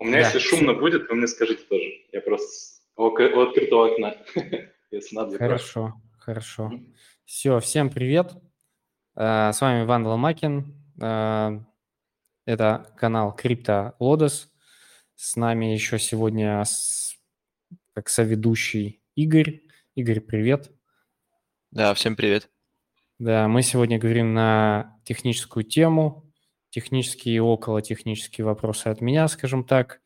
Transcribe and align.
У 0.00 0.04
меня, 0.04 0.20
да. 0.20 0.26
если 0.26 0.38
шумно 0.38 0.74
будет, 0.74 1.08
вы 1.08 1.16
мне 1.16 1.26
скажите 1.26 1.62
тоже. 1.64 2.04
Я 2.12 2.20
просто 2.20 2.48
у 2.96 3.08
открытого 3.08 3.88
окна, 3.88 4.16
если 4.90 5.16
надо. 5.16 5.36
Хорошо, 5.36 5.94
хорошо. 6.18 6.72
Все, 7.24 7.58
всем 7.58 7.90
привет. 7.90 8.32
Э, 9.16 9.50
с 9.52 9.60
вами 9.60 9.84
Иван 9.84 10.06
Ломакин. 10.06 10.74
Э, 11.00 11.58
это 12.46 12.94
канал 12.96 13.34
Крипто 13.34 13.94
Лодос. 13.98 14.52
С 15.16 15.34
нами 15.34 15.66
еще 15.66 15.98
сегодня 15.98 16.62
как 17.92 18.08
соведущий 18.08 19.02
Игорь. 19.16 19.62
Игорь, 19.96 20.20
привет. 20.20 20.70
Да, 21.72 21.92
всем 21.94 22.14
привет. 22.14 22.48
Да, 23.18 23.48
мы 23.48 23.62
сегодня 23.62 23.98
говорим 23.98 24.32
на 24.32 24.96
техническую 25.02 25.64
тему, 25.64 26.27
технические 26.70 27.36
и 27.36 27.40
околотехнические 27.40 28.44
вопросы 28.44 28.88
от 28.88 29.00
меня, 29.00 29.28
скажем 29.28 29.64
так. 29.64 30.00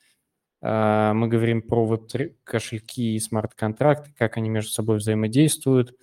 А, 0.60 1.12
мы 1.12 1.28
говорим 1.28 1.62
про 1.62 1.84
вот 1.84 2.12
кошельки 2.44 3.16
и 3.16 3.20
смарт-контракты, 3.20 4.14
как 4.16 4.36
они 4.36 4.48
между 4.48 4.70
собой 4.70 4.98
взаимодействуют, 4.98 5.96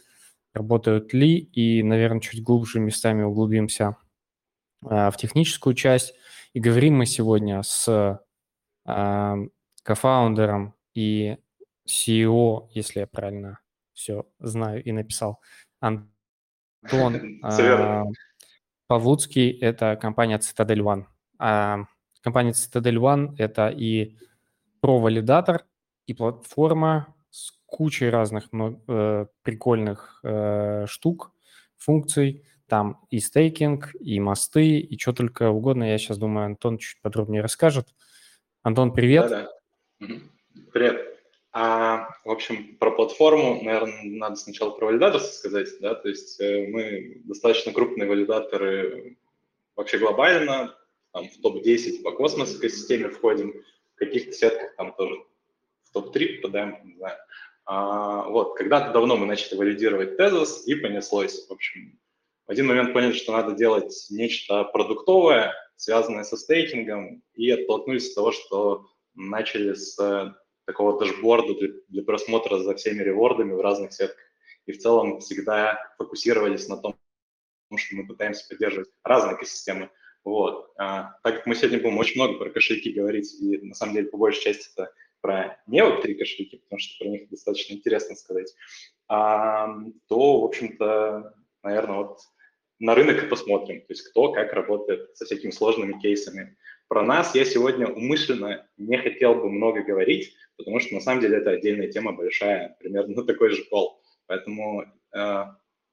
работают 0.53 1.13
ли, 1.13 1.37
и, 1.37 1.81
наверное, 1.81 2.19
чуть 2.19 2.43
глубже 2.43 2.79
местами 2.79 3.23
углубимся 3.23 3.95
а, 4.85 5.11
в 5.11 5.17
техническую 5.17 5.75
часть. 5.75 6.13
И 6.53 6.59
говорим 6.59 6.97
мы 6.97 7.05
сегодня 7.05 7.63
с 7.63 8.21
а, 8.85 9.37
кофаундером 9.83 10.75
и 10.93 11.37
CEO, 11.87 12.67
если 12.71 13.01
я 13.01 13.07
правильно 13.07 13.59
все 13.93 14.25
знаю 14.39 14.83
и 14.83 14.91
написал, 14.91 15.39
Антон 15.79 16.09
Павлуцкий– 18.89 19.51
это 19.61 19.95
компания 19.97 20.39
Citadel 20.39 20.79
One. 20.79 21.05
А 21.37 21.85
компания 22.21 22.53
Citadel 22.53 22.95
One– 22.95 23.35
это 23.37 23.69
и 23.69 24.17
про-валидатор, 24.81 25.65
и 26.07 26.15
платформа 26.15 27.13
с 27.29 27.51
кучей 27.67 28.09
разных 28.09 28.49
э, 28.51 29.27
прикольных 29.43 30.19
э, 30.23 30.87
штук, 30.87 31.31
функций. 31.77 32.43
Там 32.67 32.99
и 33.11 33.19
стейкинг, 33.19 33.95
и 33.99 34.19
мосты, 34.19 34.79
и 34.79 34.97
что 34.97 35.13
только 35.13 35.51
угодно. 35.51 35.83
Я 35.83 35.99
сейчас 35.99 36.17
думаю, 36.17 36.47
Антон 36.47 36.79
чуть 36.79 36.99
подробнее 37.03 37.43
расскажет. 37.43 37.89
Антон, 38.63 38.91
привет. 38.91 39.29
Да-да. 39.29 40.07
Привет. 40.73 41.18
А, 41.51 42.09
в 42.25 42.29
общем, 42.29 42.77
про 42.77 42.91
платформу, 42.91 43.63
наверное, 43.63 44.03
надо 44.03 44.35
сначала 44.35 44.69
про 44.69 44.87
валидаторство 44.87 45.31
сказать, 45.31 45.69
да, 45.79 45.95
то 45.95 46.07
есть 46.07 46.39
э, 46.39 46.67
мы 46.67 47.21
достаточно 47.23 47.71
крупные 47.71 48.07
валидаторы 48.07 49.17
вообще 49.75 49.97
глобально, 49.97 50.75
там 51.11 51.27
в 51.27 51.41
топ-10 51.41 52.03
по 52.03 52.11
космос 52.11 52.55
экосистеме 52.55 53.09
входим, 53.09 53.63
в 53.95 53.99
каких-то 53.99 54.31
сетках 54.31 54.75
там 54.75 54.93
тоже 54.93 55.15
в 55.83 55.91
топ-3 55.91 56.35
попадаем, 56.35 56.77
не 56.83 56.95
знаю. 56.95 57.17
А, 57.65 58.29
вот, 58.29 58.55
когда-то 58.55 58.93
давно 58.93 59.17
мы 59.17 59.25
начали 59.25 59.57
валидировать 59.57 60.17
тезис 60.17 60.67
и 60.67 60.75
понеслось. 60.75 61.47
В 61.47 61.51
общем, 61.51 61.99
в 62.45 62.51
один 62.51 62.67
момент 62.67 62.93
поняли, 62.93 63.13
что 63.13 63.31
надо 63.31 63.55
делать 63.55 64.07
нечто 64.11 64.63
продуктовое, 64.65 65.53
связанное 65.75 66.23
со 66.23 66.37
стейкингом, 66.37 67.23
и 67.33 67.49
оттолкнулись 67.49 68.09
от 68.09 68.15
того, 68.15 68.31
что 68.31 68.85
начали 69.15 69.73
с 69.73 69.97
такого 70.69 70.99
дашборда 70.99 71.55
для, 71.55 71.69
для 71.87 72.03
просмотра 72.03 72.59
за 72.59 72.75
всеми 72.75 73.01
ревордами 73.01 73.53
в 73.53 73.59
разных 73.59 73.91
сетках. 73.91 74.23
И 74.67 74.71
в 74.71 74.77
целом 74.77 75.19
всегда 75.19 75.79
фокусировались 75.97 76.67
на 76.69 76.77
том, 76.77 76.95
что 77.75 77.95
мы 77.95 78.05
пытаемся 78.05 78.47
поддерживать 78.47 78.87
разные 79.03 79.35
экосистемы. 79.35 79.89
Вот. 80.23 80.71
А, 80.77 81.17
так 81.23 81.37
как 81.37 81.47
мы 81.47 81.55
сегодня 81.55 81.81
будем 81.81 81.97
очень 81.97 82.21
много 82.21 82.37
про 82.37 82.51
кошельки 82.51 82.91
говорить, 82.91 83.33
и 83.41 83.57
на 83.57 83.73
самом 83.73 83.95
деле 83.95 84.09
по 84.09 84.17
большей 84.17 84.43
части 84.43 84.69
это 84.71 84.93
про 85.21 85.59
не 85.65 85.81
Web3 85.81 86.13
кошельки, 86.13 86.57
потому 86.57 86.79
что 86.79 87.03
про 87.03 87.09
них 87.09 87.29
достаточно 87.29 87.73
интересно 87.73 88.15
сказать, 88.15 88.53
а, 89.07 89.75
то, 90.07 90.41
в 90.41 90.45
общем-то, 90.45 91.33
наверное, 91.63 91.97
вот 91.97 92.19
на 92.77 92.93
рынок 92.93 93.23
и 93.23 93.27
посмотрим, 93.27 93.79
то 93.81 93.87
есть 93.89 94.03
кто 94.03 94.33
как 94.33 94.53
работает 94.53 95.17
со 95.17 95.25
всякими 95.25 95.49
сложными 95.49 95.99
кейсами. 95.99 96.57
Про 96.89 97.03
нас 97.03 97.35
я 97.35 97.45
сегодня 97.45 97.87
умышленно 97.87 98.67
не 98.77 98.97
хотел 98.97 99.35
бы 99.35 99.51
много 99.51 99.83
говорить, 99.83 100.35
потому 100.57 100.79
что 100.79 100.95
на 100.95 101.01
самом 101.01 101.21
деле 101.21 101.37
это 101.37 101.51
отдельная 101.51 101.87
тема 101.87 102.13
большая, 102.13 102.75
примерно 102.79 103.13
ну, 103.15 103.25
такой 103.25 103.51
же 103.51 103.63
пол. 103.65 104.01
Поэтому 104.25 104.85
э, 105.13 105.43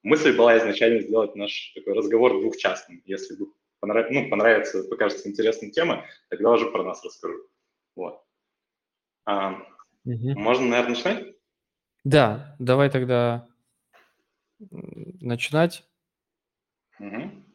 мысль 0.03 0.35
была 0.35 0.57
изначально 0.57 1.03
сделать 1.03 1.37
наш 1.37 1.73
такой 1.75 1.93
разговор 1.93 2.41
двухчастным. 2.41 3.03
Если 3.05 3.37
понрав... 3.79 4.11
ну, 4.11 4.31
понравится, 4.31 4.85
покажется 4.85 5.29
интересная 5.29 5.71
тема, 5.71 6.07
тогда 6.31 6.53
уже 6.53 6.71
про 6.71 6.83
нас 6.83 7.05
расскажу. 7.05 7.47
Вот. 7.95 8.25
А, 9.27 9.53
угу. 10.07 10.41
Можно, 10.41 10.67
наверное, 10.67 10.97
начинать? 10.97 11.37
Да, 12.05 12.57
давай 12.59 12.89
тогда 12.89 13.47
начинать. 14.59 15.85
Угу. 16.99 17.46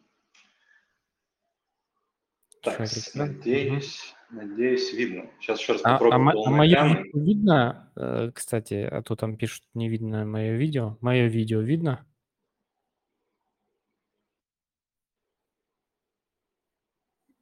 Так, 2.62 2.78
надеюсь, 3.14 4.14
угу. 4.30 4.40
надеюсь, 4.40 4.92
видно. 4.92 5.28
Сейчас 5.40 5.60
еще 5.60 5.72
раз 5.72 5.82
попробуем. 5.82 6.28
А, 6.28 6.32
а, 6.32 6.46
а 6.46 6.50
мое 6.50 7.04
видно, 7.12 7.92
э, 7.96 8.30
кстати, 8.32 8.74
а 8.74 9.02
то 9.02 9.16
там 9.16 9.36
пишут, 9.36 9.64
не 9.74 9.88
видно 9.88 10.24
мое 10.24 10.52
видео. 10.52 10.96
Мое 11.00 11.26
видео 11.26 11.60
видно? 11.60 12.06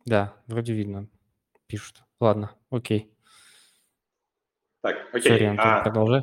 Да, 0.07 0.35
вроде 0.47 0.73
видно. 0.73 1.07
Пишут. 1.67 2.03
Ладно, 2.19 2.57
окей. 2.71 3.13
Так, 4.81 5.15
окей. 5.15 5.33
Sorry, 5.33 5.45
Антон, 5.45 5.67
а, 5.67 5.83
продолжай. 5.83 6.23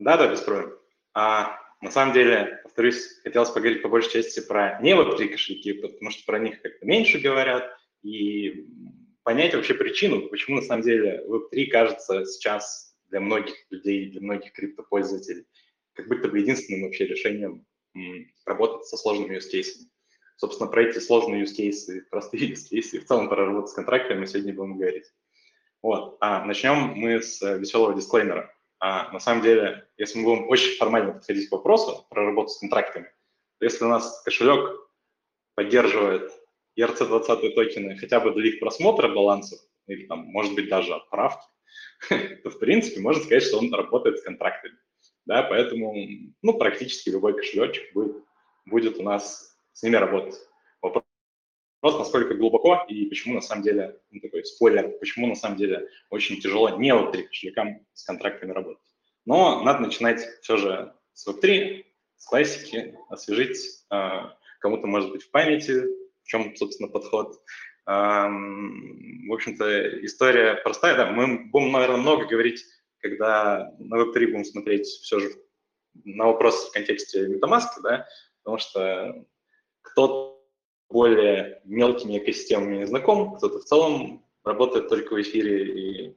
Да, 0.00 0.16
да, 0.16 0.28
без 0.28 0.40
проблем. 0.40 0.76
А, 1.14 1.56
на 1.80 1.92
самом 1.92 2.12
деле, 2.12 2.60
повторюсь, 2.64 3.20
хотелось 3.22 3.50
поговорить 3.50 3.82
по 3.82 3.88
большей 3.88 4.10
части 4.10 4.40
про 4.40 4.80
не 4.82 4.96
Web3 4.96 5.28
кошельки, 5.28 5.72
потому 5.74 6.10
что 6.10 6.26
про 6.26 6.40
них 6.40 6.60
как-то 6.60 6.84
меньше 6.84 7.20
говорят, 7.20 7.78
и 8.04 8.68
понять 9.22 9.54
вообще 9.54 9.74
причину, 9.74 10.28
почему 10.28 10.56
на 10.56 10.62
самом 10.62 10.82
деле 10.82 11.24
Web3 11.26 11.66
кажется 11.66 12.24
сейчас 12.26 12.94
для 13.08 13.20
многих 13.20 13.54
людей, 13.70 14.10
для 14.10 14.20
многих 14.20 14.52
криптопользователей, 14.52 15.46
как 15.94 16.08
будто 16.08 16.28
бы 16.28 16.38
единственным 16.38 16.84
вообще 16.84 17.06
решением 17.06 17.66
работать 18.44 18.86
со 18.86 18.96
сложными 18.96 19.36
use 19.36 19.50
cases. 19.52 19.88
Собственно, 20.36 20.68
про 20.68 20.82
эти 20.82 20.98
сложные 20.98 21.44
use 21.44 21.56
cases, 21.58 22.02
простые 22.10 22.50
use 22.52 22.70
cases, 22.70 22.90
и 22.92 22.98
в 22.98 23.06
целом 23.06 23.28
про 23.28 23.46
работу 23.46 23.68
с 23.68 23.72
контрактами 23.72 24.20
мы 24.20 24.26
сегодня 24.26 24.52
будем 24.52 24.76
говорить. 24.76 25.06
Вот. 25.80 26.18
А, 26.20 26.44
начнем 26.44 26.94
мы 26.94 27.22
с 27.22 27.40
веселого 27.40 27.94
дисклеймера. 27.94 28.54
А, 28.80 29.10
на 29.12 29.20
самом 29.20 29.42
деле, 29.42 29.88
если 29.96 30.18
мы 30.18 30.24
будем 30.24 30.48
очень 30.48 30.76
формально 30.76 31.12
подходить 31.12 31.48
к 31.48 31.52
вопросу 31.52 32.06
про 32.10 32.26
работу 32.26 32.48
с 32.50 32.58
контрактами, 32.58 33.06
то 33.58 33.64
если 33.64 33.84
у 33.84 33.88
нас 33.88 34.22
кошелек 34.24 34.78
поддерживает 35.54 36.32
ERC-20 36.78 37.50
токены 37.54 37.96
хотя 37.96 38.20
бы 38.20 38.32
для 38.32 38.48
их 38.48 38.60
просмотра 38.60 39.08
балансов, 39.08 39.58
или 39.86 40.06
там, 40.06 40.20
может 40.26 40.54
быть, 40.54 40.68
даже 40.68 40.94
отправки, 40.94 41.46
то, 42.08 42.50
в 42.50 42.58
принципе, 42.58 43.00
можно 43.00 43.22
сказать, 43.22 43.42
что 43.42 43.58
он 43.58 43.72
работает 43.72 44.18
с 44.18 44.22
контрактами. 44.22 44.76
Да, 45.26 45.42
поэтому, 45.42 45.94
ну, 46.42 46.58
практически 46.58 47.10
любой 47.10 47.34
кошелечек 47.34 47.92
будет, 47.94 48.16
будет 48.66 48.98
у 48.98 49.02
нас 49.02 49.58
с 49.72 49.82
ними 49.82 49.96
работать. 49.96 50.38
Вопрос, 50.82 51.04
насколько 51.82 52.34
глубоко 52.34 52.84
и 52.88 53.06
почему, 53.06 53.34
на 53.34 53.40
самом 53.40 53.62
деле, 53.62 54.00
ну, 54.10 54.20
такой 54.20 54.44
спойлер, 54.44 54.90
почему, 54.98 55.26
на 55.26 55.34
самом 55.34 55.56
деле, 55.56 55.88
очень 56.10 56.40
тяжело 56.40 56.70
не 56.78 56.90
Web3 56.90 57.22
кошелькам 57.24 57.86
с 57.94 58.04
контрактами 58.04 58.52
работать. 58.52 58.82
Но 59.24 59.62
надо 59.62 59.80
начинать 59.80 60.20
все 60.42 60.56
же 60.56 60.94
с 61.14 61.26
Web3, 61.26 61.84
с 62.16 62.26
классики, 62.26 62.96
освежить 63.08 63.58
э, 63.90 64.10
кому-то, 64.60 64.86
может 64.86 65.10
быть, 65.10 65.22
в 65.22 65.30
памяти 65.30 65.84
в 66.24 66.26
чем, 66.26 66.56
собственно, 66.56 66.88
подход. 66.88 67.40
В 67.86 69.32
общем-то, 69.32 70.04
история 70.04 70.54
простая. 70.54 70.96
Да, 70.96 71.10
мы 71.10 71.44
будем, 71.50 71.70
наверное, 71.72 71.98
много 71.98 72.26
говорить, 72.26 72.64
когда 72.98 73.72
на 73.78 73.96
Web3 73.96 74.26
будем 74.26 74.44
смотреть 74.44 74.86
все 74.86 75.20
же 75.20 75.30
на 76.04 76.26
вопрос 76.26 76.68
в 76.68 76.72
контексте 76.72 77.26
MetaMask, 77.28 77.82
да, 77.82 78.06
потому 78.42 78.58
что 78.58 79.26
кто 79.82 80.42
более 80.88 81.60
мелкими 81.64 82.18
экосистемами 82.18 82.78
не 82.78 82.86
знаком, 82.86 83.36
кто-то 83.36 83.58
в 83.58 83.64
целом 83.64 84.24
работает 84.44 84.88
только 84.88 85.14
в 85.14 85.20
эфире 85.20 85.66
и 85.66 86.16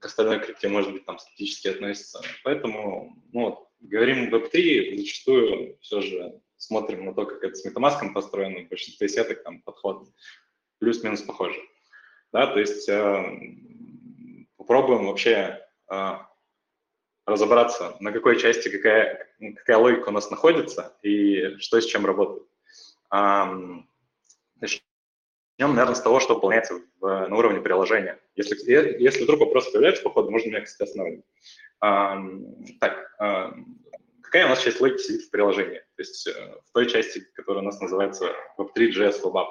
к 0.00 0.06
остальной 0.06 0.40
крипте, 0.40 0.68
может 0.68 0.92
быть, 0.92 1.04
там 1.04 1.18
скептически 1.18 1.68
относится. 1.68 2.20
Поэтому, 2.42 3.22
ну, 3.32 3.68
говорим 3.80 4.34
Web3, 4.34 4.96
зачастую 4.96 5.78
все 5.80 6.00
же 6.00 6.40
смотрим 6.56 7.04
на 7.04 7.14
то, 7.14 7.26
как 7.26 7.42
это 7.42 7.54
с 7.54 7.66
MetaMask 7.66 8.12
построено, 8.12 8.64
в 8.64 8.68
большинстве 8.68 9.08
сеток 9.08 9.42
там 9.42 9.62
подход 9.62 10.08
плюс-минус 10.78 11.22
похожий. 11.22 11.62
Да, 12.32 12.48
то 12.48 12.58
есть 12.58 12.88
э, 12.88 13.38
попробуем 14.56 15.06
вообще 15.06 15.60
э, 15.90 16.12
разобраться, 17.26 17.96
на 18.00 18.12
какой 18.12 18.38
части 18.38 18.68
какая, 18.68 19.28
какая 19.56 19.76
логика 19.78 20.08
у 20.08 20.12
нас 20.12 20.30
находится 20.30 20.96
и 21.02 21.56
что 21.58 21.80
с 21.80 21.86
чем 21.86 22.04
работает. 22.04 22.46
Э, 23.12 23.44
наверное, 25.58 25.94
с 25.94 26.02
того, 26.02 26.20
что 26.20 26.34
выполняется 26.34 26.80
в, 27.00 27.28
на 27.28 27.36
уровне 27.36 27.60
приложения. 27.60 28.18
Если, 28.34 28.56
если 29.00 29.22
вдруг 29.22 29.40
вопрос 29.40 29.70
появляется 29.70 30.02
по 30.02 30.10
ходу, 30.10 30.30
можно 30.30 30.48
меня, 30.48 30.60
кстати, 30.60 30.88
остановить. 30.88 31.24
А, 31.80 32.18
так, 32.80 33.14
какая 34.34 34.46
у 34.46 34.48
нас 34.48 34.64
часть 34.64 34.80
логики 34.80 35.00
сидит 35.00 35.22
в 35.22 35.30
приложении? 35.30 35.78
То 35.78 36.02
есть 36.02 36.26
э, 36.26 36.32
в 36.32 36.72
той 36.72 36.88
части, 36.88 37.24
которая 37.34 37.62
у 37.62 37.66
нас 37.66 37.80
называется 37.80 38.32
Web3.js 38.58 39.22
Web 39.22 39.46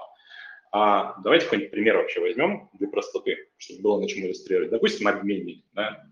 А 0.74 1.22
давайте 1.24 1.46
какой-нибудь 1.46 1.72
пример 1.72 1.96
вообще 1.96 2.20
возьмем 2.20 2.70
для 2.74 2.90
простоты, 2.90 3.48
чтобы 3.56 3.82
было 3.82 4.02
на 4.02 4.10
чем 4.10 4.26
иллюстрировать. 4.26 4.72
Допустим, 4.72 5.08
обменник. 5.08 5.64
Да? 5.72 6.06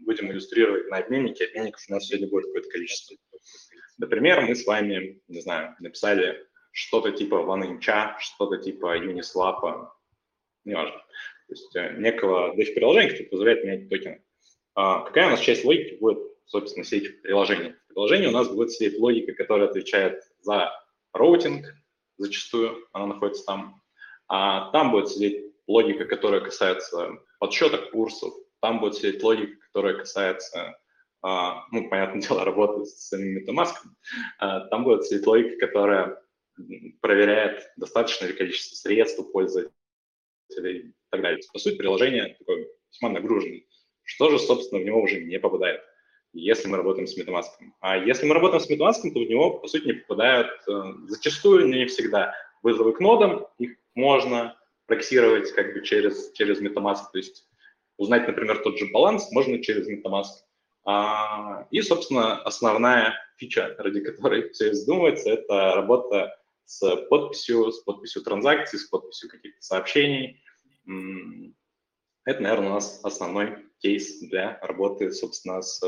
Будем 0.00 0.32
иллюстрировать 0.32 0.90
на 0.90 0.96
обменнике. 0.96 1.44
Обменников 1.44 1.80
у 1.88 1.92
нас 1.92 2.04
сегодня 2.04 2.28
будет 2.28 2.46
какое-то 2.46 2.68
количество. 2.68 3.16
Например, 3.98 4.40
мы 4.40 4.56
с 4.56 4.66
вами, 4.66 5.22
не 5.28 5.40
знаю, 5.40 5.76
написали 5.78 6.44
что-то 6.72 7.12
типа 7.12 7.36
OneInch, 7.36 8.14
что-то 8.18 8.56
типа 8.56 8.98
Uniswap, 8.98 9.88
неважно. 10.64 10.98
То 10.98 11.52
есть 11.52 11.76
э, 11.76 11.94
некого 11.98 12.56
dApp-приложения, 12.56 13.10
которое 13.10 13.28
позволяет 13.28 13.64
менять 13.64 13.88
токены. 13.88 14.20
А 14.74 15.04
какая 15.04 15.28
у 15.28 15.30
нас 15.30 15.40
часть 15.40 15.64
логики 15.64 15.94
будет, 15.94 16.35
собственно, 16.46 16.84
сидеть 16.84 17.18
в 17.18 17.22
приложении? 17.22 17.74
В 17.88 17.94
приложении 17.94 18.26
у 18.26 18.32
нас 18.32 18.48
будет 18.48 18.72
сидеть 18.72 18.98
логика, 18.98 19.32
которая 19.34 19.68
отвечает 19.68 20.22
за 20.40 20.70
роутинг, 21.12 21.66
зачастую 22.16 22.86
она 22.92 23.06
находится 23.06 23.44
там. 23.44 23.82
А 24.28 24.70
там 24.72 24.90
будет 24.90 25.08
сидеть 25.08 25.54
логика, 25.66 26.04
которая 26.04 26.40
касается 26.40 27.18
подсчета 27.38 27.78
курсов, 27.78 28.34
там 28.60 28.80
будет 28.80 28.94
сидеть 28.94 29.22
логика, 29.22 29.56
которая 29.66 29.94
касается 29.94 30.78
а, 31.22 31.66
ну, 31.72 31.88
понятное 31.88 32.20
дело, 32.28 32.44
работы 32.44 32.84
с 32.86 33.08
самим 33.08 33.38
MetaMask, 33.38 33.74
а, 34.38 34.60
там 34.68 34.84
будет 34.84 35.04
сидеть 35.04 35.26
логика, 35.26 35.66
которая 35.66 36.22
проверяет, 37.00 37.70
достаточно 37.76 38.26
ли 38.26 38.32
количество 38.32 38.76
средств 38.76 39.18
у 39.18 39.24
пользователей 39.24 39.72
и 40.50 40.94
так 41.10 41.22
далее. 41.22 41.40
По 41.52 41.58
сути, 41.58 41.76
приложение 41.76 42.34
такое 42.38 42.68
весьма 42.90 43.10
нагруженное. 43.10 43.62
Что 44.04 44.30
же, 44.30 44.38
собственно, 44.38 44.80
в 44.80 44.84
него 44.84 45.02
уже 45.02 45.22
не 45.22 45.38
попадает, 45.38 45.82
если 46.36 46.68
мы 46.68 46.76
работаем 46.76 47.06
с 47.06 47.18
MetaMask. 47.18 47.46
А 47.80 47.96
если 47.96 48.26
мы 48.26 48.34
работаем 48.34 48.60
с 48.60 48.70
MetaMask, 48.70 49.12
то 49.12 49.20
в 49.20 49.28
него, 49.28 49.58
по 49.58 49.68
сути, 49.68 49.86
не 49.86 49.92
попадают 49.94 50.48
э, 50.68 50.72
зачастую, 51.08 51.68
но 51.68 51.76
не 51.76 51.86
всегда, 51.86 52.34
вызовы 52.62 52.92
к 52.92 53.00
нодам. 53.00 53.46
Их 53.58 53.76
можно 53.94 54.56
проксировать 54.86 55.50
как 55.52 55.72
бы 55.72 55.82
через, 55.82 56.32
через 56.32 56.60
MetaMask, 56.60 57.04
то 57.12 57.18
есть 57.18 57.46
узнать, 57.96 58.26
например, 58.26 58.62
тот 58.62 58.78
же 58.78 58.86
баланс 58.92 59.30
можно 59.32 59.62
через 59.62 59.88
MetaMask. 59.88 60.44
А, 60.84 61.66
и, 61.70 61.80
собственно, 61.82 62.42
основная 62.42 63.14
фича, 63.38 63.74
ради 63.78 64.00
которой 64.00 64.50
все 64.50 64.72
задумывается, 64.72 65.30
это 65.30 65.74
работа 65.74 66.38
с 66.64 66.96
подписью, 67.08 67.72
с 67.72 67.80
подписью 67.80 68.22
транзакций, 68.22 68.78
с 68.78 68.84
подписью 68.84 69.30
каких-то 69.30 69.62
сообщений. 69.62 70.42
Это, 72.24 72.42
наверное, 72.42 72.70
у 72.70 72.74
нас 72.74 73.00
основной 73.02 73.66
кейс 73.78 74.20
для 74.20 74.58
работы, 74.62 75.12
собственно, 75.12 75.62
с 75.62 75.80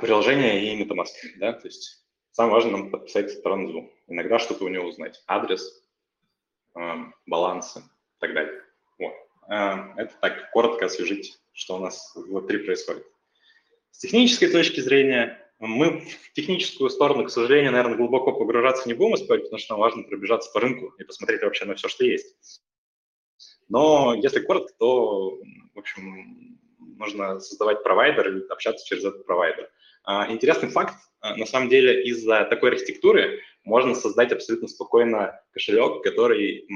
приложением 0.00 0.56
и 0.56 0.82
MetaMask. 0.82 1.38
Да? 1.38 1.52
То 1.52 1.66
есть 1.66 2.04
самое 2.32 2.54
важное 2.54 2.72
нам 2.72 2.90
подписать 2.90 3.42
транзу. 3.42 3.90
Иногда 4.06 4.38
что-то 4.38 4.64
у 4.64 4.68
него 4.68 4.86
узнать. 4.86 5.22
Адрес, 5.26 5.82
а, 6.74 7.12
балансы 7.26 7.80
и 7.80 8.20
так 8.20 8.34
далее. 8.34 8.62
Вот. 8.98 9.14
А, 9.48 9.94
это 9.96 10.14
так 10.20 10.50
коротко 10.50 10.86
освежить, 10.86 11.40
что 11.52 11.76
у 11.76 11.80
нас 11.80 12.12
внутри 12.14 12.58
происходит. 12.58 13.06
С 13.90 13.98
технической 13.98 14.50
точки 14.50 14.80
зрения 14.80 15.44
мы 15.58 16.00
в 16.00 16.32
техническую 16.34 16.88
сторону, 16.90 17.24
к 17.24 17.30
сожалению, 17.30 17.72
наверное, 17.72 17.96
глубоко 17.96 18.32
погружаться 18.32 18.88
не 18.88 18.94
будем 18.94 19.14
успевать, 19.14 19.42
потому 19.42 19.58
что 19.58 19.74
нам 19.74 19.80
важно 19.80 20.04
пробежаться 20.04 20.50
по 20.52 20.60
рынку 20.60 20.94
и 20.98 21.04
посмотреть 21.04 21.42
вообще 21.42 21.64
на 21.64 21.74
все, 21.74 21.88
что 21.88 22.04
есть. 22.04 22.62
Но 23.68 24.14
если 24.14 24.40
коротко, 24.40 24.72
то, 24.78 25.36
в 25.74 25.78
общем, 25.78 26.60
нужно 26.78 27.40
создавать 27.40 27.82
провайдер 27.82 28.28
или 28.28 28.46
общаться 28.48 28.86
через 28.86 29.04
этот 29.04 29.26
провайдер. 29.26 29.70
А, 30.04 30.30
интересный 30.30 30.68
факт, 30.68 30.94
а, 31.20 31.36
на 31.36 31.46
самом 31.46 31.68
деле, 31.68 32.04
из-за 32.04 32.44
такой 32.44 32.70
архитектуры 32.70 33.40
можно 33.64 33.94
создать 33.94 34.32
абсолютно 34.32 34.68
спокойно 34.68 35.40
кошелек, 35.52 36.02
который, 36.02 36.66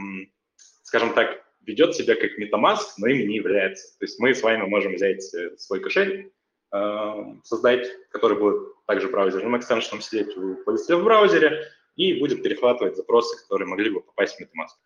скажем 0.83 1.15
так, 1.15 1.43
ведет 1.61 1.95
себя 1.95 2.17
как 2.17 2.39
MetaMask, 2.39 2.95
но 2.99 3.07
им 3.07 3.29
не 3.29 3.37
является. 3.37 3.99
То 3.99 4.05
есть 4.05 4.19
мы 4.19 4.35
с 4.35 4.43
вами 4.43 4.67
можем 4.67 4.95
взять 4.95 5.23
э, 5.35 5.57
свой 5.57 5.81
кошель, 5.81 6.33
Эм, 6.73 7.43
создать, 7.45 7.87
который 8.11 8.39
будет 8.39 8.63
также 8.87 9.09
браузерным 9.09 9.59
экстеншеном 9.59 10.01
сидеть 10.01 10.35
у 10.39 10.57
пользователя 10.65 10.97
в 10.97 11.05
браузере 11.05 11.69
и 11.97 12.19
будет 12.19 12.43
перехватывать 12.43 12.97
запросы, 12.97 13.37
которые 13.43 13.69
могли 13.69 13.91
бы 13.91 14.01
попасть 14.01 14.37
в 14.37 14.41
MetaMask. 14.41 14.79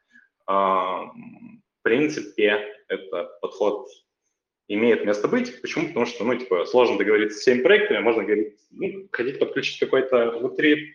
В 0.48 1.82
принципе, 1.82 2.60
этот 2.88 3.40
подход 3.40 3.88
имеет 4.68 5.04
место 5.04 5.28
быть. 5.28 5.60
Почему? 5.60 5.88
Потому 5.88 6.06
что, 6.06 6.24
ну, 6.24 6.36
типа, 6.36 6.64
сложно 6.66 6.98
договориться 6.98 7.38
с 7.38 7.40
всеми 7.42 7.62
проектами, 7.62 7.98
можно 8.00 8.24
говорить, 8.24 8.54
ну, 8.70 9.08
хотите 9.12 9.38
подключить 9.38 9.78
какой-то 9.78 10.32
внутри 10.38 10.94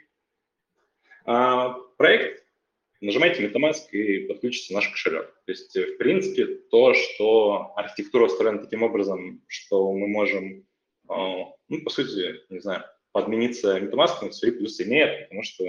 а, 1.25 1.77
проект, 1.97 2.44
нажимайте 3.00 3.45
MetaMask 3.45 3.89
и 3.91 4.27
подключите 4.27 4.73
наш 4.73 4.89
кошелек. 4.89 5.33
То 5.45 5.51
есть, 5.51 5.75
в 5.75 5.97
принципе, 5.97 6.45
то, 6.45 6.94
что 6.94 7.73
архитектура 7.75 8.25
устроена 8.25 8.59
таким 8.59 8.83
образом, 8.83 9.41
что 9.47 9.91
мы 9.91 10.07
можем 10.07 10.65
а, 11.12 11.45
ну, 11.67 11.81
по 11.83 11.89
сути, 11.89 12.41
не 12.50 12.59
знаю, 12.59 12.83
подмениться 13.12 13.77
MetaMask 13.77 14.31
свои 14.31 14.51
плюсы 14.51 14.83
имеет, 14.83 15.24
потому 15.24 15.44
что 15.44 15.63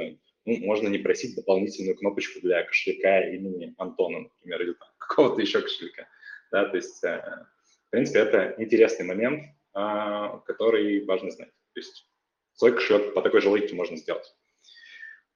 ну, 0.44 0.56
можно 0.58 0.88
не 0.88 0.98
просить 0.98 1.34
дополнительную 1.34 1.96
кнопочку 1.96 2.40
для 2.40 2.62
кошелька 2.64 3.28
имени 3.28 3.74
Антона, 3.78 4.20
например, 4.20 4.62
или 4.62 4.76
какого-то 4.98 5.40
еще 5.40 5.60
кошелька. 5.60 6.06
Да, 6.50 6.66
то 6.66 6.76
есть, 6.76 7.02
э, 7.04 7.46
принципе, 7.92 8.20
это 8.20 8.54
интересный 8.58 9.06
момент, 9.06 9.44
а, 9.74 10.38
который 10.38 11.04
важно 11.04 11.30
знать. 11.30 11.50
То 11.74 11.80
есть 11.80 12.08
свой 12.54 12.72
кошелек 12.72 13.14
по 13.14 13.22
такой 13.22 13.40
же 13.40 13.48
логике 13.48 13.74
можно 13.74 13.96
сделать. 13.96 14.34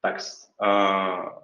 Так, 0.01 0.21
а, 0.57 1.43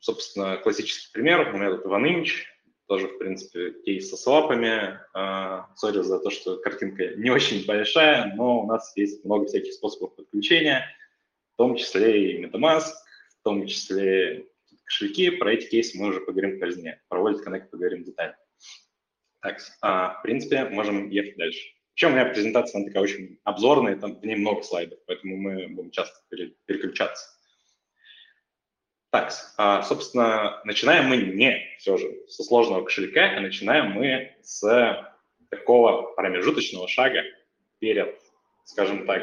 собственно, 0.00 0.58
классический 0.58 1.10
пример. 1.12 1.52
У 1.54 1.58
меня 1.58 1.76
тут 1.76 1.86
OneImage 1.86 2.44
тоже, 2.86 3.08
в 3.08 3.18
принципе, 3.18 3.72
кейс 3.82 4.10
со 4.10 4.16
свапами. 4.16 5.00
А, 5.14 5.74
сори 5.76 6.02
за 6.02 6.18
то, 6.18 6.30
что 6.30 6.58
картинка 6.58 7.14
не 7.16 7.30
очень 7.30 7.64
большая, 7.66 8.34
но 8.34 8.62
у 8.62 8.66
нас 8.66 8.92
есть 8.96 9.24
много 9.24 9.46
всяких 9.46 9.72
способов 9.72 10.14
подключения, 10.16 10.84
в 11.54 11.56
том 11.56 11.76
числе 11.76 12.34
и 12.34 12.44
MetaMask, 12.44 12.92
в 13.40 13.42
том 13.42 13.66
числе 13.66 14.46
кошельки. 14.84 15.30
Про 15.30 15.54
эти 15.54 15.68
кейсы 15.70 15.98
мы 15.98 16.08
уже 16.08 16.20
поговорим 16.20 16.60
позднее. 16.60 17.00
Про 17.08 17.20
Wallet 17.20 17.42
Connect 17.42 17.70
поговорим 17.70 18.04
детально. 18.04 18.36
Так, 19.42 19.58
а, 19.80 20.20
в 20.20 20.22
принципе, 20.22 20.64
можем 20.66 21.10
ехать 21.10 21.36
дальше. 21.36 21.60
Вообще 21.90 22.06
у 22.06 22.10
меня 22.10 22.24
презентация, 22.26 22.78
она 22.78 22.86
такая 22.86 23.02
очень 23.02 23.38
обзорная, 23.42 23.96
там 23.96 24.18
в 24.18 24.24
ней 24.24 24.36
много 24.36 24.62
слайдов, 24.62 25.00
поэтому 25.06 25.36
мы 25.36 25.68
будем 25.68 25.90
часто 25.90 26.16
переключаться. 26.64 27.28
Так, 29.10 29.32
а, 29.58 29.82
собственно, 29.82 30.62
начинаем 30.64 31.06
мы 31.06 31.16
не 31.16 31.60
все 31.78 31.96
же 31.98 32.08
со 32.28 32.44
сложного 32.44 32.84
кошелька, 32.84 33.36
а 33.36 33.40
начинаем 33.40 33.90
мы 33.90 34.34
с 34.42 35.12
такого 35.50 36.12
промежуточного 36.14 36.88
шага 36.88 37.24
перед, 37.78 38.16
скажем 38.64 39.06
так, 39.06 39.22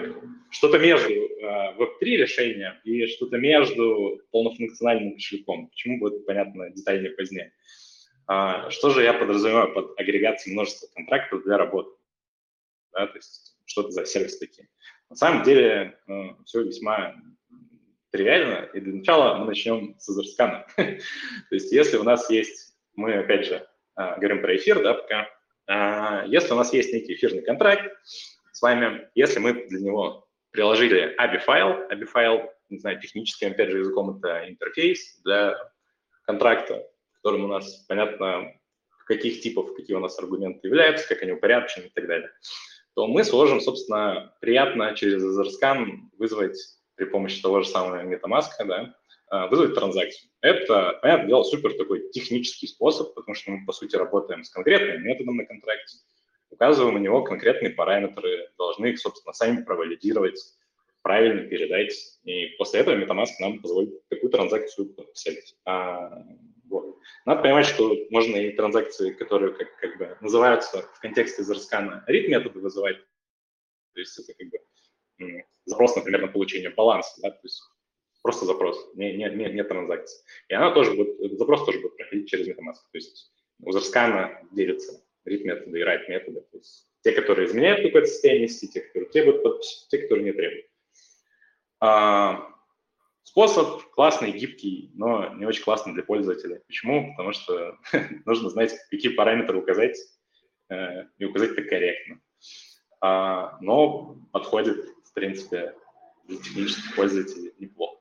что-то 0.52 0.78
между 0.78 1.12
uh, 1.12 1.78
Web3 1.78 2.02
решением 2.02 2.74
и 2.84 3.08
что-то 3.08 3.38
между 3.38 4.22
полнофункциональным 4.32 5.14
кошельком. 5.14 5.70
Почему 5.70 5.98
будет 6.00 6.26
понятно 6.26 6.70
детальнее 6.70 7.12
позднее. 7.12 7.52
Что 8.70 8.90
же 8.92 9.04
я 9.04 9.14
подразумеваю 9.14 9.74
под 9.74 10.00
агрегацией 10.00 10.54
множества 10.54 10.88
контрактов 10.94 11.44
для 11.44 11.58
работы? 11.58 11.90
Да, 12.92 13.08
то 13.08 13.16
есть 13.16 13.58
что 13.66 13.82
это 13.82 13.92
за 13.92 14.06
сервис 14.06 14.38
такие? 14.38 14.70
На 15.10 15.16
самом 15.16 15.44
деле 15.44 15.98
uh, 16.08 16.36
все 16.46 16.64
весьма 16.64 17.16
тривиально, 18.12 18.70
и 18.74 18.80
для 18.80 18.94
начала 18.94 19.38
мы 19.38 19.46
начнем 19.46 19.96
с 20.00 20.10
изерскана. 20.10 20.66
То 20.76 20.98
есть 21.52 21.72
если 21.72 21.98
у 21.98 22.04
нас 22.04 22.30
есть, 22.30 22.76
мы 22.96 23.14
опять 23.14 23.46
же 23.46 23.68
а, 23.96 24.18
говорим 24.18 24.42
про 24.42 24.56
эфир, 24.56 24.82
да, 24.82 24.96
пока, 24.96 25.30
а, 25.68 26.26
если 26.26 26.54
у 26.54 26.56
нас 26.56 26.74
есть 26.74 26.94
некий 26.94 27.14
эфирный 27.14 27.42
контракт 27.42 27.96
с 28.52 28.62
вами, 28.62 29.08
если 29.16 29.40
мы 29.40 29.68
для 29.68 29.80
него 29.80 30.28
приложили 30.52 31.16
ABI-файл, 31.20 31.90
ABI-файл, 31.92 32.50
не 32.70 32.80
знаю, 32.80 33.00
техническим, 33.00 33.52
опять 33.52 33.70
же, 33.70 33.80
языком 33.80 34.18
это 34.18 34.50
интерфейс 34.50 35.20
для 35.24 35.56
контракта, 36.24 36.84
в 37.20 37.24
котором 37.24 37.46
у 37.46 37.48
нас 37.48 37.86
понятно, 37.88 38.54
каких 39.06 39.42
типов, 39.42 39.74
какие 39.76 39.96
у 39.96 40.00
нас 40.00 40.18
аргументы 40.20 40.68
являются, 40.68 41.08
как 41.08 41.24
они 41.24 41.32
упорядочены 41.32 41.86
и 41.86 41.90
так 41.90 42.08
далее, 42.08 42.32
то 42.96 43.08
мы 43.08 43.24
сможем, 43.24 43.60
собственно, 43.60 44.36
приятно 44.40 44.96
через 44.96 45.24
Etherscan 45.24 46.10
вызвать 46.18 46.58
при 46.96 47.06
помощи 47.06 47.42
того 47.42 47.62
же 47.62 47.68
самого 47.68 48.04
MetaMask, 48.04 48.66
да, 48.66 48.96
а, 49.30 49.48
вызвать 49.48 49.74
транзакцию. 49.74 50.30
Это, 50.42 51.00
понятное 51.02 51.28
дело, 51.28 51.44
супер 51.44 51.74
такой 51.78 52.10
технический 52.12 52.68
способ, 52.68 53.14
потому 53.16 53.36
что 53.36 53.52
мы, 53.52 53.66
по 53.66 53.74
сути, 53.74 53.96
работаем 53.96 54.44
с 54.44 54.50
конкретным 54.50 55.04
методом 55.04 55.38
на 55.38 55.46
контракте, 55.46 55.98
указываем 56.50 56.96
у 56.96 57.00
него 57.00 57.24
конкретные 57.24 57.72
параметры, 57.72 58.50
должны 58.58 58.88
их, 58.88 59.00
собственно, 59.00 59.34
сами 59.34 59.64
провалидировать, 59.64 60.40
правильно 61.10 61.42
передать. 61.42 61.92
И 62.24 62.50
после 62.60 62.82
этого 62.82 62.96
MetaMask 62.96 63.32
нам 63.40 63.60
позволит 63.64 64.08
такую 64.10 64.30
транзакцию 64.30 64.94
подписать. 64.94 65.56
А, 65.66 66.24
вот. 66.70 67.00
Надо 67.26 67.42
понимать, 67.42 67.66
что 67.66 67.98
можно 68.12 68.36
и 68.36 68.52
транзакции, 68.52 69.14
которые 69.14 69.56
как, 69.56 69.76
как 69.78 69.98
бы 69.98 70.18
называются 70.22 70.84
в 70.84 71.00
контексте 71.00 71.42
Zerskana 71.42 72.04
READ 72.08 72.28
методы 72.28 72.60
вызывать. 72.60 72.98
То 73.96 74.00
есть 74.00 74.20
это 74.20 74.38
как 74.38 74.50
бы 74.50 75.44
запрос, 75.66 75.96
например, 75.96 76.22
на 76.22 76.28
получение 76.28 76.70
баланса, 76.70 77.20
да, 77.24 77.32
то 77.32 77.40
есть 77.42 77.60
просто 78.22 78.46
запрос, 78.46 78.78
не, 78.94 79.14
не, 79.14 79.28
не, 79.32 79.52
не 79.52 79.64
транзакции. 79.64 80.24
И 80.48 80.54
она 80.54 80.72
тоже 80.76 80.94
будет, 80.94 81.40
запрос 81.40 81.66
тоже 81.66 81.80
будет 81.80 81.98
проходить 81.98 82.30
через 82.30 82.48
MetaMask. 82.48 82.86
То 82.92 82.98
есть 83.00 83.34
у 83.64 83.72
Zerskana 83.72 84.46
делится 84.52 85.04
read 85.28 85.42
методы 85.44 85.80
и 85.80 85.84
write 85.84 86.08
методы. 86.08 86.42
То 86.52 86.58
есть 86.60 86.88
те, 87.02 87.14
которые 87.14 87.48
изменяют 87.48 87.82
какое-то 87.82 88.08
состояние 88.08 88.48
сети, 88.48 88.74
те, 88.74 88.82
которые 88.82 89.10
требуют 89.10 89.42
подписи, 89.42 89.88
те, 89.90 89.98
которые 89.98 90.26
не 90.26 90.34
требуют. 90.34 90.69
А, 91.80 92.46
способ 93.24 93.84
классный, 93.92 94.32
гибкий, 94.32 94.92
но 94.96 95.34
не 95.36 95.46
очень 95.46 95.64
классный 95.64 95.94
для 95.94 96.04
пользователя. 96.04 96.62
Почему? 96.68 97.12
Потому 97.12 97.34
что 97.34 97.78
нужно 98.26 98.50
знать, 98.50 98.74
какие 98.90 99.14
параметры 99.14 99.58
указать, 99.58 99.98
э, 100.70 101.06
и 101.18 101.26
указать 101.26 101.52
это 101.52 101.64
корректно. 101.64 102.20
А, 103.02 103.58
но 103.62 104.18
подходит, 104.32 104.78
в 105.06 105.14
принципе, 105.14 105.76
для 106.28 106.38
технических 106.38 106.96
пользователей 106.96 107.54
неплохо. 107.60 108.00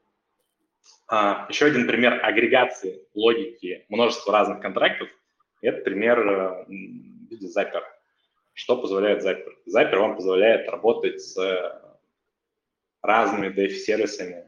А, 1.08 1.46
еще 1.48 1.66
один 1.66 1.86
пример 1.86 2.24
агрегации 2.24 3.06
логики 3.14 3.86
множества 3.88 4.32
разных 4.32 4.60
контрактов– 4.60 5.08
это 5.62 5.82
пример 5.82 6.18
э, 6.20 6.64
в 6.66 6.70
виде 7.30 7.46
Zapier. 7.46 7.82
Что 8.52 8.76
позволяет 8.76 9.24
Zapier? 9.24 9.54
Zapier 9.72 9.98
вам 9.98 10.16
позволяет 10.16 10.68
работать 10.68 11.20
с 11.20 11.36
разными 13.08 13.48
DF-сервисами 13.48 14.44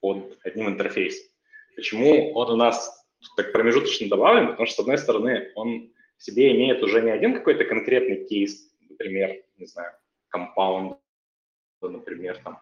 под 0.00 0.38
одним 0.44 0.68
интерфейсом. 0.68 1.28
Почему 1.74 2.32
он 2.32 2.52
у 2.52 2.56
нас 2.56 3.04
так 3.36 3.52
промежуточно 3.52 4.08
добавлен? 4.08 4.48
Потому 4.48 4.66
что, 4.66 4.76
с 4.76 4.78
одной 4.80 4.98
стороны, 4.98 5.50
он 5.56 5.92
в 6.16 6.22
себе 6.22 6.52
имеет 6.56 6.82
уже 6.82 7.02
не 7.02 7.10
один 7.10 7.34
какой-то 7.34 7.64
конкретный 7.64 8.24
кейс, 8.24 8.72
например, 8.88 9.42
не 9.56 9.66
знаю, 9.66 9.92
компаунд, 10.28 10.98
например, 11.82 12.38
там, 12.44 12.60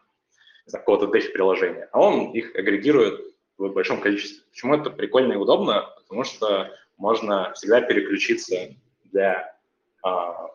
какого-то 0.70 1.06
DeFi-приложения, 1.06 1.88
а 1.92 2.00
он 2.00 2.32
их 2.32 2.54
агрегирует 2.54 3.20
в 3.58 3.68
большом 3.68 4.00
количестве. 4.00 4.42
Почему 4.50 4.74
это 4.74 4.90
прикольно 4.90 5.34
и 5.34 5.36
удобно? 5.36 5.86
Потому 5.96 6.24
что 6.24 6.74
можно 6.96 7.52
всегда 7.54 7.82
переключиться 7.82 8.74
для 9.04 9.54
а, 10.02 10.48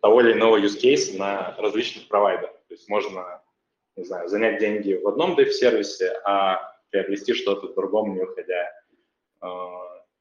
того 0.00 0.20
или 0.22 0.32
иного 0.32 0.58
use 0.58 0.80
case 0.82 1.16
на 1.16 1.54
различных 1.58 2.08
провайдеров. 2.08 2.52
То 2.68 2.74
есть 2.74 2.88
можно 2.88 3.37
не 3.98 4.04
знаю, 4.04 4.28
занять 4.28 4.60
деньги 4.60 4.94
в 4.94 5.06
одном 5.08 5.38
dev-сервисе, 5.38 6.12
а 6.24 6.60
приобрести 6.90 7.34
что-то 7.34 7.68
в 7.68 7.74
другом, 7.74 8.14
не 8.14 8.22
уходя, 8.22 8.72
э, 9.42 9.46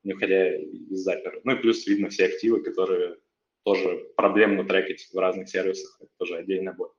не 0.04 0.14
уходя 0.14 0.56
из 0.56 1.00
запера. 1.00 1.40
Ну 1.44 1.54
и 1.54 1.60
плюс 1.60 1.86
видно 1.86 2.10
все 2.10 2.26
активы, 2.26 2.62
которые 2.62 3.18
тоже 3.64 4.08
проблемно 4.16 4.66
трекать 4.66 5.08
в 5.14 5.18
разных 5.18 5.50
сервисах, 5.50 5.98
это 6.02 6.10
тоже 6.18 6.38
отдельная 6.38 6.74
боль. 6.74 6.90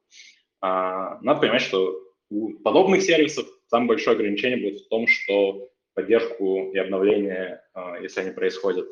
А, 0.61 1.19
надо 1.23 1.41
понимать, 1.41 1.63
что 1.63 2.01
у 2.31 2.59
подобных 2.59 3.03
сервисов 3.03 3.47
самое 3.67 3.89
большое 3.89 4.17
ограничение 4.17 4.71
будет 4.71 4.83
в 4.83 4.89
том, 4.89 5.07
что 5.07 5.71
поддержку 5.95 6.71
и 6.73 6.79
обновления, 6.79 7.65
э, 7.75 8.03
если 8.03 8.21
они 8.21 8.31
происходят, 8.31 8.87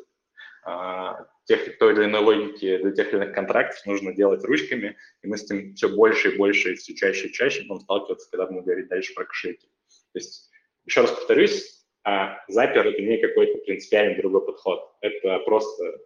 тех, 1.45 1.77
той 1.77 1.93
или 1.93 2.05
иной 2.05 2.21
логики 2.21 2.77
для 2.77 2.91
тех 2.91 3.13
или 3.13 3.23
иных 3.23 3.33
контрактов 3.33 3.85
нужно 3.85 4.13
делать 4.13 4.43
ручками, 4.43 4.97
и 5.21 5.27
мы 5.27 5.37
с 5.37 5.43
этим 5.43 5.73
все 5.75 5.89
больше 5.89 6.33
и 6.33 6.37
больше, 6.37 6.75
все 6.75 6.93
чаще 6.93 7.27
и 7.27 7.33
чаще 7.33 7.63
будем 7.63 7.81
сталкиваться, 7.81 8.29
когда 8.29 8.47
будем 8.47 8.63
говорить 8.63 8.89
дальше 8.89 9.13
про 9.13 9.25
кошельки. 9.25 9.67
То 10.13 10.19
есть, 10.19 10.49
еще 10.85 11.01
раз 11.01 11.11
повторюсь, 11.11 11.85
а 12.03 12.39
Zapier— 12.49 12.83
это 12.83 13.01
не 13.01 13.17
какой-то 13.17 13.59
принципиальный 13.59 14.17
другой 14.17 14.45
подход. 14.45 14.93
Это 15.01 15.39
просто, 15.39 15.99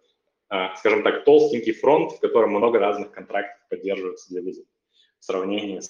а, 0.48 0.76
скажем 0.76 1.02
так, 1.02 1.24
толстенький 1.24 1.74
фронт, 1.74 2.12
в 2.12 2.20
котором 2.20 2.50
много 2.50 2.78
разных 2.78 3.10
контрактов 3.12 3.60
поддерживаются 3.68 4.28
для 4.30 4.42
вызова 4.42 4.66
в 5.18 5.24
сравнении 5.24 5.80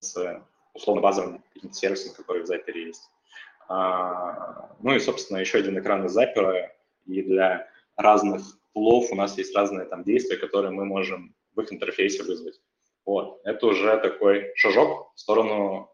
с, 0.00 0.44
условно 0.74 1.02
базовым 1.02 1.44
сервисом, 1.72 2.14
который 2.14 2.42
в 2.44 2.50
Zapier 2.50 2.76
есть. 2.76 3.02
А, 3.68 4.76
ну 4.80 4.94
и, 4.94 5.00
собственно, 5.00 5.38
еще 5.38 5.58
один 5.58 5.78
экран 5.78 6.04
из 6.06 6.16
Zapier, 6.16 6.68
и 7.06 7.22
для 7.22 7.68
разных 8.00 8.42
пулов 8.72 9.10
у 9.10 9.14
нас 9.14 9.36
есть 9.38 9.54
разные 9.54 9.86
там 9.86 10.04
действия, 10.04 10.36
которые 10.36 10.72
мы 10.72 10.84
можем 10.84 11.34
в 11.54 11.60
их 11.60 11.72
интерфейсе 11.72 12.22
вызвать. 12.22 12.60
Вот. 13.04 13.40
Это 13.44 13.66
уже 13.66 13.98
такой 13.98 14.52
шажок 14.54 15.12
в 15.14 15.20
сторону, 15.20 15.90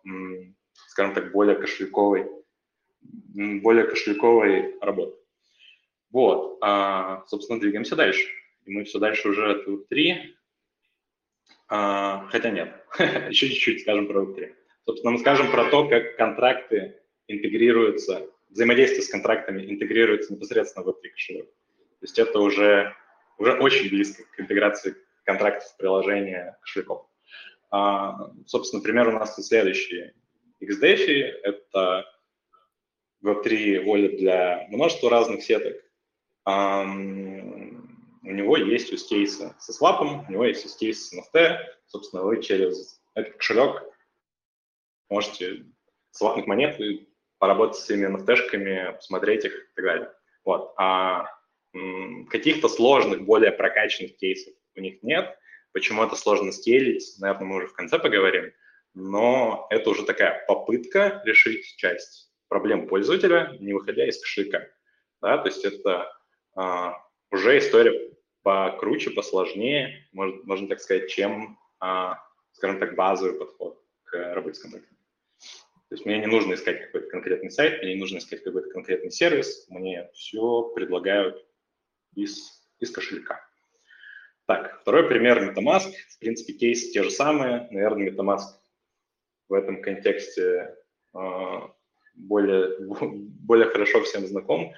скажем 0.88 1.14
так, 1.14 1.32
более 1.32 1.56
кошельковой, 1.56 2.26
более 3.02 3.84
кошельковой 3.84 4.78
работы. 4.80 5.16
Вот. 6.10 6.58
А, 6.62 7.25
собственно, 7.26 7.60
двигаемся 7.60 7.96
дальше. 7.96 8.28
И 8.64 8.70
мы 8.70 8.84
все 8.84 8.98
дальше 8.98 9.28
уже 9.28 9.50
от 9.50 9.66
Web3. 9.66 10.16
А, 11.68 12.26
хотя 12.30 12.50
нет, 12.50 12.84
еще 13.28 13.48
чуть-чуть 13.48 13.82
скажем 13.82 14.06
про 14.08 14.22
Web3. 14.22 14.54
Собственно, 14.84 15.12
мы 15.12 15.18
скажем 15.18 15.50
про 15.50 15.68
то, 15.70 15.88
как 15.88 16.16
контракты 16.16 17.00
интегрируются, 17.28 18.28
взаимодействие 18.50 19.02
с 19.02 19.08
контрактами 19.08 19.68
интегрируется 19.70 20.32
непосредственно 20.32 20.84
в 20.84 20.88
Web3 20.88 21.10
кошелек. 21.10 21.48
То 22.00 22.05
есть 22.05 22.19
это 22.19 22.38
уже, 22.41 22.95
уже 23.38 23.53
очень 23.59 23.88
близко 23.88 24.25
к 24.25 24.41
интеграции 24.41 24.97
контрактов 25.25 25.69
в 25.69 25.76
приложение 25.76 26.57
кошельков. 26.61 27.07
А, 27.71 28.31
собственно, 28.47 28.83
пример 28.83 29.09
у 29.09 29.12
нас 29.12 29.35
следующий. 29.37 30.12
XDeFi— 30.62 31.23
это 31.43 32.07
Web3 33.25 33.85
wallet 33.85 34.17
для 34.19 34.67
множества 34.69 35.11
разных 35.11 35.43
сеток. 35.43 35.76
А, 36.45 36.83
у 36.83 38.31
него 38.31 38.57
есть 38.57 38.93
use 38.93 39.07
case 39.11 39.53
со 39.59 39.73
свапом, 39.73 40.25
у 40.29 40.33
него 40.33 40.45
есть 40.45 40.65
use 40.65 40.88
case 40.88 40.95
с 40.95 41.12
NFT. 41.15 41.59
Собственно, 41.87 42.23
вы 42.23 42.43
через 42.43 43.00
этот 43.15 43.37
кошелек 43.37 43.83
можете 45.09 45.65
свапнуть 46.11 46.47
монеты, 46.47 47.09
поработать 47.38 47.76
с 47.76 47.91
этими 47.91 48.07
NFT-шками, 48.07 48.97
посмотреть 48.97 49.45
их 49.45 49.55
и 49.55 49.75
так 49.75 49.85
далее. 49.85 50.12
Вот. 50.45 50.75
А 50.76 51.36
каких-то 52.30 52.68
сложных, 52.68 53.23
более 53.23 53.52
прокачанных 53.52 54.16
кейсов 54.16 54.54
у 54.75 54.80
них 54.80 55.02
нет. 55.02 55.37
Почему 55.73 56.02
это 56.02 56.16
сложно 56.16 56.52
скейлить, 56.52 57.16
наверное, 57.18 57.47
мы 57.47 57.56
уже 57.56 57.66
в 57.66 57.75
конце 57.75 57.99
поговорим. 57.99 58.52
Но 58.95 59.66
это 59.71 59.90
уже 59.90 60.04
такая 60.04 60.45
попытка 60.47 61.21
решить 61.25 61.76
часть 61.76 62.33
проблем 62.49 62.88
пользователя, 62.88 63.56
не 63.61 63.75
выходя 63.75 64.06
из 64.06 64.18
кошелька. 64.21 64.66
Да, 65.21 65.38
то 65.38 65.49
есть 65.49 65.64
это 65.64 66.12
а, 66.54 66.95
уже 67.30 67.59
история 67.59 68.12
покруче, 68.42 69.11
посложнее, 69.11 70.09
можно, 70.12 70.40
можно 70.45 70.68
так 70.68 70.80
сказать, 70.80 71.11
чем, 71.11 71.59
а, 71.80 72.18
скажем 72.52 72.78
так, 72.78 72.95
базовый 72.95 73.38
подход 73.38 73.83
к 74.04 74.35
работе 74.35 74.54
с 74.54 74.62
контактами. 74.62 74.97
То 75.88 75.95
есть 75.95 76.04
мне 76.04 76.18
не 76.18 76.26
нужно 76.26 76.54
искать 76.54 76.80
какой-то 76.80 77.09
конкретный 77.09 77.50
сайт, 77.50 77.83
мне 77.83 77.95
не 77.95 78.00
нужно 78.00 78.18
искать 78.18 78.42
какой-то 78.42 78.71
конкретный 78.71 79.11
сервис, 79.11 79.66
мне 79.68 80.09
все 80.14 80.62
предлагают 80.75 81.46
из, 82.16 82.61
из 82.80 82.90
кошелька. 82.90 83.40
Так, 84.46 84.80
второй 84.80 85.08
пример 85.08 85.38
MetaMask. 85.42 85.92
В 86.11 86.18
принципе, 86.18 86.54
кейсы 86.54 86.90
те 86.90 87.02
же 87.02 87.11
самые. 87.11 87.68
Наверное, 87.70 88.11
MetaMask 88.11 88.42
в 89.49 89.54
этом 89.54 89.82
контексте 89.82 90.75
э, 91.14 91.61
более, 92.16 92.76
более 92.80 93.68
хорошо 93.68 94.02
всем 94.02 94.26
знаком. 94.26 94.73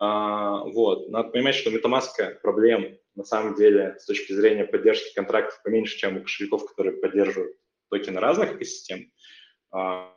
Uh, 0.00 0.68
вот. 0.72 1.10
Надо 1.10 1.30
понимать, 1.30 1.54
что 1.54 1.70
у 1.70 1.72
MetaMask 1.72 2.40
проблем 2.42 2.98
на 3.14 3.24
самом 3.24 3.54
деле 3.54 3.96
с 4.00 4.06
точки 4.06 4.32
зрения 4.32 4.64
поддержки 4.64 5.14
контрактов 5.14 5.62
поменьше, 5.62 5.96
чем 5.96 6.16
у 6.16 6.22
кошельков, 6.22 6.66
которые 6.66 6.96
поддерживают 6.96 7.56
токены 7.88 8.18
разных 8.18 8.56
экосистем, 8.56 9.12
uh, 9.72 10.08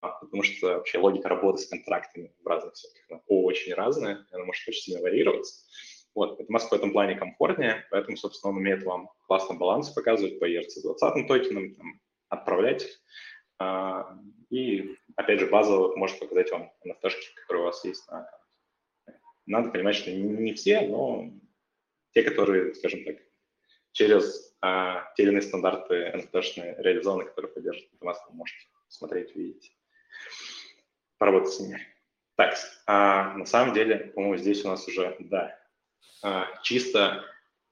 потому 0.00 0.42
что 0.44 0.68
вообще 0.68 0.96
логика 0.96 1.28
работы 1.28 1.58
с 1.58 1.66
контрактами 1.66 2.32
в 2.42 2.46
разных 2.46 2.74
сетях 2.76 3.20
очень 3.26 3.74
разная, 3.74 4.26
она 4.32 4.44
может 4.44 4.66
очень 4.66 4.80
сильно 4.80 5.02
варьироваться. 5.02 5.62
Вот, 6.18 6.40
MetaMask 6.40 6.70
в 6.70 6.72
этом 6.72 6.90
плане 6.90 7.14
комфортнее, 7.14 7.86
поэтому, 7.92 8.16
собственно, 8.16 8.50
он 8.50 8.56
умеет 8.56 8.82
вам 8.82 9.08
классно 9.28 9.54
баланс 9.54 9.90
показывать 9.90 10.40
по 10.40 10.50
ERC-20 10.50 11.28
токенам, 11.28 11.76
там, 11.76 12.00
отправлять. 12.28 12.88
А, 13.60 14.18
и, 14.50 14.96
опять 15.14 15.38
же, 15.38 15.46
базово 15.46 15.94
может 15.94 16.18
показать 16.18 16.50
вам 16.50 16.72
nft 16.84 17.10
которые 17.36 17.62
у 17.62 17.66
вас 17.66 17.84
есть 17.84 18.04
на. 18.08 18.28
Надо 19.46 19.70
понимать, 19.70 19.94
что 19.94 20.10
не 20.10 20.54
все, 20.54 20.80
но 20.80 21.30
те, 22.14 22.24
которые, 22.24 22.74
скажем 22.74 23.04
так, 23.04 23.18
через 23.92 24.56
а, 24.60 25.12
те 25.14 25.22
или 25.22 25.30
иные 25.30 25.42
стандарты 25.42 26.10
NFT-шные 26.16 26.82
реализованы, 26.82 27.26
которые 27.26 27.52
поддерживают 27.52 27.92
MetaMask, 27.92 28.16
вы 28.30 28.34
можете 28.34 28.66
смотреть, 28.88 29.36
видеть, 29.36 29.72
поработать 31.16 31.52
с 31.52 31.60
ними. 31.60 31.80
Так, 32.34 32.56
а 32.86 33.34
на 33.34 33.46
самом 33.46 33.72
деле, 33.72 34.10
по-моему, 34.16 34.36
здесь 34.36 34.64
у 34.64 34.68
нас 34.68 34.88
уже, 34.88 35.14
да, 35.20 35.56
чисто 36.62 37.24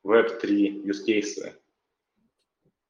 Web3 0.04 0.84
use 0.84 1.04
cases 1.06 1.54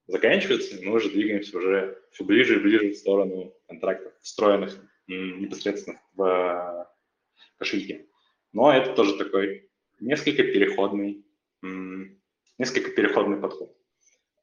заканчивается, 0.06 0.76
и 0.76 0.84
мы 0.84 0.96
уже 0.96 1.10
двигаемся 1.10 1.56
уже 1.58 2.02
все 2.12 2.24
ближе 2.24 2.56
и 2.56 2.62
ближе 2.62 2.90
в 2.90 2.96
сторону 2.96 3.54
контрактов, 3.66 4.12
встроенных 4.20 4.78
непосредственно 5.06 6.00
в 6.14 6.88
кошельке. 7.58 8.06
Но 8.52 8.72
это 8.72 8.94
тоже 8.94 9.16
такой 9.16 9.70
несколько 10.00 10.42
переходный, 10.44 11.24
несколько 12.58 12.90
переходный 12.90 13.38
подход. 13.38 13.76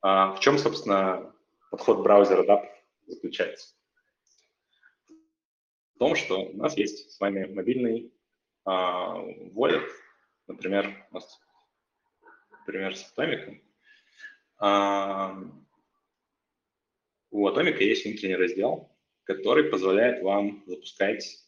А 0.01 0.33
в 0.33 0.39
чем, 0.39 0.57
собственно, 0.57 1.33
подход 1.71 2.03
браузера 2.03 2.43
DAP 2.43 2.67
заключается? 3.07 3.75
В 5.95 5.99
том, 5.99 6.15
что 6.15 6.41
у 6.41 6.57
нас 6.57 6.75
есть 6.75 7.11
с 7.11 7.19
вами 7.19 7.45
мобильный 7.45 8.11
а, 8.65 9.23
wallet, 9.53 9.87
например, 10.47 11.07
у 11.11 11.15
нас 11.15 11.39
например, 12.65 12.95
с 12.95 13.13
Atomic. 13.15 13.61
А, 14.59 15.35
у 17.31 17.47
Atomic 17.47 17.77
есть 17.79 18.05
внутренний 18.05 18.35
раздел, 18.35 18.89
который 19.23 19.65
позволяет 19.65 20.23
вам 20.23 20.63
запускать 20.65 21.39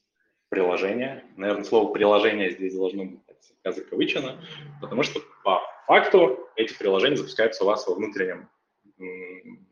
приложение. 0.50 1.26
Наверное, 1.38 1.64
слово 1.64 1.92
«приложение» 1.94 2.52
здесь 2.52 2.76
должно 2.76 3.06
быть 3.06 3.20
закавычено, 3.64 4.44
потому 4.82 5.04
что 5.04 5.20
по 5.44 5.62
факту 5.88 6.50
эти 6.56 6.78
приложения 6.78 7.18
запускаются 7.18 7.64
у 7.64 7.68
вас 7.68 7.88
во 7.88 7.96
внутреннем 7.96 8.50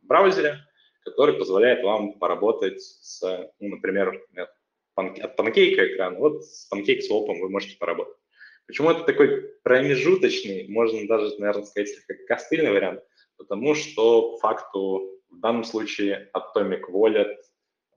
браузере, 0.01 0.59
который 1.03 1.37
позволяет 1.37 1.83
вам 1.83 2.13
поработать 2.13 2.81
с, 2.81 3.21
ну, 3.59 3.69
например, 3.69 4.25
от 4.35 5.35
панкейка 5.35 5.93
экрана. 5.93 6.17
Вот 6.17 6.43
с 6.43 6.69
PancakeSwap 6.71 7.39
вы 7.39 7.49
можете 7.49 7.77
поработать. 7.77 8.17
Почему 8.67 8.91
это 8.91 9.03
такой 9.03 9.49
промежуточный, 9.63 10.67
можно 10.67 11.07
даже, 11.07 11.37
наверное, 11.39 11.65
сказать, 11.65 11.89
как 12.07 12.25
костыльный 12.25 12.71
вариант? 12.71 13.03
Потому 13.37 13.75
что 13.75 14.33
по 14.33 14.37
факту 14.37 15.19
в 15.29 15.39
данном 15.39 15.63
случае 15.63 16.31
Atomic 16.33 16.83
Wallet 16.89 17.35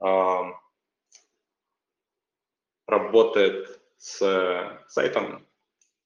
э, 0.00 0.52
работает 2.86 3.80
с 3.98 4.78
сайтом 4.88 5.46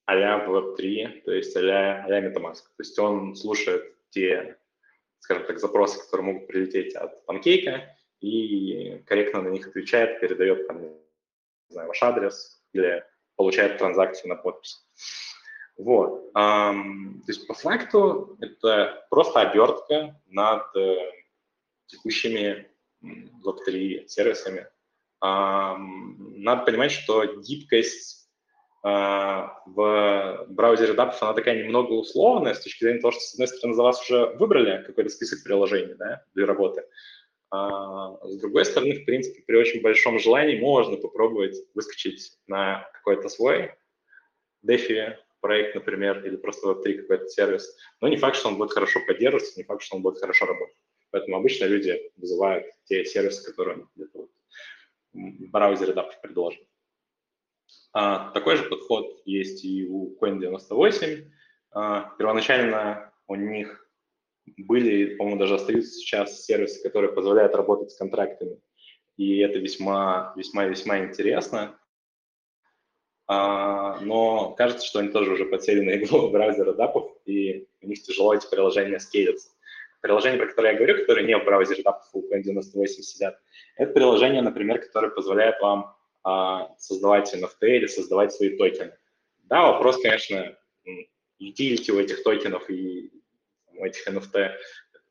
а-ля 0.07 0.45
Web3, 0.47 1.23
то 1.23 1.33
есть 1.33 1.57
а-ля, 1.57 2.05
а 2.05 2.21
MetaMask. 2.21 2.63
То 2.77 2.81
есть 2.81 2.99
он 2.99 3.37
слушает 3.37 3.95
те, 4.11 4.59
скажем 5.21 5.47
так, 5.47 5.61
запросы, 5.61 6.01
которые 6.01 6.33
могут 6.33 6.49
прилететь 6.49 6.95
от 6.97 7.25
панкейка, 7.27 7.97
и 8.21 9.03
корректно 9.07 9.43
на 9.43 9.49
них 9.49 9.69
отвечает, 9.69 10.21
передает, 10.21 10.67
там, 10.67 10.83
не 10.83 10.91
знаю, 11.69 11.89
ваш 11.89 12.03
адрес 12.03 12.63
или 12.73 13.05
получает 13.41 13.79
транзакцию 13.79 14.29
на 14.29 14.37
подпись. 14.37 14.87
Вот. 15.79 16.31
То 16.35 16.75
есть 17.27 17.47
по 17.47 17.55
факту 17.55 18.37
это 18.39 19.07
просто 19.09 19.41
обертка 19.41 20.21
над 20.27 20.77
э, 20.77 20.95
текущими 21.87 22.69
Web3 23.03 24.07
сервисами. 24.09 24.67
Надо 25.23 26.65
понимать, 26.67 26.93
что 26.93 27.25
гибкость 27.25 28.29
а, 28.83 29.63
в 29.65 30.47
браузере 30.49 30.93
DAP, 30.93 31.15
она 31.21 31.33
такая 31.33 31.63
немного 31.63 31.93
условная 31.93 32.53
с 32.53 32.61
точки 32.61 32.85
зрения 32.85 33.01
того, 33.01 33.13
что, 33.13 33.21
с 33.21 33.35
одной 33.35 33.49
стороны, 33.49 33.75
за 33.75 33.83
вас 33.83 34.03
уже 34.03 34.27
выбрали 34.39 34.83
какой-то 34.85 35.09
список 35.09 35.43
приложений 35.45 35.95
да, 35.99 36.25
для 36.35 36.47
работы, 36.47 36.85
с 37.53 38.41
другой 38.41 38.65
стороны, 38.65 39.01
в 39.01 39.05
принципе, 39.05 39.43
при 39.43 39.57
очень 39.57 39.83
большом 39.83 40.19
желании 40.19 40.61
можно 40.61 40.97
попробовать 40.97 41.57
выскочить 41.75 42.39
на 42.47 42.89
какой-то 42.93 43.29
свой 43.29 43.75
DeFi 44.65 45.17
проект, 45.41 45.75
например, 45.75 46.25
или 46.25 46.37
просто 46.37 46.69
Web3 46.69 46.95
какой-то 47.03 47.29
сервис, 47.29 47.77
но 48.01 48.09
не 48.09 48.17
факт, 48.17 48.37
что 48.37 48.49
он 48.49 48.57
будет 48.57 48.73
хорошо 48.73 49.01
поддерживаться, 49.07 49.59
не 49.59 49.65
факт, 49.65 49.83
что 49.83 49.97
он 49.97 50.03
будет 50.03 50.19
хорошо 50.19 50.47
работать. 50.47 50.77
Поэтому 51.11 51.37
обычно 51.37 51.65
люди 51.65 52.01
вызывают 52.17 52.67
те 52.85 53.05
сервисы, 53.05 53.49
которые 53.51 53.87
где-то 53.97 54.19
вот 54.19 54.31
в 55.13 55.51
браузере 55.51 55.93
DAP 55.93 56.11
предложены. 56.23 56.67
А, 57.93 58.31
такой 58.31 58.57
же 58.57 58.65
подход 58.65 59.21
есть 59.25 59.65
и 59.65 59.89
у 59.89 60.17
Coin98. 60.21 61.29
А, 61.73 62.15
первоначально 62.17 63.13
у 63.27 63.35
них 63.35 63.90
были, 64.59 65.17
по-моему, 65.17 65.39
даже 65.39 65.55
остаются 65.55 65.93
сейчас 65.93 66.45
сервисы, 66.45 66.83
которые 66.83 67.13
позволяют 67.13 67.55
работать 67.55 67.91
с 67.91 67.97
контрактами. 67.97 68.61
И 69.17 69.39
это 69.39 69.59
весьма, 69.59 70.33
весьма, 70.37 70.67
весьма 70.67 71.01
интересно. 71.01 71.79
А, 73.27 74.01
но 74.01 74.55
кажется, 74.55 74.87
что 74.87 74.99
они 74.99 75.11
тоже 75.11 75.33
уже 75.33 75.45
подсели 75.45 75.81
на 75.81 75.91
иглу 75.91 76.31
браузера 76.33 76.73
дапов, 76.73 77.13
и 77.27 77.69
у 77.81 77.87
них 77.87 78.03
тяжело 78.03 78.35
эти 78.35 78.49
приложения 78.51 78.99
скейлятся. 78.99 79.51
Приложения, 80.01 80.39
про 80.39 80.47
которые 80.47 80.73
я 80.73 80.79
говорю, 80.79 80.99
которые 80.99 81.27
не 81.27 81.37
в 81.37 81.45
браузере 81.45 81.83
дапов 81.83 82.09
у 82.13 82.23
N98 82.35 82.87
сидят, 82.87 83.39
это 83.77 83.93
приложения, 83.93 84.43
например, 84.43 84.81
которые 84.81 85.11
позволяют 85.13 85.61
вам 85.61 85.95
а, 86.23 86.75
создавать 86.79 87.35
NFT 87.35 87.69
или 87.69 87.87
создавать 87.87 88.33
свои 88.33 88.57
токены. 88.57 88.97
Да, 89.45 89.73
вопрос, 89.73 90.01
конечно, 90.03 90.57
utility 91.41 91.91
у 91.93 91.99
этих 91.99 92.23
токенов 92.23 92.69
и 92.71 93.13
этих 93.85 94.07
NFT, 94.09 94.51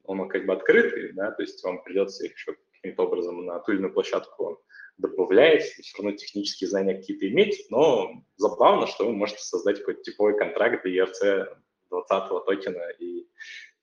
он 0.04 0.28
как 0.28 0.46
бы 0.46 0.54
открытый, 0.54 1.14
да, 1.14 1.32
то 1.32 1.42
есть 1.42 1.64
вам 1.64 1.84
придется 1.84 2.26
их 2.26 2.34
еще 2.34 2.56
каким-то 2.74 3.04
образом 3.04 3.46
на 3.46 3.60
ту 3.60 3.72
или 3.72 3.80
иную 3.80 3.94
площадку 3.94 4.62
добавлять, 4.98 5.64
все 5.64 5.98
равно 5.98 6.18
технические 6.18 6.70
знания 6.70 6.96
какие-то 6.96 7.28
иметь, 7.30 7.66
но 7.70 8.12
забавно, 8.38 8.88
что 8.88 9.06
вы 9.06 9.14
можете 9.14 9.40
создать 9.40 9.80
какой-то 9.80 10.02
типовой 10.04 10.38
контракт 10.38 10.84
для 10.84 11.04
ERC 11.04 11.58
20 11.90 12.46
токена 12.46 12.90
и 13.00 13.28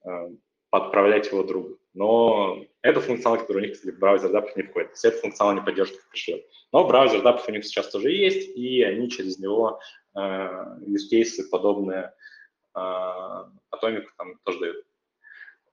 э, 0.05 0.31
подправлять 0.71 1.31
его 1.31 1.43
другу. 1.43 1.79
Но 1.95 2.65
это 2.83 3.01
функционал, 3.01 3.41
который 3.41 3.59
у 3.59 3.67
них, 3.67 3.73
кстати, 3.73 3.95
в 3.95 3.99
браузер 3.99 4.31
DAP 4.31 4.51
не 4.57 4.63
входит. 4.65 4.91
Есть 4.91 5.05
это 5.05 5.19
функционал 5.19 5.55
не 5.55 5.63
поддерживает 5.63 6.05
кошелек. 6.05 6.45
Но 6.73 6.87
браузер 6.87 7.21
DAP 7.21 7.41
у 7.49 7.53
них 7.53 7.65
сейчас 7.65 7.89
тоже 7.89 8.11
есть, 8.11 8.55
и 8.55 8.83
они 8.83 9.09
через 9.09 9.39
него 9.39 9.81
э, 10.15 10.21
use 10.21 11.11
cases 11.11 11.49
подобные 11.51 12.13
Atomic 12.77 14.05
там 14.17 14.39
тоже 14.45 14.61
дают. 14.61 14.87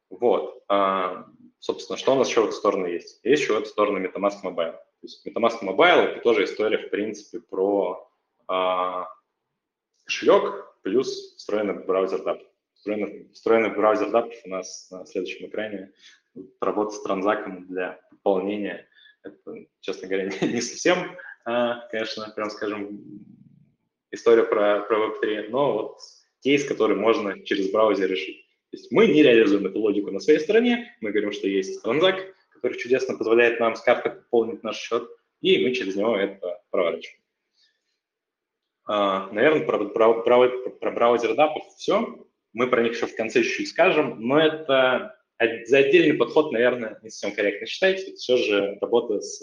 Вот. 0.09 0.63
А, 0.67 1.25
собственно, 1.59 1.97
что 1.97 2.13
у 2.13 2.15
нас 2.15 2.29
еще 2.29 2.41
в 2.41 2.45
эту 2.45 2.53
сторону 2.53 2.85
есть? 2.85 3.19
Есть 3.23 3.43
еще 3.43 3.53
в 3.53 3.57
эту 3.57 3.69
сторону 3.69 3.99
MetaMask 3.99 4.43
Mobile. 4.43 4.73
То 4.73 5.01
есть 5.01 5.25
MetaMask 5.25 5.63
Mobile– 5.63 6.01
это 6.03 6.21
тоже 6.21 6.43
история, 6.43 6.77
в 6.77 6.89
принципе, 6.89 7.39
про 7.39 8.09
а, 8.47 9.07
кошелек 10.05 10.77
плюс 10.83 11.35
встроенный 11.35 11.83
браузер 11.83 12.21
DAP. 12.21 12.45
Встроенный, 12.75 13.29
встроенный 13.33 13.75
браузер 13.75 14.09
DAP 14.09 14.33
у 14.45 14.49
нас 14.49 14.89
на 14.91 15.05
следующем 15.05 15.47
экране. 15.47 15.91
Работа 16.61 16.91
с 16.91 17.01
транзаком 17.01 17.67
для 17.67 17.99
пополнения. 18.09 18.87
Это, 19.23 19.65
честно 19.79 20.07
говоря, 20.07 20.25
не 20.41 20.61
совсем, 20.61 21.17
конечно, 21.43 22.29
прям 22.35 22.49
скажем, 22.49 22.99
история 24.11 24.43
про, 24.43 24.81
про 24.81 25.07
Web3, 25.07 25.49
но 25.49 25.73
вот 25.73 25.99
кейс, 26.43 26.65
который 26.65 26.95
можно 26.95 27.43
через 27.43 27.71
браузер 27.71 28.09
решить. 28.09 28.45
То 28.71 28.77
есть 28.77 28.91
мы 28.91 29.07
не 29.07 29.23
реализуем 29.23 29.65
эту 29.65 29.79
логику 29.79 30.11
на 30.11 30.19
своей 30.19 30.39
стороне, 30.39 30.95
мы 30.99 31.11
говорим, 31.11 31.31
что 31.31 31.47
есть 31.47 31.81
транзак, 31.83 32.35
который 32.49 32.77
чудесно 32.77 33.17
позволяет 33.17 33.59
нам 33.59 33.75
с 33.75 33.81
карты 33.81 34.09
пополнить 34.09 34.63
наш 34.63 34.77
счет, 34.77 35.07
и 35.41 35.63
мы 35.63 35.73
через 35.73 35.95
него 35.95 36.15
это 36.17 36.61
проворачиваем. 36.69 37.19
А, 38.85 39.29
наверное, 39.31 39.65
про, 39.65 39.85
про, 39.85 40.21
про, 40.21 40.69
про 40.69 40.91
браузер 40.91 41.35
дапов 41.35 41.63
все. 41.77 42.25
Мы 42.51 42.67
про 42.67 42.83
них 42.83 42.93
еще 42.93 43.07
в 43.07 43.15
конце 43.15 43.43
чуть-чуть 43.43 43.69
скажем, 43.69 44.19
но 44.19 44.39
это 44.39 45.17
за 45.65 45.77
отдельный 45.77 46.15
подход, 46.17 46.51
наверное, 46.51 46.99
не 47.01 47.09
совсем 47.09 47.35
корректно 47.35 47.65
считать. 47.67 48.01
Это 48.01 48.15
все 48.15 48.37
же 48.37 48.77
работа 48.81 49.19
с 49.19 49.41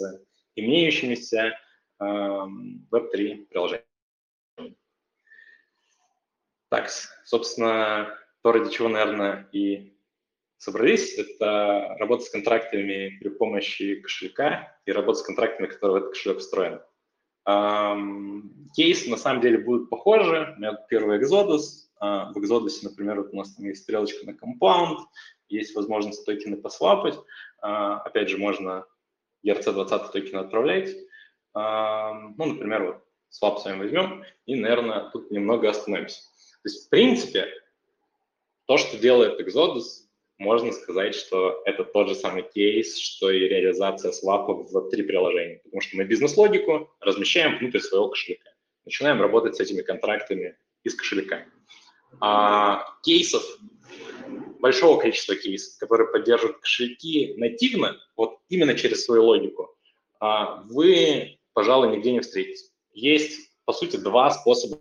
имеющимися 0.55 1.57
э, 1.99 2.03
Web3 2.03 3.45
приложениями. 3.47 3.90
Так, 6.71 6.89
собственно, 7.25 8.17
то, 8.43 8.53
ради 8.53 8.71
чего, 8.71 8.87
наверное, 8.87 9.49
и 9.51 9.93
собрались, 10.57 11.17
это 11.17 11.97
работа 11.99 12.23
с 12.23 12.29
контрактами 12.29 13.17
при 13.19 13.27
помощи 13.27 13.95
кошелька 13.95 14.79
и 14.85 14.93
работа 14.93 15.19
с 15.19 15.21
контрактами, 15.21 15.67
которые 15.67 15.95
в 15.95 15.97
этот 15.97 16.11
кошелек 16.11 16.39
встроены. 16.39 16.79
Кейсы 18.73 19.09
на 19.09 19.17
самом 19.17 19.41
деле 19.41 19.57
будут 19.57 19.89
похожи. 19.89 20.53
У 20.55 20.59
меня 20.59 20.73
первый 20.87 21.19
Exodus. 21.19 21.89
А, 21.99 22.31
в 22.31 22.37
Exodus, 22.37 22.75
например, 22.83 23.19
вот 23.19 23.33
у 23.33 23.35
нас 23.35 23.53
там 23.53 23.65
есть 23.65 23.83
стрелочка 23.83 24.25
на 24.25 24.31
Compound, 24.31 24.99
есть 25.49 25.75
возможность 25.75 26.25
токены 26.25 26.55
посвапать. 26.55 27.19
А, 27.61 27.97
опять 27.97 28.29
же, 28.29 28.37
можно 28.37 28.85
ERC20 29.45 30.11
токены 30.13 30.39
отправлять. 30.39 30.95
Ну, 31.53 32.45
например, 32.45 32.85
вот 32.85 33.03
свап 33.27 33.59
с 33.59 33.65
вами 33.65 33.79
возьмем 33.79 34.23
и, 34.45 34.55
наверное, 34.55 35.09
тут 35.09 35.31
немного 35.31 35.69
остановимся. 35.69 36.30
То 36.63 36.69
есть, 36.69 36.85
в 36.85 36.89
принципе, 36.89 37.47
то, 38.67 38.77
что 38.77 38.97
делает 38.97 39.39
Exodus, 39.39 40.05
можно 40.37 40.71
сказать, 40.71 41.15
что 41.15 41.61
это 41.65 41.83
тот 41.83 42.09
же 42.09 42.15
самый 42.15 42.43
кейс, 42.43 42.97
что 42.97 43.29
и 43.29 43.39
реализация 43.39 44.11
свапа 44.11 44.53
в 44.53 44.89
три 44.89 45.03
приложения, 45.03 45.59
потому 45.63 45.81
что 45.81 45.97
мы 45.97 46.03
бизнес-логику 46.03 46.91
размещаем 46.99 47.57
внутрь 47.57 47.79
своего 47.79 48.09
кошелька. 48.09 48.49
Начинаем 48.85 49.21
работать 49.21 49.55
с 49.55 49.59
этими 49.59 49.81
контрактами 49.81 50.57
из 50.83 50.95
кошелька. 50.95 51.45
А 52.19 52.85
кейсов 53.03 53.43
большого 54.59 54.99
количества 54.99 55.35
кейсов, 55.35 55.79
которые 55.79 56.11
поддерживают 56.11 56.59
кошельки 56.59 57.33
нативно, 57.37 57.99
вот 58.15 58.39
именно 58.49 58.75
через 58.75 59.05
свою 59.05 59.25
логику, 59.25 59.75
а, 60.19 60.63
вы, 60.69 61.39
пожалуй, 61.53 61.95
нигде 61.95 62.11
не 62.11 62.19
встретите. 62.19 62.69
Есть, 62.93 63.51
по 63.65 63.73
сути, 63.73 63.97
два 63.97 64.29
способа 64.29 64.79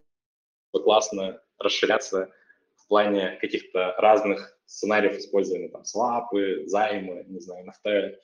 классно 0.73 1.41
расширяться 1.61 2.33
в 2.77 2.89
плане 2.89 3.39
каких-то 3.41 3.95
разных 3.99 4.59
сценариев 4.67 5.17
использования, 5.17 5.69
там, 5.69 5.85
свапы, 5.85 6.65
займы, 6.67 7.25
не 7.29 7.41
знаю, 7.41 7.67
NFT, 7.67 8.17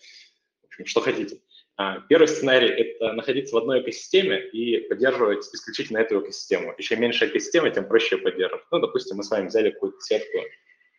в 0.62 0.66
общем, 0.66 0.86
что 0.86 1.00
хотите. 1.00 1.40
А, 1.78 2.00
первый 2.08 2.26
сценарий– 2.26 2.68
это 2.68 3.12
находиться 3.12 3.54
в 3.54 3.58
одной 3.58 3.82
экосистеме 3.82 4.48
и 4.48 4.80
поддерживать 4.88 5.44
исключительно 5.44 5.98
эту 5.98 6.20
экосистему. 6.20 6.74
Еще 6.78 6.96
меньше 6.96 7.26
экосистемы, 7.26 7.70
тем 7.70 7.86
проще 7.86 8.16
ее 8.16 8.22
поддерживать. 8.22 8.64
Ну, 8.70 8.78
допустим, 8.78 9.18
мы 9.18 9.24
с 9.24 9.30
вами 9.30 9.48
взяли 9.48 9.70
какую-то 9.70 10.00
сетку, 10.00 10.38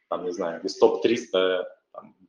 там, 0.10 0.26
не 0.26 0.32
знаю, 0.32 0.62
без 0.64 0.78
топ-300, 0.78 1.64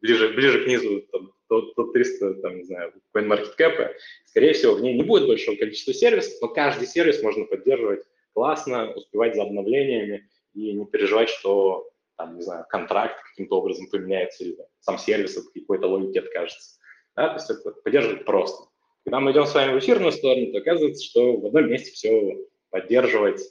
ближе, 0.01 0.29
ближе 0.31 0.65
к 0.65 0.67
низу, 0.67 1.03
там, 1.13 1.33
топ-300, 1.49 2.41
там, 2.41 2.57
не 2.57 2.65
знаю, 2.65 2.95
CoinMarketCap, 3.15 3.93
скорее 4.27 4.53
всего, 4.55 4.75
в 4.75 4.81
ней 4.81 4.95
не 4.95 5.03
будет 5.03 5.27
большого 5.27 5.57
количества 5.57 5.93
сервисов, 5.93 6.41
но 6.41 6.49
каждый 6.49 6.87
сервис 6.87 7.23
можно 7.23 7.45
поддерживать 7.45 8.05
классно, 8.39 8.93
успевать 8.93 9.35
за 9.35 9.43
обновлениями 9.43 10.29
и 10.55 10.73
не 10.73 10.87
переживать, 10.87 11.29
что, 11.29 11.91
там, 12.17 12.37
не 12.37 12.43
знаю, 12.43 12.65
контракт 12.69 13.21
каким-то 13.31 13.57
образом 13.57 13.89
поменяется 13.91 14.45
или 14.45 14.57
сам 14.79 14.97
сервис 14.97 15.37
от 15.37 15.53
какой-то 15.53 15.89
логики 15.89 16.19
откажется. 16.19 16.79
Да? 17.17 17.31
То 17.31 17.35
есть 17.35 17.51
это 17.51 17.73
поддерживать 17.83 18.25
просто. 18.25 18.69
Когда 19.05 19.19
мы 19.19 19.33
идем 19.33 19.45
с 19.45 19.55
вами 19.55 19.73
в 19.75 19.81
эфирную 19.81 20.13
сторону, 20.13 20.53
то 20.53 20.59
оказывается, 20.59 21.05
что 21.05 21.37
в 21.37 21.47
одном 21.47 21.69
месте 21.69 21.91
все 21.91 22.39
поддерживать, 22.71 23.43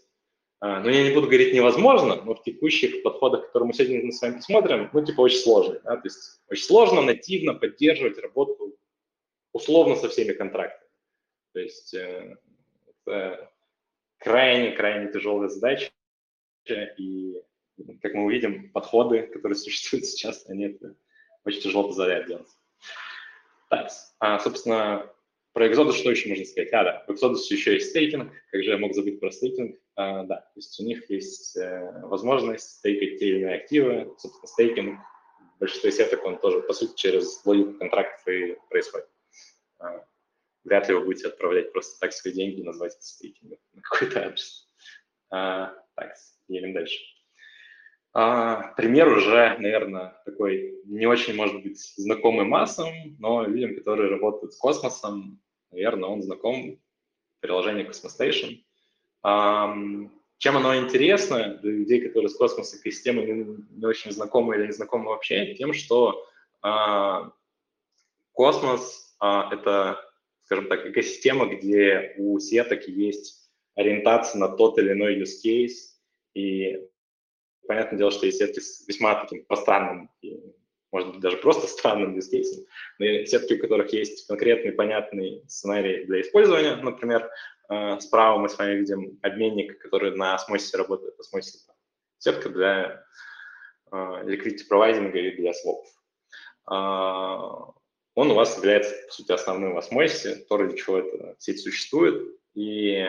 а, 0.61 0.79
ну, 0.79 0.87
я 0.89 1.03
не 1.03 1.13
буду 1.13 1.27
говорить 1.27 1.53
невозможно, 1.53 2.23
но 2.23 2.33
в 2.33 2.43
текущих 2.43 3.03
подходах, 3.03 3.47
которые 3.47 3.67
мы 3.67 3.73
сегодня 3.73 4.09
с 4.09 4.21
вами 4.21 4.35
посмотрим, 4.35 4.89
ну, 4.93 5.05
типа, 5.05 5.19
очень 5.19 5.39
сложно. 5.39 5.81
Да? 5.83 5.97
То 5.97 6.03
есть 6.05 6.39
очень 6.49 6.63
сложно 6.63 7.01
нативно 7.01 7.55
поддерживать 7.55 8.19
работу 8.19 8.73
условно 9.51 9.97
со 9.97 10.07
всеми 10.07 10.31
контрактами. 10.31 10.89
То 11.53 11.59
есть 11.59 11.93
э, 11.93 12.37
это 13.03 13.51
крайне-крайне 14.19 15.11
тяжелая 15.11 15.49
задача, 15.49 15.91
и, 16.69 17.41
как 18.01 18.13
мы 18.13 18.25
увидим, 18.25 18.71
подходы, 18.71 19.27
которые 19.27 19.55
существуют 19.57 20.05
сейчас, 20.05 20.47
они 20.49 20.65
это 20.65 20.95
очень 21.45 21.61
тяжело 21.61 21.87
позволяют 21.87 22.27
делать. 22.27 22.47
Так, 23.69 23.89
а, 24.19 24.39
собственно, 24.39 25.09
про 25.53 25.67
Exodus 25.67 25.93
что 25.93 26.11
еще 26.11 26.29
можно 26.29 26.45
сказать? 26.45 26.71
А, 26.73 26.83
да, 26.83 27.05
в 27.07 27.11
Exodus 27.11 27.39
еще 27.49 27.73
есть 27.73 27.89
стейкинг. 27.89 28.31
Как 28.51 28.63
же 28.63 28.69
я 28.69 28.77
мог 28.77 28.93
забыть 28.93 29.19
про 29.19 29.31
стейкинг? 29.31 29.75
А, 29.95 30.23
да, 30.23 30.37
то 30.37 30.51
есть 30.55 30.79
у 30.79 30.83
них 30.83 31.09
есть 31.09 31.57
э, 31.57 32.01
возможность 32.03 32.77
стейкать 32.77 33.19
те 33.19 33.29
или 33.29 33.39
иные 33.39 33.55
активы. 33.55 34.13
Собственно, 34.19 34.47
стейкинг 34.47 34.99
в 35.55 35.59
большинстве 35.59 35.91
сеток, 35.91 36.23
он 36.25 36.37
тоже, 36.37 36.61
по 36.61 36.73
сути, 36.73 36.95
через 36.95 37.43
логику 37.45 37.73
контрактов 37.79 38.27
и 38.27 38.55
происходит. 38.69 39.09
А, 39.79 40.05
вряд 40.67 40.89
ли 40.89 40.95
вы 40.95 41.05
будете 41.05 41.27
отправлять 41.27 41.71
просто 41.71 41.99
так 41.99 42.13
свои 42.13 42.33
деньги 42.33 42.59
и 42.59 42.63
назвать 42.63 42.93
это 42.93 43.03
стейкингом 43.03 43.57
на 43.73 43.81
какой-то 43.89 44.25
адрес. 44.25 44.67
А, 45.29 45.73
так, 45.95 46.13
едем 46.47 46.73
дальше. 46.73 46.99
А, 48.13 48.73
пример 48.75 49.07
уже, 49.09 49.57
наверное, 49.59 50.21
такой 50.25 50.81
не 50.85 51.05
очень, 51.05 51.35
может 51.35 51.61
быть, 51.61 51.79
знакомый 51.97 52.45
массам, 52.45 52.87
но 53.19 53.45
людям, 53.45 53.75
которые 53.75 54.09
работают 54.09 54.53
с 54.53 54.57
космосом, 54.57 55.41
наверное, 55.71 56.09
он 56.09 56.21
знаком. 56.21 56.79
Приложение 57.39 57.85
Cosmos 57.85 58.09
Station. 58.19 58.57
А, 59.23 59.75
чем 60.37 60.57
оно 60.57 60.75
интересно 60.75 61.55
для 61.61 61.71
людей, 61.71 62.01
которые 62.01 62.29
с 62.29 62.35
космосом 62.35 62.79
и 62.83 62.91
системой 62.91 63.25
не, 63.25 63.57
не 63.69 63.85
очень 63.85 64.11
знакомы 64.11 64.55
или 64.55 64.65
не 64.65 64.71
знакомы 64.71 65.09
вообще? 65.09 65.53
Тем, 65.53 65.73
что 65.73 66.25
а, 66.61 67.31
космос 68.33 69.15
а,– 69.19 69.49
это, 69.51 69.99
скажем 70.47 70.69
так, 70.69 70.85
экосистема, 70.85 71.53
где 71.53 72.13
у 72.17 72.39
сеток 72.39 72.87
есть 72.87 73.51
ориентация 73.75 74.39
на 74.39 74.47
тот 74.47 74.79
или 74.79 74.93
иной 74.93 75.21
use 75.21 75.43
case, 75.45 75.73
и 76.33 76.87
понятное 77.67 77.97
дело, 77.97 78.11
что 78.11 78.25
есть 78.25 78.37
сетки 78.37 78.61
с 78.61 78.87
весьма 78.87 79.15
таким 79.15 79.43
пространным, 79.43 80.09
и, 80.21 80.39
может 80.93 81.11
быть, 81.11 81.19
даже 81.19 81.35
просто 81.35 81.67
странным 81.67 82.17
use 82.17 82.31
case, 82.33 82.63
но 82.97 83.25
сетки, 83.25 83.55
у 83.55 83.59
которых 83.59 83.91
есть 83.91 84.25
конкретный, 84.25 84.71
понятный 84.71 85.43
сценарий 85.49 86.05
для 86.05 86.21
использования, 86.21 86.77
например, 86.77 87.29
э, 87.69 87.99
справа 87.99 88.39
мы 88.39 88.47
с 88.47 88.57
вами 88.57 88.75
видим 88.77 89.19
обменник, 89.23 89.77
который 89.79 90.15
на 90.15 90.35
осмосисе 90.35 90.77
работает, 90.77 91.19
осмосис– 91.19 91.67
сетка 92.19 92.47
для 92.47 93.03
э, 93.91 93.95
liquidity 93.97 94.65
провайдинга 94.69 95.19
и 95.19 95.35
для 95.35 95.53
свопов. 95.53 95.89
Он 98.17 98.31
у 98.31 98.33
вас 98.33 98.57
является, 98.57 98.95
по 99.05 99.13
сути, 99.13 99.31
основным 99.31 99.75
в 99.75 99.77
осмосисе, 99.77 100.37
то, 100.49 100.57
ради 100.57 100.75
чего 100.75 100.97
эта 100.97 101.35
сеть 101.37 101.61
существует, 101.61 102.35
и 102.55 103.05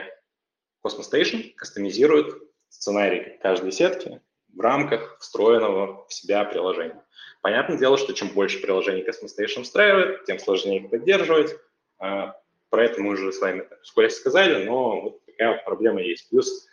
Cosmos 0.85 1.11
Station 1.11 1.51
кастомизирует 1.55 2.35
сценарий 2.69 3.39
каждой 3.41 3.73
сетки 3.73 4.21
в 4.55 4.61
рамках 4.61 5.19
встроенного 5.19 6.07
в 6.07 6.13
себя 6.13 6.45
приложения. 6.45 7.03
Понятное 7.41 7.79
дело, 7.79 7.97
что 7.97 8.13
чем 8.13 8.29
больше 8.29 8.61
приложений 8.61 9.07
Cosmos 9.09 9.31
Station 9.35 9.63
встраивает, 9.63 10.27
тем 10.27 10.39
сложнее 10.39 10.83
их 10.83 10.91
поддерживать. 10.91 11.57
А, 11.99 12.39
про 12.69 12.85
это 12.85 13.01
мы 13.01 13.13
уже 13.13 13.33
с 13.33 13.41
вами 13.41 13.67
вскоре 13.85 14.11
сказали, 14.11 14.67
но 14.67 15.01
вот 15.01 15.25
такая 15.25 15.55
вот 15.55 15.65
проблема 15.65 16.03
есть. 16.03 16.29
Плюс, 16.29 16.69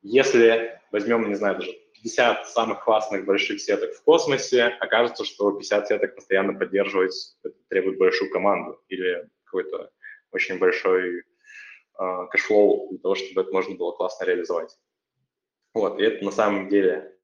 если 0.00 0.80
возьмем, 0.92 1.28
не 1.28 1.34
знаю, 1.34 1.58
даже 1.58 1.78
50 2.02 2.48
самых 2.48 2.84
классных 2.84 3.24
больших 3.24 3.60
сеток 3.60 3.94
в 3.94 4.02
космосе, 4.02 4.64
окажется, 4.64 5.24
что 5.24 5.52
50 5.52 5.88
сеток 5.88 6.14
постоянно 6.14 6.58
поддерживать 6.58 7.36
требует 7.68 7.98
большую 7.98 8.30
команду 8.30 8.82
или 8.88 9.28
какой-то 9.44 9.90
очень 10.32 10.58
большой 10.58 11.20
э, 11.20 12.26
cash 12.30 12.60
flow 12.60 12.90
для 12.90 12.98
того, 12.98 13.14
чтобы 13.14 13.42
это 13.42 13.52
можно 13.52 13.74
было 13.74 13.92
классно 13.92 14.24
реализовать. 14.24 14.76
Вот, 15.74 16.00
и 16.00 16.02
это 16.02 16.24
на 16.24 16.30
самом 16.30 16.68
деле, 16.68 17.16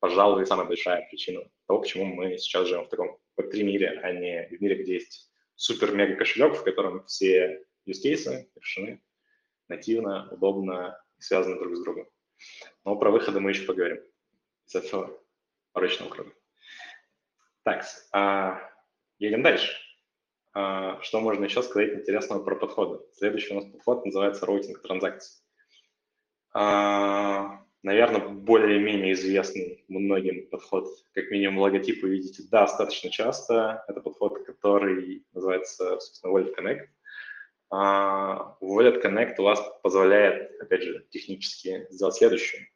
пожалуй, 0.00 0.46
самая 0.46 0.66
большая 0.66 1.06
причина 1.08 1.48
того, 1.66 1.80
почему 1.80 2.04
мы 2.04 2.38
сейчас 2.38 2.66
живем 2.66 2.84
в 2.84 2.88
таком 2.88 3.18
Web3 3.38 3.62
мире, 3.62 4.00
а 4.02 4.12
не 4.12 4.48
в 4.50 4.60
мире, 4.60 4.82
где 4.82 4.94
есть 4.94 5.30
супер-мега 5.54 6.16
кошелек, 6.16 6.56
в 6.56 6.64
котором 6.64 7.04
все 7.06 7.64
use 7.86 8.46
решены 8.56 9.02
нативно, 9.68 10.28
удобно 10.30 10.98
и 11.18 11.22
связаны 11.22 11.58
друг 11.58 11.76
с 11.76 11.82
другом. 11.82 12.08
Но 12.84 12.96
про 12.96 13.10
выходы 13.10 13.40
мы 13.40 13.50
еще 13.50 13.64
поговорим 13.64 14.02
из 14.66 14.74
этого 14.74 15.18
порочного 15.72 16.10
круга. 16.10 16.32
Так, 17.64 17.84
а, 18.12 18.60
едем 19.18 19.42
дальше. 19.42 19.72
А, 20.54 21.00
что 21.02 21.20
можно 21.20 21.44
еще 21.44 21.62
сказать 21.62 21.94
интересного 21.94 22.42
про 22.42 22.56
подходы? 22.56 23.04
Следующий 23.12 23.52
у 23.52 23.60
нас 23.60 23.70
подход 23.70 24.04
называется 24.04 24.46
роутинг 24.46 24.82
транзакций. 24.82 25.42
А, 26.52 27.64
наверное, 27.82 28.26
более-менее 28.26 29.12
известный 29.12 29.84
многим 29.88 30.48
подход, 30.48 30.88
как 31.12 31.30
минимум 31.30 31.58
логотип 31.58 32.02
вы 32.02 32.10
видите 32.10 32.42
достаточно 32.50 33.10
часто. 33.10 33.84
Это 33.86 34.00
подход, 34.00 34.44
который 34.46 35.26
называется, 35.32 36.00
собственно, 36.00 36.32
Wallet 36.32 36.54
Connect. 36.58 36.88
Wallet 37.70 39.02
Connect 39.02 39.34
у 39.38 39.42
вас 39.42 39.62
позволяет, 39.82 40.58
опять 40.60 40.82
же, 40.82 41.06
технически 41.10 41.86
сделать 41.90 42.14
следующее. 42.14 42.68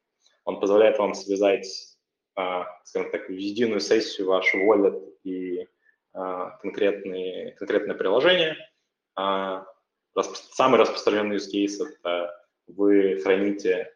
Он 0.45 0.61
позволяет 0.61 0.99
вам 0.99 1.15
связать, 1.15 1.97
uh, 2.39 2.65
скажем 2.85 3.11
так, 3.11 3.29
в 3.29 3.33
единую 3.33 3.81
сессию 3.81 4.27
ваш 4.27 4.55
wallet 4.55 5.01
и 5.25 5.67
uh, 6.15 6.51
конкретные, 6.61 7.53
конкретное 7.53 7.97
приложение. 7.97 8.57
Самый 10.15 10.79
распространенный 10.79 11.37
use 11.37 11.51
case– 11.53 11.87
это 11.99 12.35
вы 12.67 13.21
храните 13.23 13.93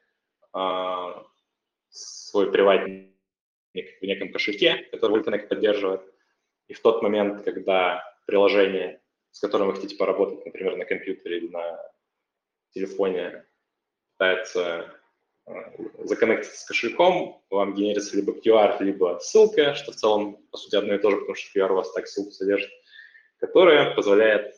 а, 0.52 1.24
свой 1.90 2.50
приватник 2.50 3.12
в 3.74 4.02
неком 4.02 4.32
кошельке, 4.32 4.88
который 4.90 5.22
Connect 5.22 5.48
поддерживает, 5.48 6.02
и 6.68 6.74
в 6.74 6.80
тот 6.80 7.02
момент, 7.02 7.42
когда 7.44 8.02
приложение, 8.26 9.00
с 9.36 9.40
которым 9.40 9.68
вы 9.68 9.74
хотите 9.74 9.96
поработать, 9.96 10.46
например, 10.46 10.78
на 10.78 10.86
компьютере 10.86 11.36
или 11.36 11.48
на 11.48 11.78
телефоне, 12.70 13.44
пытается 14.16 14.98
а, 15.44 15.52
законнектиться 16.04 16.58
с 16.58 16.64
кошельком, 16.64 17.44
вам 17.50 17.74
генерится 17.74 18.16
либо 18.16 18.32
QR, 18.32 18.82
либо 18.82 19.18
ссылка, 19.20 19.74
что 19.74 19.92
в 19.92 19.96
целом, 19.96 20.38
по 20.50 20.56
сути, 20.56 20.76
одно 20.76 20.94
и 20.94 20.98
то 20.98 21.10
же, 21.10 21.18
потому 21.18 21.34
что 21.34 21.58
QR 21.58 21.70
у 21.70 21.74
вас 21.74 21.92
так 21.92 22.06
ссылку 22.06 22.30
содержит, 22.30 22.70
которая 23.38 23.94
позволяет, 23.94 24.54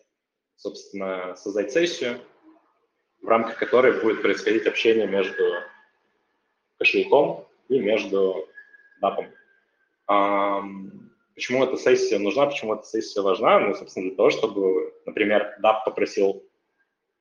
собственно, 0.54 1.34
создать 1.34 1.72
сессию, 1.72 2.20
в 3.20 3.26
рамках 3.26 3.58
которой 3.58 4.00
будет 4.00 4.22
происходить 4.22 4.68
общение 4.68 5.08
между 5.08 5.42
кошельком 6.78 7.48
и 7.68 7.80
между 7.80 8.48
дапом. 9.00 9.26
Почему 11.38 11.62
эта 11.62 11.77
сессия 11.77 12.18
нужна, 12.18 12.46
почему 12.46 12.74
эта 12.74 12.83
сессия 12.83 13.20
важна? 13.20 13.61
Ну, 13.61 13.72
собственно, 13.72 14.09
для 14.09 14.16
того, 14.16 14.31
чтобы, 14.31 14.92
например, 15.07 15.57
DAP 15.62 15.85
попросил 15.85 16.42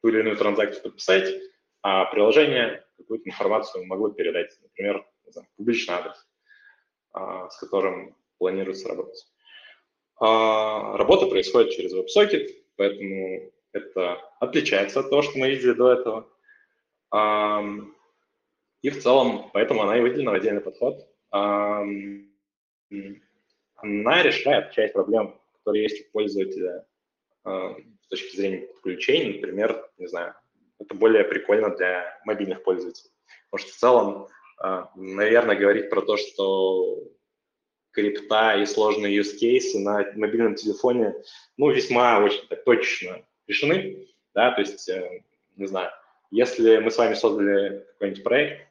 ту 0.01 0.07
или 0.09 0.21
иную 0.21 0.35
транзакцию 0.35 0.81
подписать, 0.81 1.35
а 1.83 2.05
приложение 2.05 2.83
какую-то 2.97 3.29
информацию 3.29 3.85
могло 3.85 4.09
передать, 4.09 4.57
например, 4.63 5.05
знаю, 5.27 5.47
публичный 5.55 5.93
адрес. 5.93 6.27
а, 7.11 7.47
с 7.51 7.59
которым 7.59 8.15
планируется 8.39 8.89
работать. 8.89 9.23
А, 10.19 10.97
работа 10.97 11.27
происходит 11.27 11.73
через 11.73 11.93
WebSocket, 11.93 12.47
поэтому 12.75 13.51
это 13.71 14.19
отличается 14.39 15.01
от 15.01 15.11
того, 15.11 15.21
что 15.21 15.37
мы 15.37 15.51
видели 15.51 15.73
до 15.73 15.91
этого. 15.91 16.27
И 18.81 18.89
в 18.89 18.99
целом, 18.99 19.51
поэтому 19.53 19.83
она 19.83 19.95
и 19.95 20.01
выделена 20.01 20.31
в 20.31 20.33
отдельный 20.33 20.61
подход. 20.61 21.07
Она 23.77 24.23
решает 24.23 24.71
часть 24.71 24.93
проблем, 24.93 25.39
которые 25.59 25.83
есть 25.83 26.07
у 26.07 26.11
пользователя 26.11 26.85
с 27.43 28.07
точки 28.09 28.35
зрения 28.35 28.67
подключений. 28.67 29.35
Например, 29.35 29.89
не 29.97 30.07
знаю, 30.07 30.33
это 30.79 30.93
более 30.95 31.23
прикольно 31.23 31.75
для 31.75 32.19
мобильных 32.25 32.63
пользователей. 32.63 33.11
Потому 33.49 33.67
что 33.67 33.73
в 33.73 33.79
целом, 33.79 34.27
наверное, 34.95 35.55
говорить 35.55 35.89
про 35.89 36.01
то, 36.01 36.17
что 36.17 37.07
крипта 37.97 38.55
и 38.61 38.65
сложные 38.67 39.17
use 39.17 39.39
cases 39.41 39.79
на 39.79 40.05
мобильном 40.15 40.53
телефоне, 40.53 41.15
ну, 41.57 41.71
весьма 41.71 42.19
очень 42.19 42.47
так 42.47 42.63
точечно 42.63 43.25
решены, 43.47 44.07
да, 44.35 44.51
то 44.51 44.61
есть, 44.61 44.87
э, 44.87 45.23
не 45.55 45.65
знаю, 45.65 45.89
если 46.29 46.77
мы 46.77 46.91
с 46.91 46.97
вами 46.99 47.15
создали 47.15 47.87
какой-нибудь 47.93 48.23
проект 48.23 48.67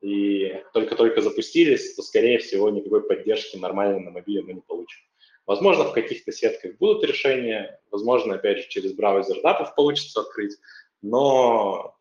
и 0.00 0.62
только-только 0.72 1.20
запустились, 1.20 1.94
то, 1.94 2.02
скорее 2.02 2.38
всего, 2.38 2.70
никакой 2.70 3.02
поддержки 3.02 3.56
нормальной 3.56 4.00
на 4.00 4.10
мобиле 4.10 4.42
мы 4.42 4.54
не 4.54 4.60
получим. 4.60 5.00
Возможно, 5.46 5.84
в 5.84 5.92
каких-то 5.92 6.30
сетках 6.30 6.76
будут 6.76 7.04
решения, 7.04 7.80
возможно, 7.90 8.34
опять 8.34 8.58
же, 8.58 8.68
через 8.68 8.92
браузер 8.92 9.40
датов 9.40 9.74
получится 9.74 10.20
открыть, 10.20 10.56
но 11.00 11.96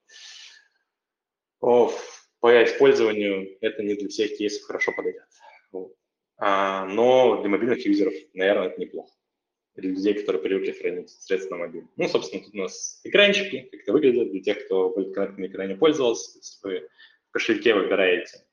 о, 1.62 1.92
по 2.40 2.64
использованию 2.64 3.58
это 3.62 3.84
не 3.84 3.96
для 3.96 4.10
всех 4.10 4.38
кейсов 4.38 4.64
хорошо 4.64 4.92
подойдет. 4.92 5.24
А, 6.40 6.86
но 6.86 7.42
для 7.42 7.50
мобильных 7.50 7.86
юзеров, 7.86 8.14
наверное, 8.34 8.68
это 8.68 8.80
неплохо. 8.80 9.12
Для 9.76 9.90
людей, 9.90 10.14
которые 10.14 10.42
привыкли 10.42 10.72
хранить 10.72 11.10
средства 11.10 11.56
на 11.56 11.66
мобиле. 11.66 11.88
Ну, 11.96 12.08
собственно, 12.08 12.44
тут 12.44 12.54
у 12.54 12.58
нас 12.58 13.00
экранчики, 13.04 13.70
как 13.72 13.82
это 13.82 13.92
выглядит 13.92 14.32
для 14.32 14.42
тех, 14.42 14.66
кто 14.66 14.90
в 14.90 14.98
на 14.98 15.48
экране 15.48 15.76
пользовался. 15.76 16.38
Если 16.38 16.68
вы 16.68 16.90
кошельке 17.38 17.76
выбираете 17.76 18.44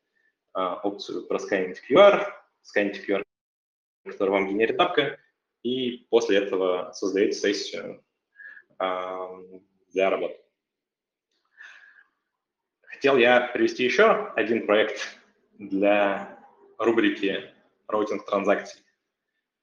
а, 0.53 0.75
опцию 0.83 1.27
просканить 1.27 1.83
QR, 1.88 2.27
сканите 2.61 3.03
QR, 3.03 3.23
который 4.05 4.29
вам 4.29 4.47
генерит 4.47 4.79
апка, 4.79 5.18
и 5.62 6.07
после 6.11 6.37
этого 6.37 6.92
создаете 6.92 7.33
сессию 7.33 8.05
а, 8.79 9.31
для 9.94 10.11
работы. 10.11 10.38
Хотел 12.83 13.16
я 13.16 13.40
привести 13.40 13.85
еще 13.85 14.33
один 14.37 14.66
проект 14.66 15.18
для 15.59 16.38
рубрики 16.77 17.55
роутинг 17.88 18.27
транзакций. 18.27 18.83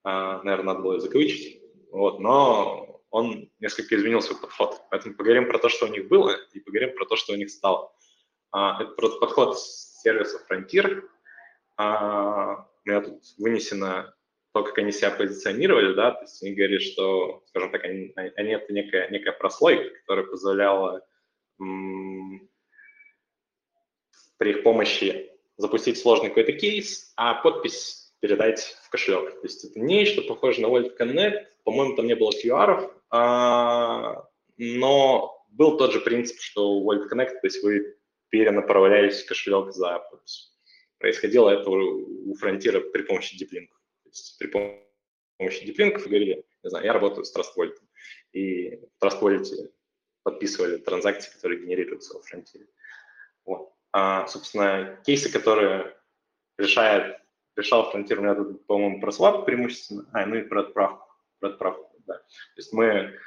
А, 0.04 0.42
наверное, 0.42 0.74
надо 0.74 0.80
было 0.80 0.98
вычесть. 0.98 1.62
Вот, 1.92 2.20
но 2.20 3.04
он 3.12 3.52
несколько 3.60 3.96
изменил 3.96 4.22
свой 4.24 4.42
подход. 4.42 4.82
Поэтому 4.90 5.14
поговорим 5.14 5.48
про 5.48 5.60
то, 5.60 5.70
что 5.70 5.86
у 5.86 5.90
них 5.90 6.08
было, 6.08 6.36
и 6.54 6.60
поговорим 6.60 6.96
про 6.96 7.06
то, 7.06 7.16
что 7.16 7.34
у 7.34 7.36
них 7.36 7.52
стало. 7.52 7.94
А, 8.52 8.82
это 8.82 8.92
просто 8.92 9.20
подход 9.20 9.60
сервиса 9.60 10.40
Frontier. 10.50 11.04
А, 11.78 12.68
у 12.86 12.90
меня 12.90 13.02
тут 13.02 13.24
вынесено 13.38 14.14
то, 14.54 14.64
как 14.64 14.78
они 14.78 14.92
себя 14.92 15.12
позиционировали, 15.12 15.94
да, 15.94 16.12
то 16.12 16.24
есть 16.24 16.44
они 16.44 16.54
говорили, 16.54 16.80
что, 16.80 17.44
скажем 17.48 17.72
так, 17.72 17.86
они, 17.86 18.12
они 18.16 18.52
это 18.52 18.74
некая, 18.74 19.10
некая 19.10 19.32
прослойка, 19.32 19.96
которая 20.00 20.26
позволяла 20.26 21.06
при 24.38 24.50
их 24.50 24.64
помощи 24.64 25.32
запустить 25.58 26.00
сложный 26.00 26.30
какой-то 26.30 26.54
кейс, 26.54 27.14
а 27.16 27.36
подпись 27.36 28.14
передать 28.20 28.76
в 28.84 28.90
кошелек. 28.90 29.40
То 29.40 29.48
есть 29.48 29.64
это 29.64 29.80
нечто 29.80 30.22
похоже 30.24 30.62
на 30.62 30.68
Wallet 30.68 30.98
Connect. 30.98 31.46
По-моему, 31.64 31.96
там 31.96 32.08
не 32.08 32.16
было 32.16 32.32
QR, 32.32 32.92
а, 33.10 34.28
но 34.58 35.46
был 35.50 35.78
тот 35.78 35.94
же 35.94 36.02
принцип, 36.02 36.40
что 36.42 36.72
у 36.72 36.92
Wallet 36.92 37.08
Connect, 37.12 37.30
то 37.30 37.44
есть 37.44 37.64
вы 37.64 37.96
перенаправлялись 38.32 39.24
в 39.24 39.28
кошелек 39.28 39.72
за. 39.72 40.04
Происходило 40.98 41.50
это 41.50 41.70
у 41.70 42.34
фронтира 42.36 42.80
при 42.80 43.04
помощи 43.04 43.36
DeepLink. 43.36 43.68
То 43.68 44.10
есть 44.10 44.38
при 44.40 44.48
помощи 44.48 45.64
DeepLink 45.64 46.00
говорили, 46.00 46.44
не 46.64 46.70
знаю, 46.70 46.86
я 46.86 46.94
работаю 46.94 47.26
с 47.26 47.36
Trust 47.36 47.54
Wallet, 47.58 47.78
и 48.32 48.78
в 48.78 49.04
Trust 49.04 49.22
Wallet 49.22 49.46
подписывали 50.24 50.78
транзакции, 50.78 51.32
которые 51.32 51.62
генерируются 51.62 52.16
во 52.16 52.24
фронтире. 52.24 52.68
Вот. 53.46 53.74
А, 53.92 54.26
собственно, 54.28 55.00
кейсы, 55.06 55.32
которые 55.32 55.96
решают 56.58 57.22
решал 57.56 57.92
фронтир 57.92 58.20
у 58.20 58.24
меня 58.24 58.36
тут, 58.36 58.66
по-моему, 58.66 59.00
про 59.02 59.12
свап 59.12 59.46
преимущественно, 59.46 60.10
а, 60.14 60.26
ну 60.26 60.36
и 60.36 60.42
про 60.44 60.62
отправку, 60.62 61.08
про 61.40 61.50
отправку, 61.50 61.96
да. 62.08 62.16
То 62.16 62.58
есть 62.58 62.74
мы 62.74 63.18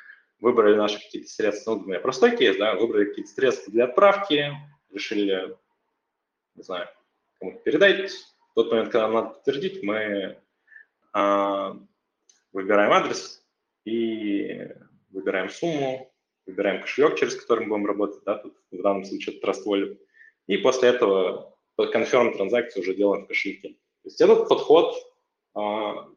выбрали 0.40 0.76
наши 0.76 0.98
какие-то 0.98 1.28
средства, 1.28 1.74
ну, 1.74 1.82
у 1.82 1.86
меня 1.86 2.00
простой 2.00 2.36
кейс, 2.36 2.56
да, 2.56 2.74
выбрали 2.74 3.06
какие-то 3.06 3.30
средства 3.30 3.72
для 3.72 3.84
отправки, 3.84 4.52
решили, 4.94 5.56
не 6.54 6.62
знаю, 6.62 6.88
кому-то 7.38 7.58
передать. 7.58 8.10
В 8.50 8.54
тот 8.54 8.70
момент, 8.70 8.90
когда 8.90 9.08
надо 9.08 9.30
подтвердить, 9.30 9.82
мы 9.82 10.40
а, 11.12 11.76
выбираем 12.52 12.92
адрес 12.92 13.44
и 13.84 14.68
выбираем 15.10 15.50
сумму, 15.50 16.12
выбираем 16.46 16.80
кошелек, 16.80 17.18
через 17.18 17.36
который 17.36 17.66
мы 17.66 17.70
будем 17.70 17.86
работать, 17.86 18.24
да, 18.24 18.38
тут 18.38 18.56
в 18.70 18.82
данном 18.82 19.04
случае 19.04 19.36
это 19.36 19.46
Trust 19.46 19.64
Wallet, 19.66 19.98
и 20.46 20.56
после 20.58 20.90
этого 20.90 21.56
confirm 21.78 22.36
транзакцию 22.36 22.82
уже 22.82 22.94
делаем 22.94 23.24
в 23.24 23.28
кошельке. 23.28 23.70
То 23.70 24.08
есть 24.08 24.20
этот 24.20 24.48
подход 24.48 24.94
а, 25.54 26.08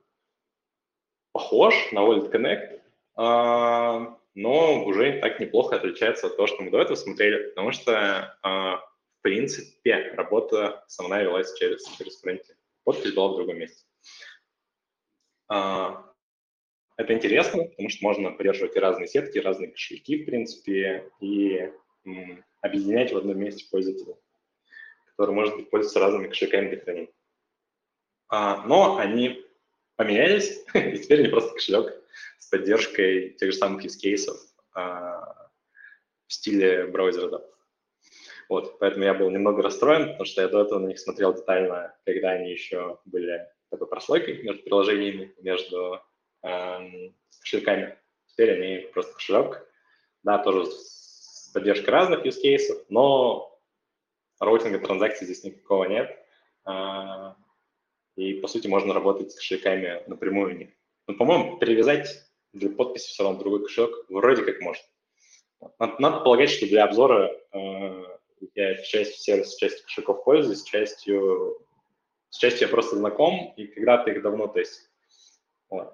похож 1.31 1.91
на 1.91 1.99
Wallet 1.99 2.31
Connect, 2.31 2.81
а, 3.15 4.16
но 4.37 4.85
уже 4.85 5.19
так 5.19 5.39
неплохо 5.39 5.77
отличается 5.77 6.27
от 6.27 6.35
того, 6.35 6.45
что 6.45 6.61
мы 6.61 6.69
до 6.69 6.79
этого 6.79 6.95
смотрели, 6.95 7.49
потому 7.49 7.71
что, 7.71 8.37
а, 8.43 8.77
в 8.77 9.21
принципе, 9.21 10.13
работа 10.13 10.81
основная 10.81 11.23
велась 11.23 11.57
через, 11.57 11.83
через 11.97 12.21
фронте. 12.21 12.55
Подпись 12.83 13.13
была 13.13 13.29
в 13.29 13.35
другом 13.35 13.57
месте. 13.57 13.83
А, 15.47 16.13
это 16.97 17.13
интересно, 17.13 17.63
потому 17.63 17.89
что 17.89 18.05
можно 18.05 18.31
поддерживать 18.31 18.75
и 18.75 18.79
разные 18.79 19.07
сетки, 19.07 19.39
разные 19.39 19.71
кошельки, 19.71 20.21
в 20.21 20.25
принципе, 20.27 21.11
и 21.19 21.71
объединять 22.61 23.11
в 23.11 23.17
одном 23.17 23.39
месте 23.39 23.65
пользователя, 23.71 24.17
который 25.07 25.33
может 25.33 25.67
пользоваться 25.71 25.99
разными 25.99 26.27
кошельками 26.27 26.69
для 26.69 26.79
хранения. 26.79 27.13
А, 28.27 28.63
но 28.67 28.97
они 28.97 29.46
поменялись, 29.97 30.63
и 30.73 30.97
теперь 30.97 31.21
они 31.21 31.29
просто 31.29 31.53
кошелек 31.53 31.93
с 32.37 32.47
поддержкой 32.47 33.31
тех 33.31 33.51
же 33.51 33.57
самых 33.57 33.83
use 33.83 33.97
cases 34.01 34.37
а, 34.73 35.49
в 36.27 36.33
стиле 36.33 36.85
браузера 36.85 37.29
датов. 37.29 37.53
Вот, 38.47 38.79
поэтому 38.79 39.03
я 39.03 39.13
был 39.13 39.29
немного 39.29 39.61
расстроен, 39.61 40.11
потому 40.11 40.25
что 40.25 40.41
я 40.41 40.47
до 40.47 40.61
этого 40.61 40.79
на 40.79 40.87
них 40.87 40.99
смотрел 40.99 41.33
детально, 41.33 41.93
когда 42.05 42.31
они 42.31 42.51
еще 42.51 42.99
были 43.03 43.45
такой 43.69 43.87
прослойкой 43.87 44.41
между 44.43 44.63
приложениями, 44.63 45.33
между 45.41 46.01
эм, 46.43 47.13
кошельками. 47.41 47.97
Теперь 48.27 48.53
они 48.53 48.87
просто 48.93 49.13
кошелек, 49.13 49.67
да, 50.23 50.37
тоже 50.37 50.67
с 50.67 51.51
поддержкой 51.53 51.89
разных 51.89 52.25
use 52.25 52.37
cases, 52.41 52.85
но 52.87 53.59
роутинга 54.39 54.79
транзакций 54.79 55.25
здесь 55.25 55.43
никакого 55.43 55.85
нет. 55.85 56.17
Э, 56.65 57.33
и, 58.17 58.33
по 58.33 58.47
сути, 58.47 58.67
можно 58.67 58.93
работать 58.93 59.31
с 59.31 59.35
кошельками 59.35 60.03
напрямую 60.07 60.55
у 60.55 60.57
них. 60.57 60.69
Но, 61.07 61.13
по-моему, 61.13 61.57
привязать 61.57 62.09
для 62.51 62.69
подписи 62.69 63.09
все 63.09 63.23
равно 63.23 63.39
другой 63.39 63.63
кошелек 63.63 64.05
вроде 64.09 64.43
как 64.43 64.59
можно. 64.59 64.83
Надо, 65.79 65.95
надо 65.99 66.19
полагать, 66.21 66.49
что 66.49 66.67
для 66.67 66.83
обзора 66.83 67.31
э, 67.53 68.03
я 68.55 68.75
частью 68.83 69.17
сервиса, 69.17 69.57
частью 69.59 69.83
кошельков 69.83 70.23
пользуюсь, 70.23 70.63
частью, 70.63 71.63
с 72.29 72.37
частью 72.37 72.67
я 72.67 72.73
просто 72.73 72.97
знаком, 72.97 73.53
и 73.55 73.67
когда-то 73.67 74.11
их 74.11 74.23
давно 74.23 74.47
тестил. 74.47 74.87
Вот. 75.69 75.93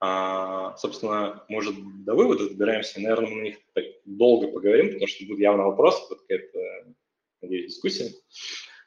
А, 0.00 0.76
собственно, 0.76 1.44
мы 1.48 1.58
уже 1.58 1.72
до 1.72 2.14
вывода 2.14 2.48
добираемся, 2.48 3.00
наверное, 3.00 3.30
мы 3.30 3.36
на 3.36 3.42
них 3.42 3.58
так 3.74 3.84
долго 4.04 4.48
поговорим, 4.48 4.88
потому 4.88 5.06
что 5.06 5.24
будут 5.24 5.40
явно 5.40 5.64
вопросы, 5.64 6.02
вот 6.08 6.20
какая-то, 6.22 6.94
надеюсь, 7.42 7.74
дискуссия. 7.74 8.10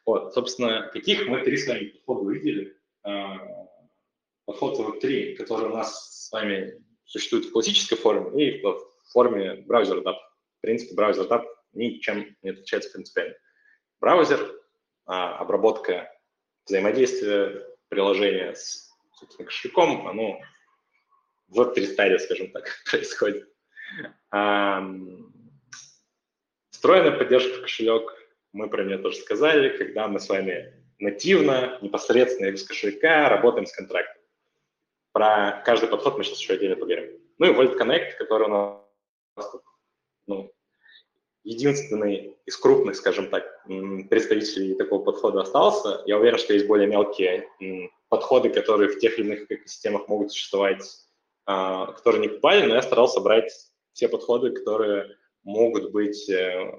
Вот, 0.06 0.34
собственно, 0.34 0.90
каких 0.92 1.28
мы 1.28 1.42
три 1.42 1.58
с 1.58 1.68
вами 1.68 1.86
подхода 1.86 2.22
увидели. 2.22 2.78
А, 3.04 3.40
подход 4.46 4.80
Web3, 4.80 5.36
который 5.36 5.68
у 5.68 5.76
нас 5.76 6.26
с 6.26 6.32
вами 6.32 6.84
существует 7.06 7.46
в 7.46 7.52
классической 7.52 7.96
форме 7.96 8.46
и 8.46 8.62
в 8.62 8.80
форме 9.12 9.64
браузера 9.66 10.02
DAP. 10.02 10.16
В 10.58 10.62
принципе, 10.62 10.96
браузер 10.96 11.26
DAP 11.26 11.46
ничем 11.74 12.36
не 12.42 12.52
отличается 12.52 12.92
принципиально. 12.92 13.36
Браузер, 14.00 14.40
а, 15.06 15.38
обработка 15.38 16.12
взаимодействия 16.66 17.66
приложения 17.90 18.56
с 18.56 18.94
собственно, 19.16 19.46
кошельком, 19.46 20.08
оно 20.08 20.42
в 21.48 21.66
три 21.74 21.86
стадии, 21.86 22.18
скажем 22.18 22.52
так, 22.52 22.66
происходит. 22.90 23.50
Встроенная 26.72 27.18
поддержка 27.18 27.60
в 27.60 27.62
кошелек, 27.62 28.12
мы 28.54 28.70
про 28.70 28.84
нее 28.84 29.00
тоже 29.00 29.18
сказали, 29.18 29.76
когда 29.78 30.08
мы 30.08 30.20
с 30.20 30.30
вами 30.30 30.74
нативно, 31.00 31.78
непосредственно 31.82 32.48
из 32.48 32.64
кошелька, 32.64 33.28
работаем 33.28 33.66
с 33.66 33.74
контрактом. 33.74 34.22
Про 35.12 35.62
каждый 35.66 35.90
подход 35.90 36.18
мы 36.18 36.24
сейчас 36.24 36.40
еще 36.40 36.54
отдельно 36.54 36.76
поговорим. 36.76 37.20
Ну 37.40 37.48
и 37.48 37.54
Volt 37.54 37.78
Connect, 37.78 38.14
который 38.18 38.48
у 38.48 38.50
нас 38.50 39.52
ну, 40.28 40.52
единственный 41.44 42.38
из 42.46 42.58
крупных, 42.58 42.96
скажем 42.96 43.30
так, 43.30 43.66
представителей 44.10 44.76
такого 44.76 45.04
подхода 45.04 45.42
остался. 45.42 46.02
Я 46.06 46.18
уверен, 46.18 46.38
что 46.38 46.54
есть 46.54 46.68
более 46.68 46.88
мелкие 46.88 47.50
подходы, 48.10 48.50
которые 48.50 48.90
в 48.90 49.00
тех 49.00 49.18
или 49.18 49.26
иных 49.26 49.52
экосистемах 49.52 50.08
могут 50.08 50.32
существовать, 50.32 50.84
а, 51.46 51.92
которые 51.94 52.22
не 52.22 52.30
попали, 52.30 52.66
но 52.66 52.76
я 52.76 52.82
старался 52.82 53.20
брать 53.20 53.52
все 53.94 54.08
подходы, 54.08 54.52
которые 54.52 55.18
могут 55.44 55.92
быть 55.92 56.30
э, 56.30 56.72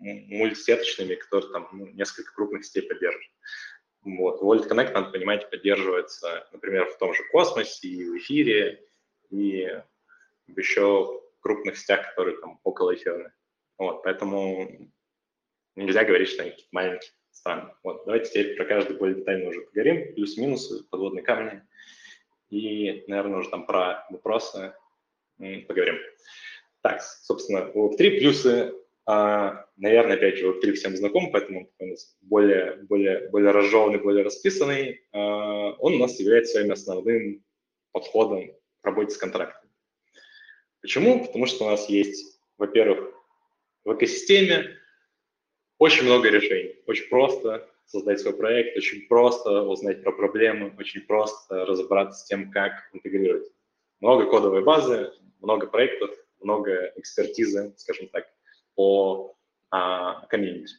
мультисеточными, 0.00 1.14
которые 1.14 1.52
там 1.52 1.68
ну, 1.72 1.86
несколько 1.88 2.32
крупных 2.34 2.64
сетей 2.64 2.82
поддерживают. 2.82 3.30
Вот. 4.02 4.42
Wallet 4.42 4.68
Connect, 4.68 4.92
надо 4.92 5.10
понимать, 5.10 5.50
поддерживается, 5.50 6.48
например, 6.52 6.86
в 6.86 6.98
том 6.98 7.14
же 7.14 7.22
космосе 7.30 7.88
и 7.88 8.08
в 8.08 8.16
эфире, 8.16 8.82
и 9.30 9.68
еще 10.48 11.20
крупных 11.40 11.76
сетях, 11.76 12.08
которые 12.10 12.38
там 12.38 12.60
около 12.64 12.94
эфирных. 12.94 13.32
Вот, 13.78 14.02
поэтому 14.02 14.90
нельзя 15.76 16.04
говорить, 16.04 16.28
что 16.28 16.42
они 16.42 16.50
какие-то 16.50 16.70
маленькие 16.72 17.10
страны. 17.30 17.72
Вот, 17.82 18.04
давайте 18.04 18.30
теперь 18.30 18.56
про 18.56 18.64
каждый 18.64 18.96
более 18.96 19.16
детально 19.16 19.50
уже 19.50 19.60
поговорим, 19.62 20.14
плюс-минусы, 20.14 20.84
подводные 20.84 21.22
камни, 21.22 21.62
и, 22.50 23.04
наверное, 23.06 23.38
уже 23.38 23.50
там 23.50 23.64
про 23.64 24.06
вопросы 24.10 24.74
поговорим. 25.38 25.96
Так, 26.82 27.02
собственно, 27.02 27.70
Web3 27.74 28.18
плюсы, 28.18 28.74
а, 29.12 29.66
наверное, 29.76 30.14
опять 30.14 30.38
же, 30.38 30.46
Web3 30.46 30.72
всем 30.74 30.96
знаком, 30.96 31.32
поэтому 31.32 31.68
он 31.80 31.88
у 31.88 31.90
нас 31.90 32.16
более, 32.20 32.76
более, 32.82 33.28
более 33.30 33.50
разжеванный, 33.50 33.98
более 33.98 34.22
расписанный. 34.22 35.04
А, 35.10 35.72
он 35.72 35.94
у 35.94 35.98
нас 35.98 36.20
является 36.20 36.52
своим 36.52 36.70
основным 36.70 37.44
подходом 37.90 38.52
к 38.52 38.86
работе 38.86 39.10
с 39.10 39.16
контрактами. 39.16 39.72
Почему? 40.80 41.24
Потому 41.26 41.46
что 41.46 41.64
у 41.64 41.70
нас 41.70 41.88
есть, 41.88 42.40
во-первых, 42.56 43.12
в 43.84 43.94
экосистеме 43.94 44.76
очень 45.78 46.04
много 46.04 46.28
решений. 46.28 46.76
Очень 46.86 47.08
просто 47.08 47.68
создать 47.86 48.20
свой 48.20 48.36
проект, 48.36 48.76
очень 48.76 49.08
просто 49.08 49.62
узнать 49.62 50.04
про 50.04 50.12
проблемы, 50.12 50.72
очень 50.78 51.00
просто 51.00 51.64
разобраться 51.66 52.20
с 52.20 52.24
тем, 52.26 52.52
как 52.52 52.74
интегрировать. 52.92 53.50
Много 53.98 54.30
кодовой 54.30 54.62
базы, 54.62 55.12
много 55.40 55.66
проектов, 55.66 56.10
много 56.38 56.92
экспертизы, 56.94 57.74
скажем 57.76 58.06
так, 58.08 58.28
по 58.80 59.36
а, 59.70 60.24
комьюнити. 60.28 60.76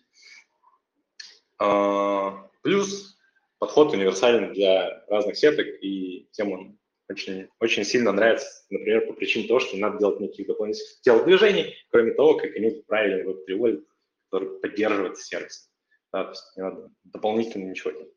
А, 1.59 2.49
плюс 2.63 3.15
подход 3.59 3.93
универсальный 3.93 4.51
для 4.55 5.05
разных 5.05 5.37
сеток, 5.37 5.67
и 5.83 6.27
тем 6.31 6.51
он 6.51 6.79
очень, 7.07 7.47
очень 7.59 7.83
сильно 7.83 8.11
нравится, 8.11 8.47
например, 8.71 9.05
по 9.05 9.13
причине 9.13 9.47
того, 9.47 9.59
что 9.59 9.75
не 9.75 9.83
надо 9.83 9.99
делать 9.99 10.19
никаких 10.19 10.47
дополнительных 10.47 11.01
телодвижений, 11.01 11.75
кроме 11.91 12.13
того, 12.13 12.37
как 12.37 12.57
иметь 12.57 12.87
правильный 12.87 13.23
веб-приводит, 13.23 13.85
который 14.31 14.59
поддерживает 14.59 15.19
сервис. 15.19 15.69
Да, 16.11 16.23
то 16.23 16.31
есть 16.31 16.57
не 16.57 16.63
надо 16.63 16.89
дополнительно 17.03 17.69
ничего 17.69 17.91
делать. 17.91 18.15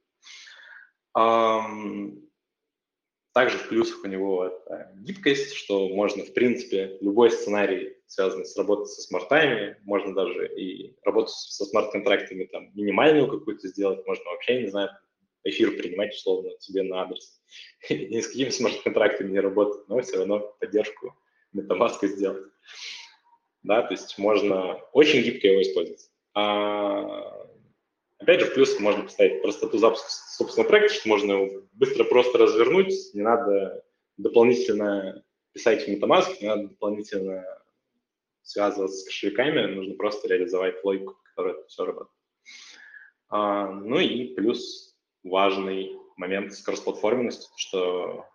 Также 3.34 3.58
в 3.58 3.68
плюсах 3.68 4.02
у 4.02 4.06
него 4.06 4.46
это 4.46 4.92
гибкость, 4.94 5.52
что 5.52 5.90
можно, 5.90 6.24
в 6.24 6.32
принципе, 6.32 6.96
любой 7.02 7.30
сценарий, 7.30 7.93
связанный 8.14 8.46
с 8.46 8.56
работой 8.56 8.86
со 8.86 9.02
смартами, 9.02 9.76
можно 9.84 10.14
даже 10.14 10.48
и 10.54 10.96
работу 11.04 11.28
со 11.28 11.64
смарт-контрактами 11.64 12.44
там 12.44 12.70
минимальную 12.74 13.28
какую-то 13.28 13.68
сделать, 13.68 14.06
можно 14.06 14.24
вообще, 14.30 14.62
не 14.62 14.68
знаю, 14.68 14.90
эфир 15.44 15.76
принимать 15.76 16.14
условно 16.14 16.50
тебе 16.58 16.82
на 16.82 17.02
адрес. 17.02 17.40
Ни 17.90 18.20
с 18.20 18.28
какими 18.28 18.50
смарт-контрактами 18.50 19.32
не 19.32 19.40
работать, 19.40 19.88
но 19.88 20.00
все 20.00 20.18
равно 20.18 20.54
поддержку 20.60 21.14
MetaMask 21.54 22.06
сделать. 22.06 22.44
Да, 23.62 23.82
то 23.82 23.94
есть 23.94 24.18
можно 24.18 24.74
очень 24.92 25.22
гибко 25.22 25.48
его 25.48 25.62
использовать. 25.62 26.10
А, 26.34 27.46
опять 28.18 28.40
же, 28.40 28.46
плюс 28.46 28.78
можно 28.78 29.04
поставить 29.04 29.42
простоту 29.42 29.78
запуска 29.78 30.08
собственного 30.10 30.68
проекта, 30.68 30.94
что 30.94 31.08
можно 31.08 31.32
его 31.32 31.62
быстро 31.72 32.04
просто 32.04 32.38
развернуть, 32.38 32.92
не 33.14 33.22
надо 33.22 33.84
дополнительно 34.16 35.24
писать 35.52 35.84
в 35.84 35.88
MetaMask, 35.88 36.36
не 36.40 36.48
надо 36.48 36.68
дополнительно 36.68 37.44
связываться 38.44 38.98
с 38.98 39.04
кошельками, 39.04 39.74
нужно 39.74 39.94
просто 39.94 40.28
реализовать 40.28 40.84
логику, 40.84 41.16
которая 41.24 41.64
все 41.64 41.84
работает. 41.84 42.14
А, 43.28 43.66
ну 43.70 43.98
и 43.98 44.34
плюс 44.34 44.94
важный 45.24 45.96
момент 46.16 46.52
с 46.52 46.62
кроссплатформенностью, 46.62 47.50
что 47.56 48.26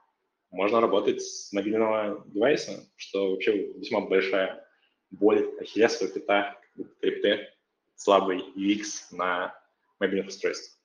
можно 0.51 0.81
работать 0.81 1.21
с 1.21 1.53
мобильного 1.53 2.23
девайса, 2.27 2.89
что 2.95 3.31
вообще 3.31 3.71
весьма 3.73 4.01
большая 4.01 4.65
боль 5.11 5.55
ахиллесовая 5.59 6.13
пята 6.13 6.59
крипты, 7.01 7.47
слабый 7.95 8.43
UX 8.55 9.15
на 9.15 9.55
мобильных 9.99 10.29
устройствах. 10.29 10.77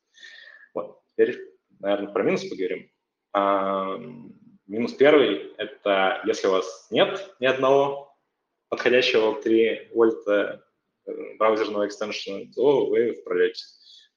Вот. 0.74 1.00
Теперь, 1.12 1.40
наверное, 1.78 2.12
про 2.12 2.22
минус 2.22 2.44
поговорим. 2.44 2.90
А, 3.32 3.96
минус 4.66 4.92
первый– 4.92 5.52
это 5.56 6.20
если 6.26 6.46
у 6.48 6.52
вас 6.52 6.88
нет 6.90 7.34
ни 7.40 7.46
одного 7.46 8.03
подходящего 8.74 9.40
3 9.40 9.90
вольта 9.92 10.64
э, 11.06 11.36
браузерного 11.38 11.86
экстеншена, 11.86 12.52
то 12.54 12.86
вы 12.86 13.12
в 13.12 13.24
пролете 13.24 13.62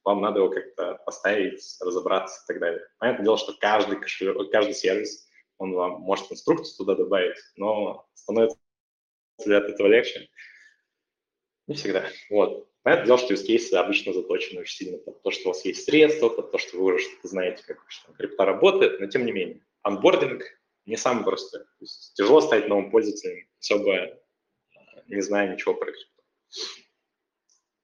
вам 0.03 0.21
надо 0.21 0.39
его 0.39 0.49
как-то 0.49 1.01
поставить, 1.05 1.61
разобраться 1.81 2.41
и 2.43 2.47
так 2.47 2.61
далее. 2.61 2.81
Понятное 2.97 3.25
дело, 3.25 3.37
что 3.37 3.53
каждый, 3.59 3.99
кошелек, 3.99 4.51
каждый 4.51 4.73
сервис, 4.73 5.27
он 5.57 5.73
вам 5.73 5.99
может 5.99 6.31
инструкцию 6.31 6.77
туда 6.77 6.95
добавить, 6.95 7.37
но 7.57 8.07
становится 8.13 8.57
ли 9.45 9.53
от 9.53 9.65
этого 9.65 9.87
легче? 9.87 10.29
Не 11.67 11.75
всегда. 11.75 12.05
Вот. 12.29 12.69
Понятное 12.83 13.07
дело, 13.07 13.17
что 13.17 13.33
use 13.33 13.45
cases 13.45 13.75
обычно 13.75 14.13
заточены 14.13 14.61
очень 14.61 14.85
сильно 14.85 14.97
под 14.97 15.21
то, 15.21 15.29
что 15.29 15.49
у 15.49 15.51
вас 15.51 15.65
есть 15.65 15.83
средства, 15.83 16.29
под 16.29 16.51
то, 16.51 16.57
что 16.57 16.77
вы 16.77 16.93
уже 16.93 17.03
что-то 17.03 17.27
знаете, 17.27 17.63
как 17.67 17.83
что 17.89 18.13
крипта 18.13 18.45
работает, 18.45 19.01
но 19.01 19.07
тем 19.07 19.25
не 19.25 19.33
менее. 19.33 19.61
Анбординг 19.81 20.41
не 20.85 20.95
самый 20.95 21.25
простой. 21.25 21.59
То 21.59 21.81
есть 21.81 22.13
тяжело 22.15 22.39
стать 22.39 22.69
новым 22.69 22.91
пользователем, 22.91 23.45
особо 23.59 24.17
не 25.07 25.21
зная 25.21 25.53
ничего 25.53 25.73
про 25.73 25.91
крипту. 25.91 26.23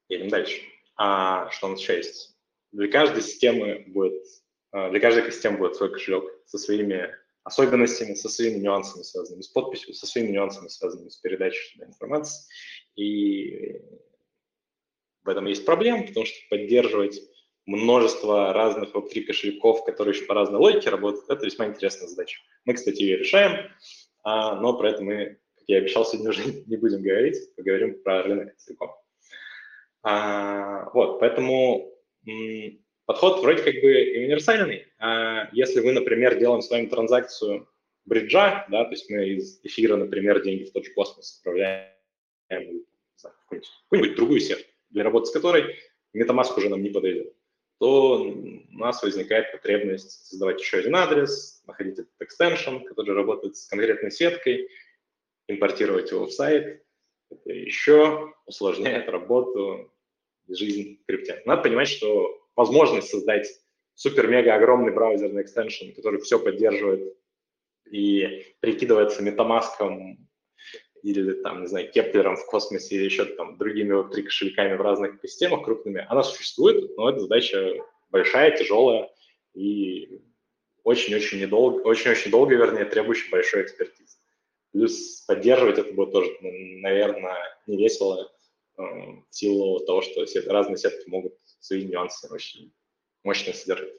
Едем 0.09 0.29
дальше. 0.29 0.61
А 0.95 1.49
что 1.51 1.67
у 1.67 1.69
нас 1.71 1.79
еще 1.79 1.97
есть? 1.97 2.37
Для 2.71 2.87
каждой 2.87 3.21
системы 3.21 3.85
будет, 3.87 4.23
а, 4.71 4.89
для 4.89 4.99
каждой 4.99 5.31
системы 5.31 5.57
будет 5.57 5.75
свой 5.75 5.91
кошелек 5.91 6.25
со 6.45 6.57
своими 6.57 7.15
особенностями, 7.43 8.13
со 8.13 8.29
своими 8.29 8.59
нюансами, 8.59 9.03
связанными 9.03 9.41
с 9.41 9.47
подписью, 9.47 9.93
со 9.93 10.07
своими 10.07 10.31
нюансами, 10.31 10.67
связанными 10.69 11.09
с 11.09 11.17
передачей 11.17 11.81
информации. 11.81 12.47
И 12.95 13.79
в 15.23 15.29
этом 15.29 15.45
есть 15.45 15.65
проблема, 15.65 16.05
потому 16.05 16.25
что 16.25 16.37
поддерживать 16.49 17.21
множество 17.65 18.53
разных 18.53 18.93
Web3 18.93 19.21
кошельков, 19.21 19.85
которые 19.85 20.15
еще 20.15 20.25
по 20.25 20.33
разной 20.33 20.59
логике 20.59 20.89
работают, 20.89 21.29
это 21.29 21.45
весьма 21.45 21.67
интересная 21.67 22.07
задача. 22.07 22.39
Мы, 22.65 22.73
кстати, 22.73 23.01
ее 23.01 23.17
решаем, 23.17 23.69
а, 24.23 24.55
но 24.55 24.77
про 24.77 24.91
это 24.91 25.03
мы, 25.03 25.39
как 25.63 25.69
я 25.69 25.77
обещал, 25.77 26.05
сегодня 26.05 26.29
уже 26.29 26.43
не 26.67 26.77
будем 26.77 27.01
говорить, 27.01 27.55
поговорим 27.55 28.01
про 28.03 28.23
рынок 28.23 28.55
целиком. 28.57 28.91
А, 30.03 30.89
вот, 30.93 31.19
поэтому 31.19 31.93
подход 33.05 33.41
вроде 33.41 33.63
как 33.63 33.75
бы 33.75 33.89
универсальный. 33.89 34.87
А 34.99 35.49
если 35.53 35.79
вы, 35.79 35.93
например, 35.93 36.37
делаем 36.37 36.61
с 36.61 36.69
вами 36.69 36.87
транзакцию 36.87 37.67
бриджа, 38.05 38.65
да, 38.69 38.83
то 38.83 38.91
есть 38.91 39.09
мы 39.09 39.29
из 39.29 39.61
эфира, 39.63 39.95
например, 39.95 40.43
деньги 40.43 40.65
в 40.65 40.73
тот 40.73 40.85
же 40.85 40.91
космос 40.93 41.37
отправляем 41.37 41.93
какую-нибудь 43.21 44.15
другую 44.17 44.41
сетку, 44.41 44.69
для 44.89 45.03
работы 45.03 45.27
с 45.27 45.31
которой 45.31 45.77
MetaMask 46.13 46.57
уже 46.57 46.67
нам 46.67 46.83
не 46.83 46.89
подойдет, 46.89 47.33
то 47.79 48.21
у 48.21 48.77
нас 48.77 49.01
возникает 49.01 49.53
потребность 49.53 50.27
создавать 50.27 50.59
еще 50.59 50.77
один 50.77 50.95
адрес, 50.95 51.63
находить 51.65 51.99
этот 51.99 52.13
extension, 52.21 52.83
который 52.83 53.15
работает 53.15 53.55
с 53.55 53.67
конкретной 53.67 54.11
сеткой, 54.11 54.67
импортировать 55.47 56.11
его 56.11 56.25
в 56.25 56.31
сайт. 56.31 56.83
Это 57.29 57.51
еще 57.51 58.33
усложняет 58.45 59.09
работу 59.09 59.91
жизнь 60.47 60.99
в 61.01 61.05
крипте. 61.05 61.41
Надо 61.45 61.63
понимать, 61.63 61.87
что 61.87 62.47
возможность 62.55 63.09
создать 63.09 63.47
супер-мега 63.95 64.55
огромный 64.55 64.91
браузерный 64.91 65.43
экстеншн, 65.43 65.91
который 65.95 66.19
все 66.21 66.39
поддерживает 66.39 67.15
и 67.89 68.55
прикидывается 68.59 69.21
метамаском 69.21 70.27
или 71.03 71.33
там, 71.41 71.61
не 71.61 71.67
знаю, 71.67 71.91
кеплером 71.91 72.37
в 72.37 72.45
космосе 72.45 72.95
или 72.95 73.05
еще 73.05 73.25
там 73.25 73.57
другими 73.57 73.93
вот 73.93 74.11
3 74.13 74.23
кошельками 74.23 74.75
в 74.75 74.81
разных 74.81 75.19
системах 75.21 75.65
крупными, 75.65 76.05
она 76.09 76.23
существует, 76.23 76.95
но 76.97 77.09
это 77.09 77.19
задача 77.19 77.73
большая, 78.09 78.55
тяжелая 78.55 79.09
и 79.53 80.21
очень-очень 80.83 81.41
недолго, 81.41 81.81
очень-очень 81.81 82.31
долго, 82.31 82.55
вернее, 82.55 82.85
требующая 82.85 83.31
большой 83.31 83.63
экспертизы. 83.63 84.02
Плюс 84.73 85.21
поддерживать 85.21 85.77
это 85.77 85.93
будет 85.93 86.11
тоже, 86.11 86.35
наверное, 86.41 87.37
не 87.67 87.77
весело, 87.77 88.33
Э, 88.77 88.81
в 88.81 89.25
силу 89.29 89.79
того, 89.85 90.01
что 90.01 90.25
разные 90.47 90.77
сетки 90.77 91.07
могут 91.07 91.35
свои 91.59 91.85
нюансы 91.85 92.27
очень 92.33 92.73
мощно 93.23 93.53
содержать. 93.53 93.93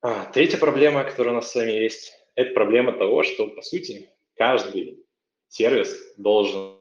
А, 0.00 0.26
третья 0.26 0.58
проблема, 0.58 1.04
которая 1.04 1.32
у 1.32 1.36
нас 1.36 1.50
с 1.50 1.54
вами 1.54 1.72
есть, 1.72 2.12
это 2.34 2.52
проблема 2.52 2.92
того, 2.92 3.22
что, 3.22 3.48
по 3.48 3.62
сути, 3.62 4.10
каждый 4.36 5.04
сервис 5.48 5.96
должен 6.16 6.78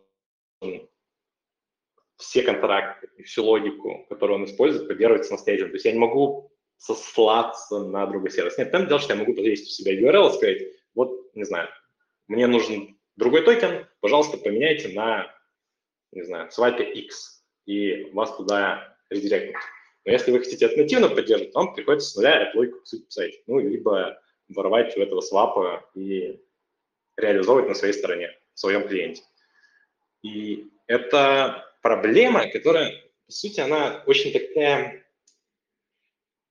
все 2.18 2.44
контракты 2.44 3.10
и 3.18 3.24
всю 3.24 3.46
логику, 3.46 4.06
которую 4.10 4.40
он 4.40 4.46
использует, 4.46 4.88
поддерживать 4.88 5.26
самостоятельно. 5.26 5.70
То 5.70 5.76
есть 5.76 5.86
я 5.86 5.94
не 5.94 6.00
могу 6.00 6.52
сослаться 6.78 7.80
на 7.80 8.06
другой 8.08 8.30
сервис. 8.30 8.58
Нет, 8.58 8.72
там 8.72 8.88
дело, 8.88 9.00
что 9.00 9.14
я 9.14 9.20
могу 9.20 9.34
повесить 9.34 9.68
у 9.68 9.72
себя 9.72 10.00
URL 10.00 10.30
и 10.30 10.34
сказать, 10.34 10.62
вот, 10.98 11.34
не 11.36 11.46
знаю, 11.46 11.70
мне 12.28 12.48
нужен 12.48 13.00
другой 13.16 13.44
токен, 13.44 13.86
пожалуйста, 14.02 14.38
поменяйте 14.38 14.90
на, 14.90 15.32
не 16.12 16.24
знаю, 16.24 16.52
свайпе 16.52 16.84
X, 16.92 17.46
и 17.66 18.10
вас 18.12 18.36
туда 18.36 18.98
редиректнут. 19.12 19.62
Но 20.06 20.12
если 20.12 20.32
вы 20.32 20.40
хотите 20.40 20.66
это 20.66 20.78
нативно 20.78 21.10
поддерживать, 21.10 21.54
вам 21.54 21.76
приходится 21.76 22.10
с 22.10 22.16
нуля 22.16 22.52
логику 22.56 22.80
писать. 22.80 23.42
Ну, 23.46 23.60
либо 23.60 24.20
воровать 24.50 24.98
у 24.98 25.02
этого 25.02 25.22
свапа 25.22 25.88
и 25.94 26.42
реализовывать 27.16 27.70
на 27.70 27.76
своей 27.76 27.94
стороне, 27.94 28.36
в 28.54 28.60
своем 28.60 28.88
клиенте. 28.88 29.22
И 30.24 30.68
это 30.88 31.72
проблема, 31.82 32.50
которая, 32.50 32.92
по 33.28 33.32
сути, 33.32 33.60
она 33.60 34.04
очень 34.08 34.34
такая... 34.34 35.06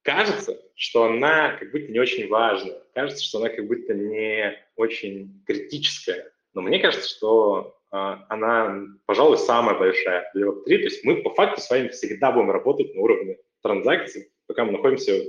Кажется, 0.06 0.62
что 0.76 1.06
она 1.06 1.56
как 1.56 1.72
будто 1.72 1.90
не 1.90 1.98
очень 1.98 2.28
важна. 2.28 2.74
Кажется, 2.94 3.24
что 3.24 3.38
она 3.38 3.48
как 3.48 3.66
будто 3.66 3.92
не 3.92 4.56
очень 4.76 5.42
критическая. 5.44 6.32
Но 6.54 6.62
мне 6.62 6.78
кажется, 6.78 7.08
что 7.08 7.76
э, 7.90 7.96
она, 8.28 8.86
пожалуй, 9.06 9.36
самая 9.36 9.76
большая 9.76 10.30
для 10.32 10.46
Web3. 10.46 10.64
То 10.64 10.72
есть 10.74 11.04
мы 11.04 11.24
по 11.24 11.30
факту 11.30 11.60
с 11.60 11.68
вами 11.68 11.88
всегда 11.88 12.30
будем 12.30 12.52
работать 12.52 12.94
на 12.94 13.00
уровне 13.00 13.38
транзакций, 13.62 14.30
пока 14.46 14.64
мы 14.64 14.72
находимся 14.72 15.24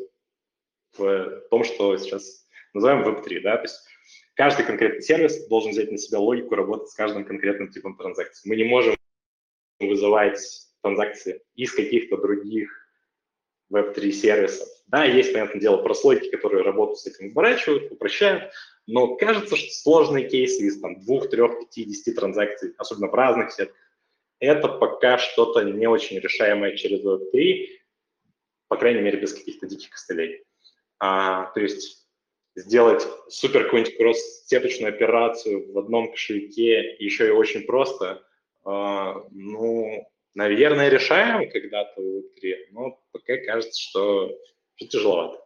в 0.95 1.41
том, 1.49 1.63
что 1.63 1.97
сейчас 1.97 2.45
называем 2.75 3.03
Web3. 3.03 3.39
Да? 3.39 3.57
То 3.57 3.63
есть 3.63 3.79
каждый 4.35 4.63
конкретный 4.63 5.01
сервис 5.01 5.47
должен 5.47 5.71
взять 5.71 5.91
на 5.91 5.97
себя 5.97 6.19
логику 6.19 6.53
работать 6.53 6.89
с 6.89 6.93
каждым 6.93 7.25
конкретным 7.25 7.69
типом 7.71 7.97
транзакций. 7.97 8.47
Мы 8.47 8.55
не 8.55 8.65
можем 8.65 8.95
вызывать 9.79 10.39
транзакции 10.83 11.41
из 11.55 11.73
каких-то 11.73 12.17
других 12.17 12.86
Web3 13.71 14.11
сервисов. 14.11 14.67
Да, 14.87 15.03
есть, 15.03 15.33
понятное 15.33 15.59
дело, 15.59 15.77
прослойки, 15.77 16.29
которые 16.29 16.63
работу 16.63 16.95
с 16.95 17.05
этим 17.05 17.31
оборачивают, 17.31 17.91
упрощают, 17.91 18.51
но 18.85 19.15
кажется, 19.17 19.55
что 19.57 19.69
сложные 19.71 20.29
кейсы 20.29 20.63
из 20.63 20.79
там, 20.79 20.99
2, 21.01 21.27
3, 21.27 21.41
5, 21.73 21.87
10 21.87 22.15
транзакций, 22.15 22.73
особенно 22.77 23.07
в 23.07 23.13
разных 23.13 23.51
сетках, 23.51 23.75
это 24.39 24.67
пока 24.67 25.17
что-то 25.17 25.63
не 25.63 25.87
очень 25.87 26.19
решаемое 26.19 26.75
через 26.75 27.03
Web3, 27.03 27.67
по 28.67 28.77
крайней 28.77 29.01
мере, 29.01 29.19
без 29.19 29.33
каких-то 29.33 29.67
диких 29.67 29.89
костылей. 29.89 30.43
А, 30.99 31.51
то 31.53 31.59
есть 31.59 32.07
сделать 32.55 33.05
супер 33.29 33.65
какую-нибудь 33.65 33.97
кросс-сеточную 33.97 34.93
операцию 34.93 35.71
в 35.71 35.77
одном 35.77 36.11
кошельке, 36.11 36.95
еще 36.99 37.27
и 37.27 37.31
очень 37.31 37.63
просто, 37.63 38.23
а, 38.63 39.23
ну, 39.31 40.07
наверное, 40.37 40.89
решаем 40.89 41.49
когда-то 41.49 41.99
в 41.99 42.05
Web3, 42.05 42.67
но 42.71 43.01
пока 43.11 43.37
кажется, 43.37 43.81
что, 43.81 44.37
что 44.75 44.87
тяжеловато. 44.87 45.43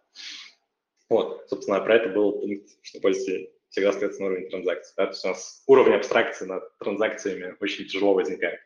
Вот, 1.10 1.46
собственно, 1.50 1.80
про 1.80 1.96
это 1.96 2.10
был 2.10 2.34
пункт, 2.34 2.70
что 2.82 3.00
пользователь 3.00 3.52
всегда 3.70 3.90
остается 3.90 4.22
на 4.22 4.28
уровне 4.28 4.50
транзакций. 4.50 4.94
Да? 4.98 5.06
То 5.06 5.12
есть 5.12 5.26
у 5.26 5.28
нас 5.30 5.64
уровень 5.66 5.94
абстракции 5.94 6.46
над 6.46 6.78
транзакциями 6.78 7.56
очень 7.62 7.88
тяжело 7.88 8.14
возникает. 8.14 8.60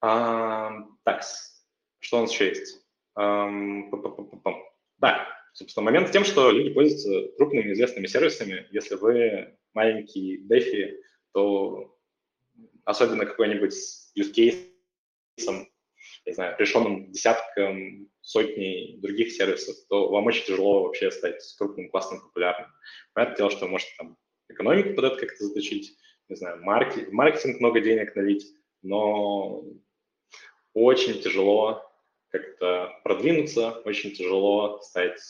А, 0.00 0.72
так, 1.04 1.22
что 2.00 2.18
у 2.18 2.20
нас 2.22 2.32
еще 2.32 2.48
есть? 2.48 2.84
А, 3.14 3.48
да, 4.98 5.28
собственно, 5.52 5.84
момент 5.84 6.08
в 6.08 6.12
тем, 6.12 6.24
что 6.24 6.50
люди 6.50 6.74
пользуются 6.74 7.36
крупными 7.36 7.72
известными 7.72 8.06
сервисами. 8.06 8.66
Если 8.72 8.96
вы 8.96 9.56
маленький 9.74 10.44
DeFi, 10.44 10.96
то 11.32 11.96
особенно 12.84 13.26
какой-нибудь 13.26 13.74
use 14.16 14.32
case, 14.34 14.56
не 16.26 16.32
знаю, 16.32 16.56
решенным 16.58 17.10
десятком, 17.10 18.08
сотней 18.20 18.98
других 18.98 19.32
сервисов, 19.32 19.76
то 19.88 20.10
вам 20.10 20.26
очень 20.26 20.44
тяжело 20.44 20.82
вообще 20.82 21.10
стать 21.10 21.42
крупным, 21.58 21.88
классным, 21.88 22.20
популярным. 22.20 22.70
Понятное 23.14 23.36
дело, 23.38 23.50
что 23.50 23.64
вы 23.64 23.70
можете 23.72 23.92
там 23.96 24.18
экономику 24.48 24.94
под 24.94 25.04
это 25.06 25.16
как-то 25.16 25.44
заточить, 25.44 25.96
не 26.28 26.36
знаю, 26.36 26.62
маркетинг, 26.62 27.12
маркетинг 27.12 27.60
много 27.60 27.80
денег 27.80 28.14
налить, 28.14 28.46
но 28.82 29.64
очень 30.74 31.20
тяжело 31.22 31.90
как-то 32.30 32.92
продвинуться, 33.02 33.70
очень 33.84 34.12
тяжело 34.12 34.80
стать 34.82 35.20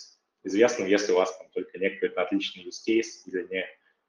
известным, 0.44 0.88
если 0.88 1.12
у 1.12 1.16
вас 1.16 1.36
там 1.38 1.48
только 1.50 1.78
не 1.78 1.90
какой-то 1.90 2.22
отличный 2.22 2.64
use 2.64 2.82
case 2.88 3.22
или 3.26 3.46
не 3.48 3.66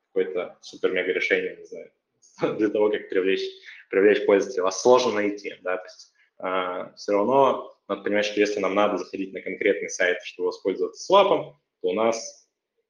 какое-то 0.07 0.57
супер-мега 0.61 1.11
решение, 1.11 1.55
не 1.57 1.65
знаю, 1.65 1.91
для 2.57 2.69
того, 2.69 2.89
как 2.89 3.09
привлечь, 3.09 3.47
привлечь 3.89 4.25
пользователя. 4.25 4.69
Сложно 4.71 5.13
найти, 5.13 5.55
да, 5.61 5.77
то 5.77 5.83
есть 5.83 6.13
э, 6.39 6.95
все 6.95 7.11
равно 7.11 7.75
надо 7.87 8.03
понимать, 8.03 8.25
что 8.25 8.39
если 8.39 8.59
нам 8.59 8.75
надо 8.75 8.97
заходить 8.97 9.33
на 9.33 9.41
конкретный 9.41 9.89
сайт, 9.89 10.17
чтобы 10.23 10.47
воспользоваться 10.47 11.03
свапом, 11.03 11.59
то 11.81 11.89
у 11.89 11.93
нас 11.93 12.47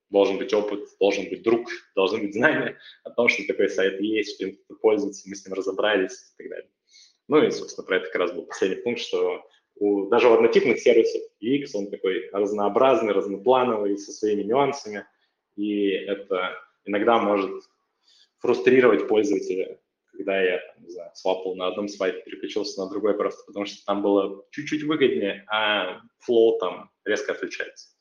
должен 0.10 0.38
быть 0.38 0.54
опыт, 0.54 0.88
должен 1.00 1.30
быть 1.30 1.43
друг, 1.43 1.70
должны 1.95 2.20
быть 2.20 2.34
знания 2.34 2.78
о 3.04 3.12
том, 3.12 3.30
что 3.30 3.45
такой 3.47 3.70
сайт 3.70 4.00
есть, 4.02 4.36
что 4.36 4.47
им 4.47 4.60
пользуется, 4.82 5.28
мы 5.30 5.36
с 5.36 5.45
ним 5.45 5.54
разобрались 5.54 6.14
и 6.14 6.43
так 6.43 6.50
далее. 6.50 6.70
Ну 7.28 7.43
и, 7.43 7.52
собственно, 7.52 7.86
про 7.86 7.97
это 7.97 8.06
как 8.08 8.16
раз 8.16 8.32
был 8.32 8.43
последний 8.43 8.82
пункт, 8.82 9.02
что 9.02 9.45
у, 9.76 10.08
даже 10.10 10.28
у 10.28 10.34
однотипных 10.34 10.80
сервисов 10.80 11.22
UX 11.41 11.70
он 11.74 11.89
такой 11.89 12.30
разнообразный, 12.32 13.14
разноплановый, 13.14 13.97
со 13.97 14.12
своими 14.12 14.43
нюансами, 14.43 15.06
и 15.56 15.89
это 15.89 16.56
иногда 16.86 17.20
может 17.20 17.64
фрустрировать 18.40 19.08
пользователя, 19.08 19.80
когда 20.12 20.42
я, 20.42 20.62
не 20.80 20.90
знаю, 20.90 21.12
свапал 21.14 21.56
на 21.56 21.68
одном 21.68 21.88
свайпе, 21.88 22.22
переключился 22.22 22.82
на 22.82 22.90
другой 22.90 23.16
просто 23.16 23.44
потому, 23.46 23.66
что 23.66 23.86
там 23.86 24.02
было 24.02 24.46
чуть-чуть 24.52 24.84
выгоднее, 24.84 25.46
а 25.48 26.02
флоу 26.20 26.58
там 26.60 26.92
резко 27.06 27.34
отличается. 27.34 27.96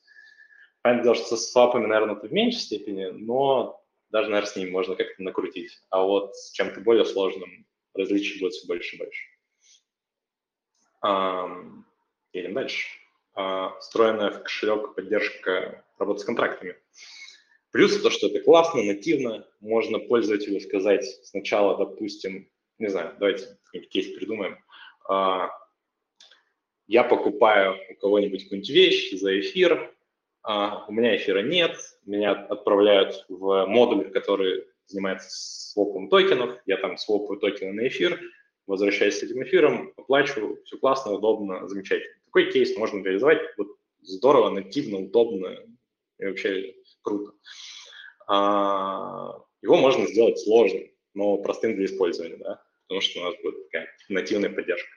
Понятное 0.83 1.05
дело, 1.05 1.15
что 1.17 1.37
со 1.37 1.37
свапами, 1.37 1.87
наверное, 1.87 2.17
это 2.17 2.29
в 2.29 2.33
меньшей 2.33 2.61
степени, 2.61 3.07
но 3.07 3.85
даже, 4.11 4.31
наверное, 4.31 4.51
с 4.51 4.57
ними 4.57 4.71
можно 4.71 4.97
как-то 4.97 5.23
накрутить. 5.23 5.73
А 5.91 6.03
вот 6.03 6.35
с 6.37 6.53
чем-то 6.53 6.81
более 6.81 7.05
сложным 7.05 7.67
различий 7.95 8.41
будет 8.41 8.53
все 8.53 8.67
больше 8.67 8.97
и 8.97 8.99
больше. 8.99 9.23
Um, 11.05 11.85
едем 12.33 12.55
дальше. 12.55 12.89
Uh, 13.37 13.79
встроенная 13.79 14.31
в 14.31 14.43
кошелек 14.43 14.95
поддержка 14.95 15.85
работы 15.99 16.21
с 16.21 16.25
контрактами. 16.25 16.77
Плюс 17.71 18.01
то, 18.01 18.11
что 18.11 18.29
это 18.29 18.41
классно, 18.41 18.83
нативно, 18.83 19.47
можно 19.61 19.99
пользователю 19.99 20.61
сказать 20.61 21.05
сначала, 21.25 21.77
допустим, 21.77 22.49
не 22.79 22.89
знаю, 22.89 23.15
давайте 23.19 23.59
кейс 23.91 24.17
придумаем. 24.17 24.59
Uh, 25.11 25.49
я 26.87 27.05
покупаю 27.05 27.77
у 27.91 27.95
кого-нибудь 27.95 28.45
какую-нибудь 28.45 28.71
вещь 28.71 29.13
за 29.13 29.41
эфир, 29.41 29.95
uh, 30.47 30.81
у 30.89 30.93
меня 30.93 31.17
эфира 31.17 31.43
нет, 31.43 31.77
меня 32.07 32.33
отправляют 32.33 33.25
в 33.29 33.67
модуль, 33.67 34.11
который 34.11 34.67
занимается 34.87 35.29
свопом 35.31 36.09
токенов, 36.09 36.59
я 36.67 36.79
там 36.79 36.97
свопаю 36.97 37.39
токены 37.39 37.73
на 37.73 37.89
эфир, 37.89 38.19
возвращаюсь 38.67 39.19
с 39.19 39.23
этим 39.23 39.43
эфиром, 39.43 39.93
оплачиваю, 39.97 40.63
все 40.65 40.79
классно, 40.79 41.13
удобно, 41.13 41.67
замечательно. 41.69 42.15
Такой 42.27 42.51
кейс 42.51 42.77
можно 42.77 43.03
реализовать 43.03 43.41
вот 43.57 43.69
здорово, 44.03 44.51
нативно, 44.51 44.99
удобно 44.99 45.59
и 46.19 46.27
вообще 46.27 46.75
круто. 47.03 47.33
А, 48.27 49.43
его 49.63 49.77
можно 49.77 50.07
сделать 50.07 50.39
сложным, 50.39 50.85
но 51.15 51.39
простым 51.39 51.77
для 51.77 51.87
использования, 51.87 52.37
да, 52.37 52.63
потому 52.87 53.01
что 53.01 53.21
у 53.21 53.25
нас 53.25 53.35
будет 53.43 53.65
такая 53.65 53.89
нативная 54.09 54.51
поддержка. 54.51 54.91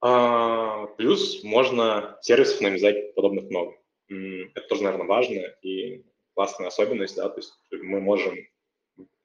А, 0.00 0.86
плюс 0.96 1.42
можно 1.42 2.18
сервисов 2.22 2.60
навязать 2.60 3.14
подобных 3.14 3.50
много. 3.50 3.76
Это 4.08 4.66
тоже, 4.68 4.84
наверное, 4.84 5.06
важно 5.06 5.40
и 5.62 6.04
классная 6.34 6.68
особенность, 6.68 7.16
да, 7.16 7.28
то 7.28 7.38
есть 7.38 7.52
мы 7.70 8.00
можем 8.00 8.38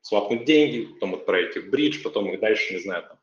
свапнуть 0.01 0.45
деньги, 0.45 0.85
потом 0.93 1.15
отправить 1.15 1.55
их 1.55 1.65
в 1.65 1.69
бридж, 1.69 2.01
потом 2.03 2.31
их 2.31 2.39
дальше, 2.39 2.73
не 2.73 2.79
знаю, 2.81 3.03
там, 3.03 3.19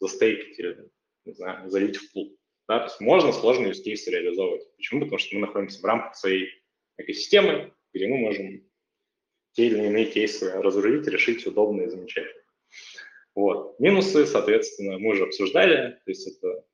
застейкать 0.00 0.58
или, 0.58 0.90
не 1.24 1.32
знаю, 1.34 1.70
залить 1.70 1.96
в 1.96 2.12
пул. 2.12 2.36
Да, 2.66 2.78
то 2.78 2.84
есть 2.86 3.00
можно 3.00 3.32
сложные 3.32 3.72
use 3.72 4.10
реализовывать. 4.10 4.74
Почему? 4.76 5.02
Потому 5.02 5.18
что 5.18 5.34
мы 5.34 5.42
находимся 5.42 5.80
в 5.80 5.84
рамках 5.84 6.16
своей 6.16 6.48
экосистемы, 6.96 7.72
где 7.92 8.08
мы 8.08 8.18
можем 8.18 8.68
те 9.52 9.66
или 9.66 9.84
иные 9.84 10.06
кейсы 10.06 10.50
разрулить, 10.52 11.06
решить 11.06 11.46
удобно 11.46 11.82
и 11.82 11.88
замечательно. 11.88 12.42
Вот. 13.34 13.78
Минусы, 13.80 14.26
соответственно, 14.26 14.98
мы 14.98 15.12
уже 15.12 15.24
обсуждали, 15.24 16.00
то 16.04 16.10
есть 16.10 16.26
это 16.26 16.64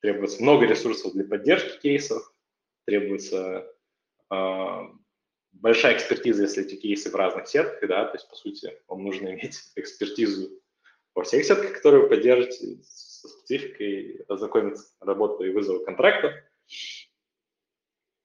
требуется 0.00 0.42
много 0.42 0.66
ресурсов 0.66 1.12
для 1.12 1.24
поддержки 1.24 1.80
кейсов, 1.80 2.34
требуется 2.86 3.66
э, 4.30 4.80
большая 5.52 5.96
экспертиза, 5.96 6.42
если 6.42 6.64
эти 6.64 6.76
кейсы 6.76 7.10
в 7.10 7.14
разных 7.14 7.46
сетках, 7.46 7.88
да, 7.88 8.06
то 8.06 8.16
есть, 8.16 8.28
по 8.28 8.36
сути, 8.36 8.78
вам 8.88 9.04
нужно 9.04 9.28
иметь 9.28 9.58
экспертизу 9.76 10.50
во 11.14 11.24
всех 11.24 11.44
сетках, 11.44 11.74
которые 11.74 12.02
вы 12.02 12.08
поддержите, 12.08 12.78
со 12.82 13.28
спецификой, 13.28 14.24
ознакомиться 14.28 14.84
с 14.84 14.96
работой 15.00 15.50
и 15.50 15.52
вызова 15.52 15.84
контрактов. 15.84 16.32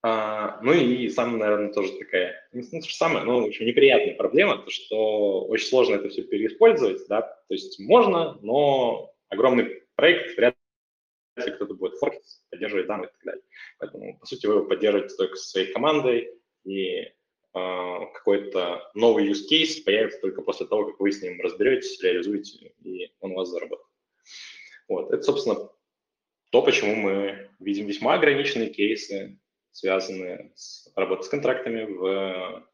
А, 0.10 0.60
ну 0.62 0.72
и 0.72 1.10
самое, 1.10 1.38
наверное, 1.38 1.74
тоже 1.74 1.91
такая, 1.97 2.47
ну, 2.53 2.62
то 2.62 2.88
же 2.88 2.95
самое, 2.95 3.26
но 3.26 3.43
очень 3.43 3.66
неприятная 3.66 4.16
проблема, 4.16 4.58
то 4.60 4.70
что 4.70 5.43
очень 5.47 5.68
сложно 5.68 5.95
это 5.95 6.08
все 6.08 6.24
переиспользовать, 6.24 7.05
да, 7.10 7.24
то 7.24 7.53
есть 7.53 7.78
можно, 7.78 8.38
но 8.41 9.14
огромный 9.28 9.84
проект 9.95 10.38
вряд 10.38 10.55
ли 11.36 11.51
кто-то 11.51 11.74
будет 11.74 11.97
форкить, 11.97 12.39
поддерживать 12.49 12.88
данные 12.88 13.10
и 13.10 13.12
так 13.12 13.22
далее. 13.26 13.43
Поэтому, 13.80 14.18
по 14.20 14.26
сути, 14.26 14.45
вы 14.45 14.53
его 14.53 14.66
поддерживаете 14.66 15.16
только 15.18 15.36
со 15.36 15.49
своей 15.49 15.74
командой, 15.74 16.32
и 16.64 16.99
э, 16.99 17.12
какой-то 17.53 18.89
новый 18.93 19.30
use 19.30 19.43
case 19.51 19.84
появится 19.84 20.22
только 20.22 20.41
после 20.41 20.68
того, 20.68 20.86
как 20.86 21.01
вы 21.01 21.12
с 21.12 21.22
ним 21.22 21.41
разберетесь, 21.41 22.01
реализуете, 22.01 22.72
и 22.82 23.12
он 23.20 23.34
у 23.34 23.36
вас 23.36 23.49
заработает. 23.49 23.89
Вот, 24.88 25.12
это, 25.12 25.22
собственно, 25.22 25.70
то, 26.49 26.62
почему 26.62 26.95
мы 26.95 27.49
видим 27.60 27.88
весьма 27.88 28.14
ограниченные 28.14 28.70
кейсы, 28.70 29.38
связанные 29.78 30.51
с 30.55 30.91
работой 30.95 31.25
с 31.25 31.30
контрактами 31.30 31.84
в 31.84 32.67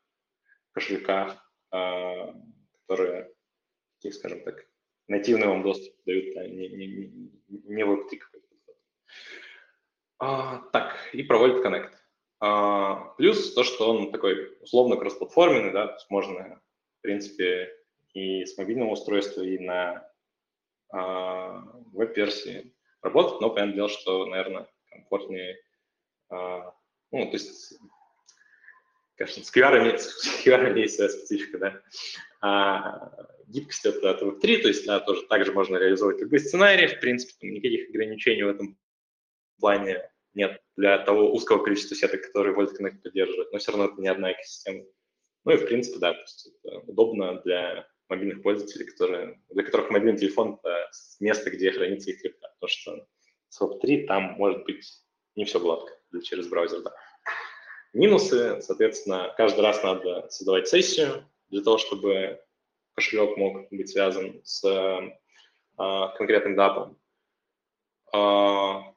кошельках, 0.71 1.37
а, 1.69 2.33
которые, 2.79 3.29
скажем 4.09 4.41
так, 4.45 4.65
нативный 5.09 5.47
вам 5.47 5.63
доступ 5.63 5.93
дают, 6.05 6.33
а 6.37 6.47
не, 6.47 6.69
не, 6.69 7.83
Web3 7.83 8.17
какой-то 8.17 8.47
А, 10.19 10.59
так, 10.71 10.95
и 11.11 11.23
про 11.23 11.39
Wallet 11.39 11.61
Connect. 11.61 11.91
А, 12.39 13.13
плюс 13.17 13.53
то, 13.53 13.65
что 13.65 13.89
он 13.91 14.11
такой 14.13 14.57
условно 14.61 14.95
кроссплатформенный, 14.95 15.73
да, 15.73 15.87
то 15.87 15.95
есть 15.95 16.09
можно, 16.09 16.61
в 16.99 17.01
принципе, 17.01 17.69
и 18.13 18.45
с 18.45 18.57
мобильного 18.57 18.91
устройства, 18.91 19.41
и 19.41 19.59
на 19.59 20.09
а, 20.89 21.63
веб-версии 21.91 22.73
работать, 23.01 23.41
но 23.41 23.49
понятное 23.49 23.75
дело, 23.75 23.89
что, 23.89 24.25
наверное, 24.25 24.69
комфортнее 24.89 25.57
а, 26.29 26.73
ну, 27.13 27.25
то 27.27 27.37
есть, 27.37 27.79
конечно, 29.15 29.43
с 29.43 29.55
QR 29.55 29.81
имеет, 29.81 30.01
с 30.01 30.41
своя 30.43 31.09
специфика, 31.09 31.59
да. 31.59 31.81
А 32.41 33.11
гибкость 33.47 33.85
это 33.85 34.09
от 34.09 34.21
Web3, 34.23 34.57
то 34.57 34.67
есть, 34.67 34.85
да, 34.87 34.99
тоже 34.99 35.21
также 35.27 35.53
можно 35.53 35.77
реализовывать 35.77 36.19
любые 36.19 36.39
сценарии, 36.39 36.87
в 36.87 36.99
принципе, 36.99 37.33
там 37.39 37.51
никаких 37.51 37.89
ограничений 37.89 38.43
в 38.43 38.49
этом 38.49 38.77
плане 39.59 40.09
нет 40.33 40.59
для 40.75 40.97
того 40.97 41.31
узкого 41.31 41.63
количества 41.63 41.95
сеток, 41.95 42.23
которые 42.23 42.55
Volt 42.55 42.71
Connect 42.77 43.01
поддерживает, 43.03 43.51
но 43.51 43.59
все 43.59 43.71
равно 43.71 43.85
это 43.85 44.01
не 44.01 44.07
одна 44.07 44.31
экосистема. 44.31 44.83
Ну 45.45 45.51
и, 45.51 45.57
в 45.57 45.67
принципе, 45.67 45.99
да, 45.99 46.13
то 46.13 46.21
есть 46.21 46.49
это 46.63 46.79
удобно 46.79 47.39
для 47.41 47.87
мобильных 48.09 48.41
пользователей, 48.41 48.87
которые, 48.87 49.39
для 49.51 49.63
которых 49.63 49.91
мобильный 49.91 50.19
телефон– 50.19 50.59
это 50.63 50.89
место, 51.19 51.51
где 51.51 51.71
хранится 51.71 52.09
их 52.09 52.21
крипта, 52.21 52.51
потому 52.59 52.69
что 52.69 53.07
с 53.49 53.61
Web3 53.61 54.07
там 54.07 54.23
может 54.33 54.63
быть 54.65 54.83
не 55.35 55.45
все 55.45 55.59
гладко 55.59 55.93
через 56.21 56.47
браузер, 56.47 56.81
да. 56.81 56.93
Минусы, 57.93 58.61
соответственно, 58.61 59.33
каждый 59.37 59.61
раз 59.61 59.83
надо 59.83 60.27
создавать 60.29 60.67
сессию 60.67 61.25
для 61.49 61.61
того, 61.61 61.77
чтобы 61.77 62.41
кошелек 62.95 63.37
мог 63.37 63.69
быть 63.69 63.89
связан 63.89 64.41
с 64.43 64.63
а, 65.77 66.07
конкретным 66.09 66.55
датом. 66.55 66.99
А, 68.11 68.93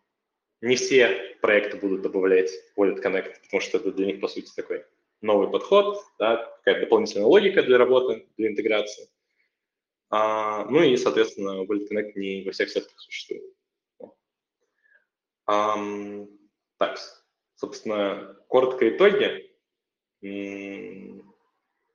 не 0.62 0.76
все 0.76 1.36
проекты 1.42 1.76
будут 1.76 2.02
добавлять 2.02 2.50
Wallet 2.76 3.02
Connect, 3.02 3.34
потому 3.42 3.60
что 3.60 3.78
это 3.78 3.92
для 3.92 4.06
них, 4.06 4.20
по 4.20 4.28
сути, 4.28 4.50
такой 4.54 4.84
новый 5.20 5.50
подход, 5.50 6.02
да, 6.18 6.36
какая-то 6.58 6.80
дополнительная 6.80 7.26
логика 7.26 7.62
для 7.62 7.78
работы, 7.78 8.26
для 8.36 8.48
интеграции. 8.48 9.08
А, 10.08 10.64
ну 10.66 10.82
и, 10.82 10.96
соответственно, 10.96 11.64
Wallet 11.64 11.86
Connect 11.90 12.12
не 12.14 12.44
во 12.44 12.52
всех 12.52 12.70
сетах 12.70 12.98
существует. 12.98 13.44
Um, 15.48 16.26
так, 16.78 16.98
собственно, 17.54 18.36
коротко 18.48 18.88
итоги. 18.88 19.50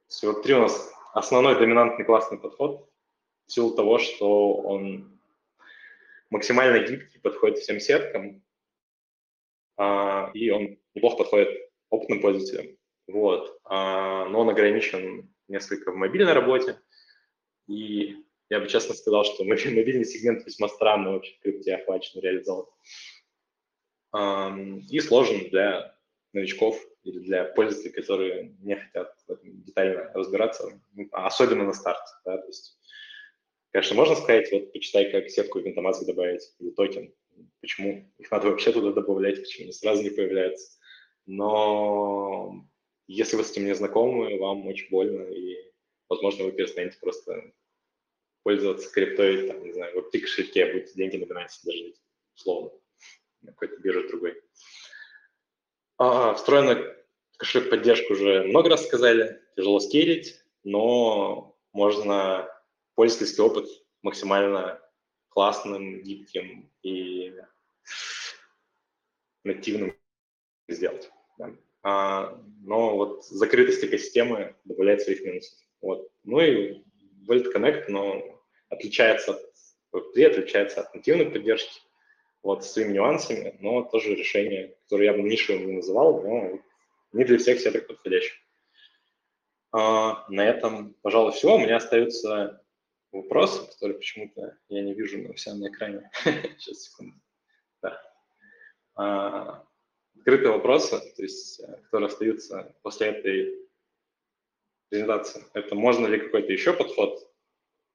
Всего 0.08 0.34
три 0.42 0.54
у 0.54 0.62
нас 0.62 0.92
основной 1.14 1.58
доминантный 1.58 2.06
классный 2.06 2.38
подход 2.38 2.90
в 3.48 3.52
силу 3.52 3.76
того, 3.76 3.98
что 3.98 4.54
он 4.54 5.20
максимально 6.30 6.86
гибкий, 6.88 7.20
подходит 7.20 7.60
всем 7.60 7.80
сеткам, 7.80 8.42
а, 9.78 10.32
и 10.34 10.50
он 10.50 10.80
неплохо 10.94 11.18
подходит 11.18 11.50
опытным 11.90 12.22
пользователям. 12.22 12.78
Вот. 13.08 13.60
А, 13.66 14.26
но 14.26 14.42
он 14.42 14.50
ограничен 14.50 15.34
несколько 15.48 15.92
в 15.92 15.96
мобильной 15.96 16.34
работе, 16.34 16.80
и 17.68 18.16
я 18.50 18.60
бы 18.60 18.68
честно 18.68 18.96
сказал, 18.96 19.24
что 19.26 19.44
мобильный 19.44 20.06
сегмент 20.06 20.46
весьма 20.46 20.68
странно 20.70 21.14
вообще 21.14 21.36
в 21.36 21.42
крипте 21.42 21.76
охвачен, 21.76 22.22
реализован 22.22 22.66
и 24.14 25.00
сложен 25.00 25.50
для 25.50 25.96
новичков 26.34 26.82
или 27.04 27.20
для 27.20 27.46
пользователей, 27.46 27.94
которые 27.94 28.56
не 28.60 28.76
хотят 28.76 29.16
детально 29.44 30.12
разбираться, 30.14 30.80
ну, 30.94 31.08
особенно 31.12 31.66
на 31.66 31.74
старте. 31.74 32.12
Да? 32.26 32.38
То 32.38 32.48
есть, 32.48 32.78
конечно, 33.72 33.96
можно 33.96 34.16
сказать, 34.16 34.52
вот 34.52 34.72
почитай, 34.74 35.12
как 35.12 35.30
сетку 35.30 35.60
и 35.60 35.68
интомации 35.68 36.06
добавить, 36.06 36.54
или 36.60 36.72
токен, 36.72 37.14
почему 37.62 38.12
их 38.18 38.32
надо 38.32 38.50
вообще 38.50 38.72
туда 38.72 38.92
добавлять, 38.92 39.42
почему 39.42 39.66
они 39.66 39.74
сразу 39.74 40.04
не 40.04 40.10
появляются. 40.10 40.78
Но 41.26 42.66
если 43.08 43.38
вы 43.38 43.44
с 43.44 43.52
этим 43.52 43.66
не 43.66 43.76
знакомы, 43.76 44.38
вам 44.38 44.68
очень 44.68 44.90
больно, 44.90 45.24
и, 45.24 45.58
возможно, 46.10 46.46
вы 46.46 46.52
перестанете 46.52 46.98
просто 47.00 47.54
пользоваться 48.44 48.92
криптой, 48.92 49.48
там, 49.48 49.64
не 49.64 49.74
знаю, 49.74 50.02
в 50.02 50.12
кошельке 50.12 50.72
будете 50.72 50.94
деньги 50.96 51.18
на 51.18 51.26
Binance 51.26 51.64
держать, 51.64 52.02
условно 52.36 52.72
на 53.42 53.52
какой-то 53.52 53.78
бирже 53.78 54.08
другой. 54.08 54.42
А, 55.98 56.34
встроенный 56.34 56.96
кошелек 57.38 57.70
поддержку 57.70 58.14
уже 58.14 58.44
много 58.44 58.70
раз 58.70 58.86
сказали, 58.86 59.42
тяжело 59.56 59.80
скейлить, 59.80 60.42
но 60.64 61.58
можно 61.74 62.50
пользовательский 62.96 63.44
опыт 63.44 63.68
максимально 64.02 64.82
классным, 65.30 66.04
гибким 66.04 66.72
и 66.84 67.34
нативным 69.44 69.96
сделать. 70.68 71.10
Да. 71.38 71.56
А, 71.84 72.42
но 72.62 72.96
вот 72.96 73.26
закрытость 73.26 73.84
экосистемы 73.84 74.56
добавляет 74.66 75.02
своих 75.02 75.24
минусов. 75.24 75.58
Вот. 75.82 76.12
Ну 76.24 76.40
и 76.40 76.84
Wallet 77.28 77.52
Connect, 77.54 77.86
но 77.88 78.44
отличается 78.70 79.32
от 79.32 79.54
Web3, 79.94 80.26
отличается 80.26 80.82
от 80.82 80.94
нативной 80.94 81.30
поддержки 81.30 81.82
вот, 82.44 82.64
с 82.64 82.72
своими 82.72 82.94
нюансами, 82.94 83.56
но 83.60 83.84
тоже 83.84 84.16
решение, 84.16 84.76
которое 84.84 85.06
я 85.06 85.14
бы 85.14 85.22
нишевым 85.22 85.68
не 85.68 85.74
называл, 85.74 86.22
но 86.22 86.60
не 87.14 87.24
для 87.24 87.38
всех 87.38 87.60
сеток 87.60 87.88
подходящих. 87.88 88.34
А, 89.72 90.26
на 90.30 90.46
этом, 90.46 90.96
пожалуй, 91.02 91.32
все. 91.32 91.56
У 91.56 91.60
меня 91.60 91.78
остаются 91.78 92.64
вопросы, 93.12 93.66
которые 93.72 93.98
почему-то 93.98 94.58
я 94.70 94.82
не 94.82 94.94
вижу 94.94 95.22
на 95.22 95.34
всем 95.34 95.60
на 95.60 95.70
экране. 95.70 96.10
Сейчас, 96.58 96.84
секунду. 96.84 97.16
Да. 97.82 98.02
А, 98.96 99.66
открытые 100.18 100.52
вопросы, 100.52 101.00
то 101.00 101.24
есть, 101.24 101.60
э, 101.60 101.78
которые 101.84 102.08
остаются 102.08 102.76
после 102.82 103.08
этой 103.08 103.56
презентации. 104.90 105.44
Это 105.54 105.74
можно 105.76 106.06
ли 106.08 106.20
какой-то 106.20 106.52
еще 106.52 106.74
подход 106.74 107.32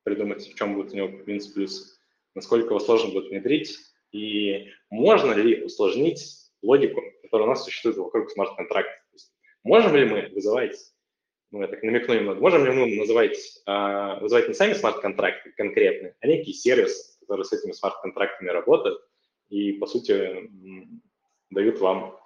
придумать, 0.02 0.46
в 0.46 0.54
чем 0.54 0.74
будет 0.74 0.92
у 0.92 0.96
него 0.96 1.08
минус 1.08 1.48
плюс, 1.48 2.00
насколько 2.34 2.68
его 2.68 2.80
сложно 2.80 3.12
будет 3.12 3.30
внедрить, 3.30 3.78
и 4.12 4.70
можно 4.90 5.32
ли 5.32 5.62
усложнить 5.64 6.50
логику, 6.62 7.02
которая 7.22 7.46
у 7.46 7.50
нас 7.50 7.64
существует 7.64 7.96
вокруг 7.96 8.30
смарт-контракта? 8.30 8.92
Можем 9.62 9.96
ли 9.96 10.04
мы 10.04 10.28
вызывать, 10.28 10.76
ну, 11.50 11.60
я 11.60 11.68
так 11.68 11.82
намекну 11.82 12.14
немного, 12.14 12.40
можем 12.40 12.64
ли 12.64 12.70
мы 12.70 12.96
называть, 12.96 13.36
э, 13.66 14.20
вызывать 14.20 14.48
не 14.48 14.54
сами 14.54 14.74
смарт-контракты 14.74 15.50
конкретные, 15.56 16.14
а 16.20 16.26
некий 16.28 16.52
сервис, 16.52 17.18
который 17.20 17.44
с 17.44 17.52
этими 17.52 17.72
смарт-контрактами 17.72 18.48
работает 18.50 18.98
и, 19.48 19.72
по 19.72 19.86
сути, 19.86 20.50
дают 21.50 21.80
вам 21.80 22.18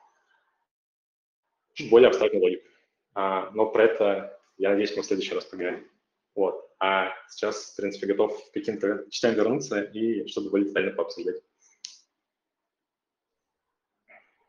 чуть 1.75 1.91
более 1.91 2.09
абстрактную 2.09 2.43
логику. 2.43 2.69
А, 3.15 3.51
но 3.53 3.67
про 3.67 3.85
это, 3.85 4.41
я 4.59 4.71
надеюсь, 4.71 4.95
мы 4.97 5.03
в 5.03 5.07
следующий 5.07 5.35
раз 5.35 5.45
поговорим. 5.45 5.89
Вот. 6.35 6.71
А 6.79 7.13
сейчас, 7.29 7.73
в 7.73 7.77
принципе, 7.77 8.07
готов 8.07 8.51
к 8.51 8.53
каким-то 8.53 9.07
частям 9.11 9.35
вернуться 9.35 9.83
и 9.83 10.27
чтобы 10.27 10.51
более 10.51 10.69
детально 10.69 10.93
пообсуждать. 10.93 11.43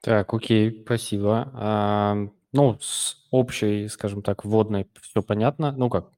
Так, 0.01 0.33
окей, 0.33 0.81
спасибо. 0.83 1.51
А, 1.53 2.15
ну, 2.53 2.77
с 2.81 3.17
общей, 3.31 3.87
скажем 3.87 4.23
так, 4.23 4.43
вводной 4.45 4.87
все 5.01 5.21
понятно. 5.21 5.71
Ну 5.73 5.89
как, 5.89 6.09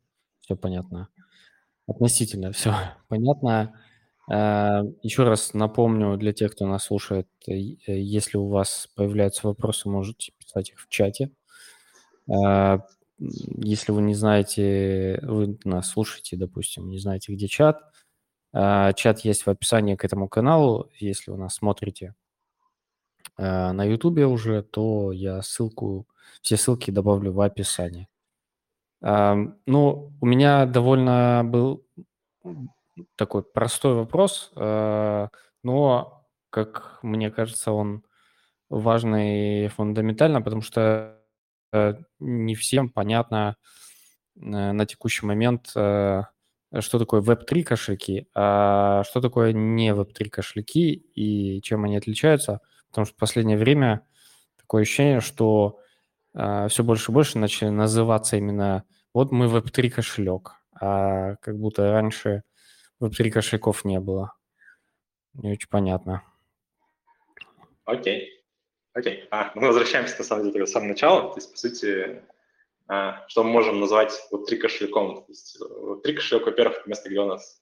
все 0.41 0.55
понятно. 0.55 1.09
Относительно 1.87 2.51
все 2.53 2.73
понятно. 3.09 3.73
А, 4.31 4.83
еще 5.03 5.23
раз 5.23 5.53
напомню 5.53 6.17
для 6.17 6.33
тех, 6.33 6.53
кто 6.53 6.67
нас 6.67 6.85
слушает, 6.85 7.27
э, 7.47 7.53
если 7.55 8.37
у 8.37 8.47
вас 8.49 8.89
появляются 8.95 9.47
вопросы, 9.47 9.89
можете 9.89 10.33
писать 10.39 10.71
их 10.71 10.79
в 10.81 10.89
чате. 10.89 11.31
А, 12.31 12.79
если 13.19 13.91
вы 13.91 14.01
не 14.01 14.15
знаете, 14.15 15.19
вы 15.23 15.57
нас 15.65 15.89
слушаете, 15.89 16.37
допустим, 16.37 16.89
не 16.89 16.99
знаете, 16.99 17.33
где 17.33 17.47
чат, 17.47 17.81
А, 18.53 18.93
чат 18.93 19.21
есть 19.21 19.45
в 19.45 19.49
описании 19.49 19.95
к 19.95 20.05
этому 20.05 20.29
каналу. 20.29 20.89
Если 20.99 21.31
вы 21.31 21.37
нас 21.37 21.55
смотрите 21.55 22.15
а, 23.37 23.73
на 23.73 23.83
YouTube 23.83 24.19
уже, 24.19 24.63
то 24.63 25.11
я 25.11 25.41
ссылку, 25.41 26.07
все 26.41 26.57
ссылки 26.57 26.91
добавлю 26.91 27.31
в 27.33 27.41
описании. 27.41 28.07
Ну, 29.01 30.13
у 30.21 30.25
меня 30.25 30.65
довольно 30.65 31.41
был 31.43 31.85
такой 33.17 33.43
простой 33.43 33.95
вопрос, 33.95 34.53
но, 34.55 36.25
как 36.49 36.99
мне 37.01 37.29
кажется, 37.29 37.73
он 37.73 38.05
важный 38.73 39.65
и 39.65 39.67
фундаментально, 39.67 40.41
потому 40.41 40.61
что 40.61 41.19
э, 41.71 41.95
не 42.19 42.55
всем 42.55 42.89
понятно 42.89 43.55
э, 44.35 44.39
на 44.41 44.85
текущий 44.85 45.25
момент, 45.25 45.71
э, 45.75 46.23
что 46.79 46.99
такое 46.99 47.21
Web3 47.21 47.63
кошельки, 47.63 48.27
а 48.33 49.03
что 49.03 49.21
такое 49.21 49.53
не 49.53 49.93
Web3 49.93 50.29
кошельки 50.29 50.93
и 50.93 51.61
чем 51.61 51.83
они 51.83 51.97
отличаются. 51.97 52.61
Потому 52.93 53.07
что 53.07 53.15
в 53.15 53.17
последнее 53.17 53.57
время 53.57 54.05
такое 54.55 54.83
ощущение, 54.83 55.19
что 55.19 55.79
все 56.31 56.83
больше 56.83 57.11
и 57.11 57.13
больше 57.13 57.39
начали 57.39 57.69
называться 57.69 58.37
именно 58.37 58.85
вот 59.15 59.31
мы 59.31 59.47
Web3 59.47 59.89
кошелек, 59.89 60.51
а 60.79 61.37
как 61.37 61.57
будто 61.57 61.91
раньше 61.91 62.43
Web3 63.01 63.31
кошельков 63.31 63.83
не 63.83 63.99
было. 63.99 64.35
Не 65.33 65.53
очень 65.53 65.69
понятно. 65.69 66.23
Окей. 67.85 68.43
Окей. 68.93 69.27
А, 69.31 69.51
мы 69.55 69.67
возвращаемся, 69.67 70.19
на 70.19 70.23
самом 70.23 70.51
деле, 70.51 70.65
к 70.65 70.67
самому 70.67 70.91
началу. 70.91 71.31
То 71.31 71.37
есть, 71.37 71.51
по 71.51 71.57
сути, 71.57 72.21
а, 72.87 73.27
что 73.27 73.43
мы 73.43 73.49
можем 73.49 73.79
назвать 73.79 74.13
вот 74.29 74.45
три 74.45 74.57
кошельком. 74.57 75.25
То 75.25 75.31
есть, 75.31 75.59
вот 75.59 76.03
три 76.03 76.13
кошелек, 76.13 76.45
во-первых, 76.45 76.77
это 76.77 76.89
место, 76.89 77.09
где 77.09 77.19
у 77.19 77.25
нас 77.25 77.59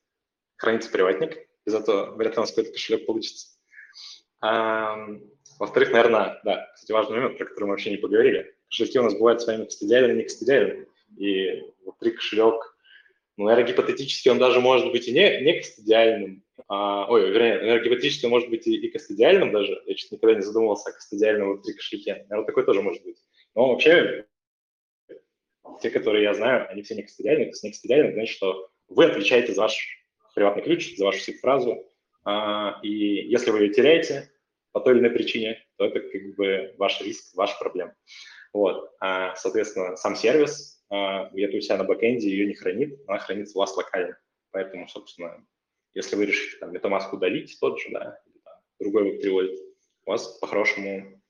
хранится 0.58 0.92
приватник. 0.92 1.38
Из 1.66 1.74
этого 1.74 2.16
вряд 2.16 2.34
ли 2.34 2.38
у 2.40 2.42
нас 2.42 2.50
какой-то 2.50 2.74
кошелек 2.74 3.06
получится. 3.06 3.51
Во-вторых, 4.42 5.92
наверное, 5.92 6.42
да, 6.44 6.72
кстати, 6.74 6.92
важный 6.92 7.18
момент, 7.18 7.38
про 7.38 7.46
который 7.46 7.66
мы 7.66 7.72
вообще 7.72 7.92
не 7.92 7.98
поговорили. 7.98 8.56
Кошельки 8.70 8.98
у 8.98 9.04
нас 9.04 9.14
бывают 9.14 9.42
с 9.42 9.48
вами 9.48 9.66
кастодиальными 9.66 10.14
и 10.14 10.18
не 10.18 10.24
кастодиальными. 10.24 10.88
И 11.18 11.64
вот 11.86 12.00
три 12.00 12.12
кошелек, 12.12 12.76
ну, 13.38 13.46
наверное, 13.46 13.72
гипотетически 13.72 14.30
он 14.30 14.39
даже 14.39 14.60
может 14.60 14.92
быть 14.92 15.08
и 15.08 15.12
не, 15.12 15.42
не 15.42 15.60
кастодиальным, 15.60 16.44
а, 16.68 17.06
ой, 17.10 17.30
вернее, 17.32 17.60
энергетическое 17.60 18.30
может 18.30 18.50
быть 18.50 18.68
и, 18.68 18.76
и 18.76 18.89
кастодиальным 18.89 19.52
даже. 19.52 19.82
Я 19.86 19.96
честно 19.96 20.16
никогда 20.16 20.36
не 20.36 20.42
задумывался 20.42 20.89
о 20.89 20.94
кастодиальном 20.94 21.54
внутри 21.54 21.74
кошельке. 21.74 22.26
Наверное, 22.30 22.46
такой 22.46 22.66
тоже 22.66 22.82
может 22.82 23.04
быть. 23.04 23.18
Но 23.56 23.70
вообще, 23.70 24.26
те, 25.82 25.89
которые 25.89 26.24
я 26.24 26.34
знаю, 26.34 26.70
они 26.70 26.82
все 26.84 26.96
не 26.96 27.04
кастодиальные. 27.04 27.46
То 27.46 27.52
есть 27.52 27.64
не 27.64 27.72
кастодиальные, 27.72 28.14
значит, 28.14 28.36
что 28.36 28.70
вы 28.88 29.06
отвечаете 29.06 29.54
за 29.54 29.62
ваш 29.62 29.78
приватный 30.34 30.64
ключ, 30.64 30.96
за 30.98 31.06
вашу 31.06 31.20
сид-фразу. 31.20 31.86
А, 32.24 32.80
и 32.84 32.89
если 32.89 33.51
вы 33.51 33.63
ее 33.63 33.74
теряете 33.74 34.32
по 34.72 34.80
той 34.80 34.93
или 34.93 35.01
иной 35.01 35.11
причине, 35.11 35.63
то 35.78 35.86
это 35.86 35.99
как 35.99 36.36
бы 36.36 36.76
ваш 36.78 37.01
риск, 37.01 37.36
ваша 37.36 37.57
проблема. 37.59 37.95
Вот. 38.53 38.91
А, 38.99 39.36
соответственно, 39.36 39.95
сам 39.95 40.15
сервис 40.15 40.84
а, 40.89 41.30
где-то 41.30 41.57
у 41.57 41.61
себя 41.61 41.78
на 41.78 41.84
бэкэнде 41.84 42.30
ее 42.30 42.45
не 42.45 42.53
хранит, 42.53 42.99
она 43.07 43.19
хранится 43.19 43.57
у 43.57 43.61
вас 43.61 43.76
локально. 43.76 44.17
Поэтому, 44.51 44.88
собственно, 44.88 45.45
если 45.93 46.15
вы 46.15 46.26
решите 46.26 46.57
там 46.57 46.72
MetaMask 46.76 47.11
удалить 47.11 47.57
тот 47.59 47.80
же, 47.80 47.89
да, 47.91 48.19
другой 48.80 49.11
вы 49.11 49.19
приводит, 49.19 49.59
у 50.05 50.11
вас 50.11 50.38
по-хорошему 50.39 51.22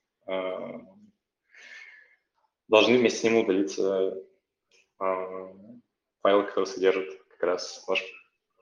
должны 2.68 2.98
вместе 2.98 3.18
с 3.18 3.22
ним 3.22 3.36
удалиться 3.36 4.16
файлы, 4.98 6.44
которые 6.46 6.66
содержат 6.66 7.08
как 7.28 7.42
раз 7.42 7.84
ваш 7.86 8.02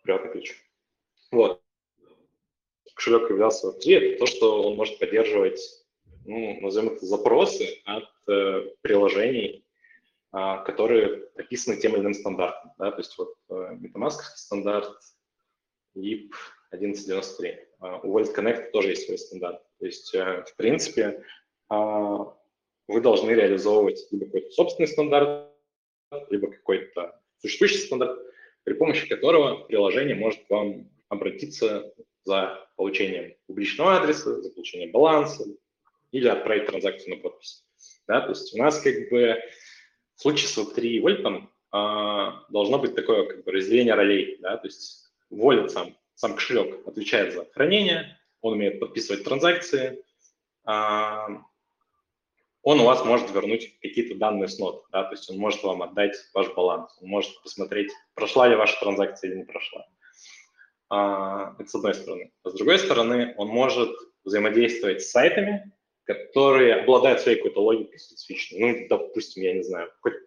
приватный 0.02 0.32
ключ. 0.32 0.54
Вот. 1.30 1.62
Кошелек 3.00 3.30
являлся 3.30 3.68
Web3, 3.68 3.94
это 3.94 4.18
то, 4.18 4.26
что 4.26 4.62
он 4.62 4.76
может 4.76 4.98
поддерживать, 4.98 5.58
ну, 6.26 6.60
назовем 6.60 6.92
это, 6.92 7.06
запросы 7.06 7.80
от 7.86 8.04
э, 8.28 8.66
приложений, 8.82 9.64
э, 10.34 10.64
которые 10.66 11.24
описаны 11.34 11.80
тем 11.80 11.94
или 11.94 12.02
иным 12.02 12.12
стандартом. 12.12 12.72
Да? 12.78 12.90
То 12.90 12.98
есть 12.98 13.16
вот 13.16 13.34
э, 13.48 13.78
MetaMask 13.80 14.20
стандарт, 14.36 14.92
LIP 15.96 16.28
1193. 16.72 17.58
Uh, 17.80 18.00
у 18.02 18.18
Wallet 18.18 18.34
Connect 18.36 18.70
тоже 18.70 18.90
есть 18.90 19.06
свой 19.06 19.16
стандарт. 19.16 19.62
То 19.78 19.86
есть, 19.86 20.14
uh, 20.14 20.44
в 20.44 20.54
принципе, 20.56 21.24
uh, 21.72 22.32
вы 22.86 23.00
должны 23.00 23.30
реализовывать 23.30 24.06
либо 24.10 24.26
какой-то 24.26 24.50
собственный 24.50 24.88
стандарт, 24.88 25.50
либо 26.28 26.50
какой-то 26.50 27.18
существующий 27.38 27.78
стандарт, 27.78 28.20
при 28.64 28.74
помощи 28.74 29.08
которого 29.08 29.64
приложение 29.64 30.14
может 30.14 30.44
к 30.44 30.50
вам 30.50 30.90
обратиться 31.08 31.92
за 32.30 32.68
получением 32.76 33.34
публичного 33.48 33.96
адреса, 33.96 34.40
за 34.40 34.50
получением 34.50 34.92
баланса 34.92 35.44
или 36.12 36.28
отправить 36.28 36.66
транзакцию 36.66 37.16
на 37.16 37.22
подпись. 37.22 37.64
Да, 38.06 38.20
то 38.20 38.30
есть 38.30 38.54
у 38.54 38.58
нас 38.58 38.80
как 38.80 39.10
бы 39.10 39.36
в 40.14 40.20
случае 40.20 40.48
с 40.48 40.56
Web3 40.56 40.80
и 40.80 41.00
Volt 41.00 41.48
должно 42.50 42.78
быть 42.78 42.94
такое 42.94 43.26
как 43.26 43.44
бы 43.44 43.50
разделение 43.50 43.94
ролей. 43.94 44.38
Да, 44.40 44.56
то 44.58 44.68
есть 44.68 45.12
Wallet 45.32 45.68
сам, 45.70 45.96
сам 46.14 46.34
кошелек 46.34 46.86
отвечает 46.86 47.34
за 47.34 47.46
хранение, 47.52 48.16
он 48.40 48.54
умеет 48.54 48.78
подписывать 48.78 49.24
транзакции, 49.24 50.04
а, 50.64 51.26
он 52.62 52.80
у 52.80 52.84
вас 52.84 53.04
может 53.04 53.30
вернуть 53.30 53.78
какие-то 53.80 54.16
данные 54.16 54.48
с 54.48 54.58
нот, 54.58 54.84
да, 54.92 55.04
то 55.04 55.12
есть 55.12 55.28
он 55.30 55.38
может 55.38 55.62
вам 55.62 55.82
отдать 55.82 56.16
ваш 56.34 56.52
баланс, 56.54 56.96
он 57.00 57.08
может 57.08 57.42
посмотреть, 57.42 57.90
прошла 58.14 58.48
ли 58.48 58.54
ваша 58.54 58.78
транзакция 58.78 59.30
или 59.30 59.38
не 59.38 59.44
прошла. 59.44 59.86
А, 60.90 61.54
это 61.58 61.68
с 61.68 61.74
одной 61.74 61.94
стороны. 61.94 62.32
А 62.42 62.50
с 62.50 62.54
другой 62.54 62.78
стороны, 62.78 63.34
он 63.38 63.48
может 63.48 63.90
взаимодействовать 64.24 65.02
с 65.02 65.10
сайтами, 65.10 65.72
которые 66.04 66.74
обладают 66.74 67.20
своей 67.20 67.38
какой-то 67.38 67.62
логикой 67.62 67.98
специфичной. 67.98 68.58
Ну, 68.58 68.88
допустим, 68.88 69.42
я 69.42 69.54
не 69.54 69.62
знаю, 69.62 69.90
какой 70.02 70.18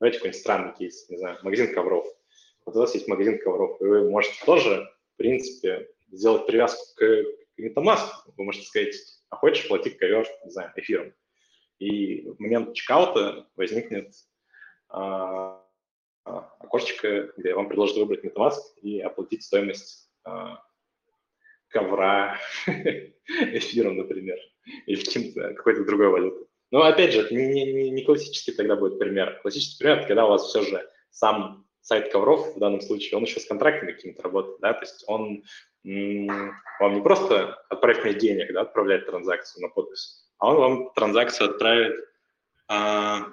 давайте 0.00 0.18
какой-нибудь 0.18 0.40
странный 0.40 0.74
кейс, 0.76 1.08
не 1.08 1.16
знаю, 1.16 1.38
магазин 1.42 1.72
ковров– 1.72 2.06
вот 2.64 2.76
у 2.76 2.78
вас 2.78 2.94
есть 2.94 3.08
магазин 3.08 3.38
ковров, 3.38 3.80
и 3.80 3.84
вы 3.84 4.10
можете 4.10 4.44
тоже, 4.44 4.88
в 5.14 5.16
принципе, 5.16 5.88
сделать 6.10 6.46
привязку 6.46 6.82
к, 6.94 6.98
к. 6.98 8.24
Вы 8.36 8.44
можете 8.44 8.66
сказать, 8.66 8.94
а 9.30 9.36
хочешь 9.36 9.68
платить 9.68 9.98
ковер, 9.98 10.26
не 10.44 10.50
знаю, 10.50 10.72
эфиром. 10.76 11.12
И 11.78 12.28
в 12.28 12.38
момент 12.38 12.74
чекаута 12.74 13.48
возникнет 13.56 14.14
а, 14.88 15.61
окошечко, 16.24 17.32
где 17.36 17.54
вам 17.54 17.68
предложат 17.68 17.96
выбрать 17.96 18.24
MetaMask 18.24 18.60
и 18.82 19.00
оплатить 19.00 19.42
стоимость 19.42 20.10
а, 20.24 20.62
ковра 21.68 22.38
эфиром, 22.66 23.96
например, 23.96 24.38
или 24.86 25.54
какой-то 25.54 25.84
другой 25.84 26.08
валютой. 26.08 26.46
Но 26.70 26.82
опять 26.82 27.12
же, 27.12 27.20
это 27.20 27.34
не, 27.34 27.72
не, 27.72 27.90
не 27.90 28.04
классический 28.04 28.52
тогда 28.52 28.76
будет 28.76 28.98
пример. 28.98 29.38
Классический 29.42 29.78
пример, 29.78 29.98
это 29.98 30.08
когда 30.08 30.26
у 30.26 30.30
вас 30.30 30.46
все 30.46 30.62
же 30.62 30.88
сам 31.10 31.66
сайт 31.82 32.10
ковров 32.10 32.54
в 32.54 32.58
данном 32.58 32.80
случае, 32.80 33.18
он 33.18 33.24
еще 33.24 33.40
с 33.40 33.46
контрактами 33.46 33.92
какими-то 33.92 34.22
работает, 34.22 34.60
да, 34.60 34.72
то 34.72 34.80
есть 34.80 35.04
он 35.06 35.44
вам 35.84 36.94
не 36.94 37.02
просто 37.02 37.56
отправит 37.68 38.04
мне 38.04 38.14
денег, 38.14 38.52
да, 38.52 38.62
отправляет 38.62 39.06
транзакцию 39.06 39.62
на 39.62 39.68
подпись, 39.68 40.24
а 40.38 40.50
он 40.50 40.56
вам 40.56 40.92
транзакцию 40.94 41.50
отправит, 41.50 41.96
а, 42.68 43.26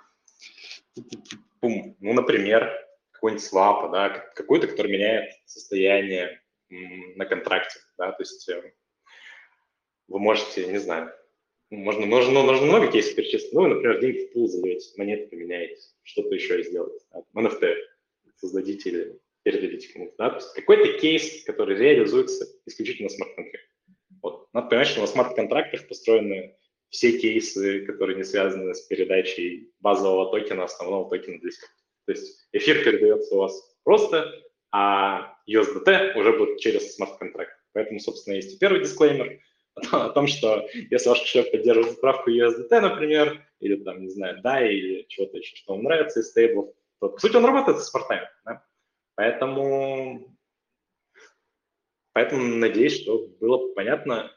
ну, 1.67 2.13
например, 2.13 2.71
какой-нибудь 3.11 3.43
свап, 3.43 3.91
да, 3.91 4.09
какой-то, 4.09 4.67
который 4.67 4.91
меняет 4.91 5.33
состояние 5.45 6.41
на 6.69 7.25
контракте, 7.25 7.79
да, 7.97 8.11
то 8.11 8.21
есть 8.21 8.47
э, 8.49 8.73
вы 10.07 10.19
можете, 10.19 10.67
не 10.67 10.77
знаю, 10.77 11.11
можно, 11.69 12.05
можно, 12.05 12.41
можно 12.41 12.65
много 12.65 12.91
кейсов 12.91 13.15
перечислить, 13.15 13.53
ну, 13.53 13.67
например, 13.67 13.99
деньги 13.99 14.25
в 14.25 14.33
пул 14.33 14.47
задаете, 14.47 14.89
монеты 14.97 15.27
поменяете, 15.27 15.81
что-то 16.03 16.33
еще 16.35 16.63
сделать, 16.63 17.01
NFT, 17.35 17.75
создадите 18.37 18.89
или 18.89 19.19
передадите 19.43 19.91
кому-то. 19.93 20.13
Да? 20.17 20.29
То 20.31 20.35
есть 20.37 20.53
какой-то 20.53 20.99
кейс, 20.99 21.43
который 21.43 21.77
реализуется 21.77 22.45
исключительно 22.65 23.09
в 23.09 23.11
смарт-контрактах. 23.11 23.69
Вот. 24.21 24.47
Надо 24.53 24.67
понимать, 24.67 24.87
что 24.87 25.01
на 25.01 25.07
смарт-контрактах 25.07 25.87
построены 25.87 26.55
все 26.89 27.17
кейсы, 27.17 27.85
которые 27.85 28.17
не 28.17 28.23
связаны 28.23 28.73
с 28.73 28.81
передачей 28.81 29.71
базового 29.79 30.31
токена, 30.31 30.63
основного 30.63 31.09
токена 31.09 31.39
себя. 31.39 31.67
То 32.05 32.11
есть 32.13 32.47
эфир 32.51 32.83
передается 32.83 33.35
у 33.35 33.39
вас 33.39 33.77
просто, 33.83 34.33
а 34.71 35.35
USDT 35.47 36.15
уже 36.15 36.37
будет 36.37 36.59
через 36.59 36.95
смарт-контракт. 36.95 37.53
Поэтому, 37.73 37.99
собственно, 37.99 38.35
есть 38.35 38.55
и 38.55 38.57
первый 38.57 38.81
дисклеймер 38.81 39.39
о 39.91 40.09
том, 40.09 40.27
что 40.27 40.67
если 40.73 41.09
ваш 41.09 41.21
кошелек 41.21 41.51
поддерживает 41.51 41.97
справку 41.97 42.31
USDT, 42.31 42.79
например, 42.79 43.45
или 43.59 43.75
там, 43.83 44.01
не 44.01 44.09
знаю, 44.09 44.41
DAI 44.43 44.69
или 44.69 45.05
чего-то 45.07 45.37
еще, 45.37 45.55
что 45.55 45.73
вам 45.73 45.83
нравится 45.83 46.21
из 46.21 46.29
стейблов, 46.29 46.73
то, 46.99 47.09
по 47.09 47.19
сути, 47.19 47.35
он 47.35 47.45
работает 47.45 47.79
с 47.79 47.89
портами. 47.89 48.27
Да? 48.45 48.63
Поэтому, 49.15 50.35
поэтому 52.13 52.43
надеюсь, 52.55 53.01
что 53.01 53.27
было 53.39 53.73
понятно, 53.73 54.31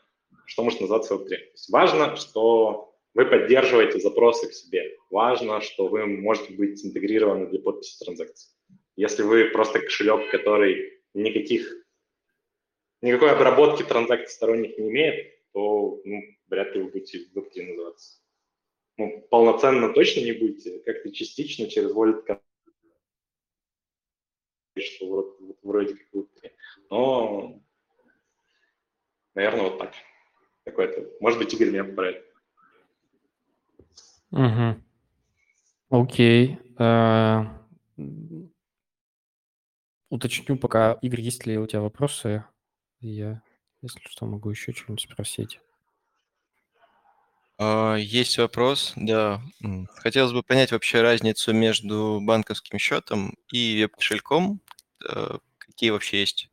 что 0.53 0.65
может 0.65 0.83
называться 0.83 1.15
Web3. 1.15 1.29
То 1.29 1.35
есть 1.35 1.71
важно, 1.71 2.15
что 2.17 2.95
вы 3.15 3.25
поддерживаете 3.25 3.99
запросы 4.01 4.49
к 4.49 4.53
себе. 4.53 4.99
Важно, 5.09 5.63
что 5.63 5.89
вы 5.89 6.05
можете 6.05 6.53
быть 6.53 6.85
интегрированы 6.85 7.47
для 7.47 7.59
подписи 7.59 8.05
транзакций. 8.05 8.51
Если 8.95 9.23
вы 9.23 9.47
просто 9.47 9.81
кошелек, 9.81 10.31
который 10.31 11.01
никаких 11.15 11.75
никакой 13.01 13.31
обработки 13.31 13.83
транзакций 13.83 14.35
сторонних 14.35 14.77
не 14.77 14.91
имеет, 14.91 15.33
то 15.53 16.03
ну, 16.05 16.21
вряд 16.49 16.75
ли 16.75 16.83
вы 16.83 16.91
будете 16.91 17.21
Web3 17.35 17.63
называться. 17.63 18.21
Ну, 18.99 19.27
полноценно 19.31 19.91
точно 19.95 20.21
не 20.21 20.33
будете, 20.33 20.81
как-то 20.81 21.11
частично 21.13 21.67
через 21.67 21.93
wallet 21.93 22.27
что 24.77 25.07
вроде, 25.07 25.55
вроде 25.63 25.95
как 25.95 26.07
Web3. 26.13 26.51
Но, 26.91 27.63
наверное, 29.35 29.71
вот 29.71 29.79
так. 29.79 29.95
Какой-то. 30.65 31.05
Может 31.21 31.39
быть, 31.39 31.53
Игорь 31.55 31.71
меня 31.71 31.85
поправит. 31.85 32.25
Угу. 34.31 34.83
Окей. 35.91 36.59
Uh, 36.79 37.47
уточню 40.09 40.57
пока, 40.57 40.95
Игорь, 41.03 41.21
есть 41.21 41.45
ли 41.47 41.59
у 41.59 41.67
тебя 41.67 41.83
вопросы? 41.83 42.45
Я, 43.01 43.43
если 43.83 44.01
что, 44.09 44.27
могу 44.27 44.51
еще 44.51 44.73
что-нибудь 44.73 45.03
спросить. 45.03 45.61
Uh, 47.59 48.01
есть 48.01 48.39
вопрос, 48.39 48.95
да. 48.97 49.43
Хотелось 49.97 50.33
бы 50.33 50.43
понять 50.43 50.73
вообще 50.73 51.03
разницу 51.03 51.53
между 51.53 52.21
банковским 52.23 52.79
счетом 52.79 53.37
и 53.53 53.83
веб-кошельком. 53.83 54.63
Uh, 55.05 55.41
какие 55.59 55.91
вообще 55.91 56.21
есть 56.21 56.49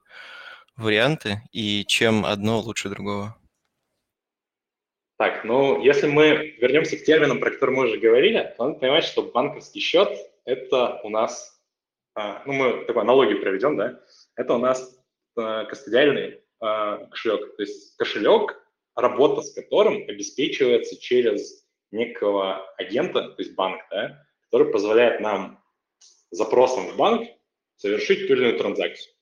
варианты 0.76 1.44
и 1.52 1.86
чем 1.88 2.26
одно 2.26 2.60
лучше 2.60 2.90
другого? 2.90 3.39
Так, 5.20 5.44
ну, 5.44 5.82
если 5.82 6.08
мы 6.08 6.56
вернемся 6.62 6.96
к 6.96 7.04
терминам, 7.04 7.42
про 7.42 7.52
которые 7.52 7.76
мы 7.76 7.86
уже 7.88 7.98
говорили, 7.98 8.54
то 8.56 8.68
надо 8.68 8.80
понимать, 8.80 9.04
что 9.04 9.22
банковский 9.22 9.82
счет– 9.82 10.18
это 10.46 11.02
у 11.04 11.10
нас, 11.10 11.62
а, 12.16 12.42
ну, 12.46 12.54
мы 12.54 12.86
такой 12.86 13.02
аналогию 13.02 13.42
проведем, 13.42 13.76
да, 13.76 14.00
это 14.38 14.54
у 14.54 14.60
нас 14.60 14.98
а, 15.36 15.66
кастодиальный 15.66 16.40
а, 16.62 17.06
кошелек, 17.08 17.54
то 17.58 17.64
есть 17.64 17.98
кошелек, 17.98 18.64
работа 18.96 19.42
с 19.42 19.54
которым 19.54 20.06
обеспечивается 20.08 20.98
через 20.98 21.68
некого 21.92 22.66
агента, 22.78 23.28
то 23.28 23.42
есть 23.42 23.56
банк, 23.56 23.82
да, 23.92 24.26
который 24.46 24.72
позволяет 24.72 25.20
нам 25.20 25.62
запросом 26.32 26.88
в 26.88 26.96
банк 26.96 27.28
совершить 27.76 28.26
ту 28.26 28.36
или 28.36 28.44
иную 28.44 28.58
транзакцию. 28.58 29.14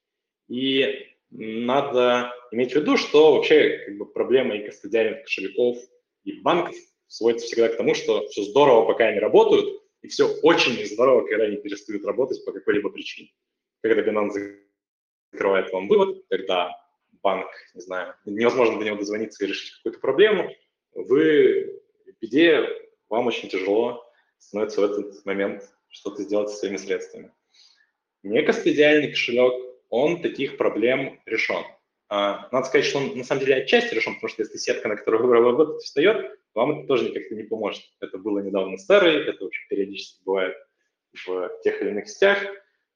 И 0.48 1.08
надо 1.32 2.32
иметь 2.52 2.74
в 2.74 2.76
виду, 2.76 2.98
что 2.98 3.34
вообще 3.34 3.84
как 3.86 3.98
бы, 3.98 4.06
проблема 4.06 4.56
и 4.56 4.66
кастодиальных 4.66 5.24
кошельков, 5.24 5.78
и 6.24 6.42
банков 6.42 6.76
сводится 7.08 7.48
всегда 7.48 7.70
к 7.70 7.78
тому, 7.78 7.96
что 7.96 8.28
все 8.28 8.44
здорово, 8.44 8.86
пока 8.86 9.08
они 9.08 9.20
работают, 9.20 9.82
и 10.02 10.08
все 10.08 10.28
очень 10.42 10.86
здорово, 10.86 11.26
когда 11.28 11.46
они 11.46 11.58
перестают 11.58 12.06
работать 12.06 12.44
по 12.46 12.52
какой-либо 12.52 12.90
причине. 12.90 13.30
Когда 13.82 14.02
Binance 14.02 14.58
закрывает 15.32 15.72
вам 15.72 15.88
вывод, 15.88 16.24
когда 16.30 16.72
банк, 17.24 17.48
не 17.74 17.82
знаю, 17.82 18.16
невозможно 18.26 18.80
до 18.80 18.86
него 18.86 18.98
дозвониться 18.98 19.44
и 19.44 19.48
решить 19.48 19.74
какую-то 19.78 20.00
проблему, 20.00 20.52
вы 20.94 21.82
в 22.06 22.22
беде, 22.22 22.68
вам 23.10 23.28
очень 23.28 23.50
тяжело 23.50 24.04
становится 24.38 24.82
в 24.82 24.84
этот 24.86 25.26
момент 25.26 25.64
что-то 25.90 26.24
сделать 26.24 26.50
со 26.50 26.58
своими 26.58 26.78
средствами. 26.78 27.32
Некостадиальный 28.24 29.10
кошелек 29.12 29.54
он 29.90 30.22
таких 30.22 30.58
проблем 30.58 31.22
решен. 31.26 31.64
А, 32.10 32.48
надо 32.52 32.68
сказать, 32.68 32.86
что 32.86 33.00
он 33.00 33.18
на 33.18 33.24
самом 33.24 33.42
деле 33.42 33.64
отчасти 33.64 33.94
решен, 33.94 34.16
потому 34.16 34.30
что 34.30 34.44
если 34.44 34.58
сетка, 34.58 34.88
на 34.88 34.96
которую 34.96 35.28
вы 35.28 35.34
работаете, 35.34 35.86
встает, 35.86 36.40
вам 36.54 36.80
это 36.80 36.88
тоже 36.88 37.10
никак 37.10 37.30
не 37.32 37.44
поможет. 37.44 37.84
Это 38.00 38.18
было 38.18 38.40
недавно 38.40 38.78
с 38.78 38.90
Terra, 38.90 39.08
это 39.08 39.46
очень 39.46 39.68
периодически 39.70 40.24
бывает 40.24 40.56
в 41.26 41.50
тех 41.64 41.82
или 41.82 41.90
иных 41.90 42.08
сетях, 42.08 42.40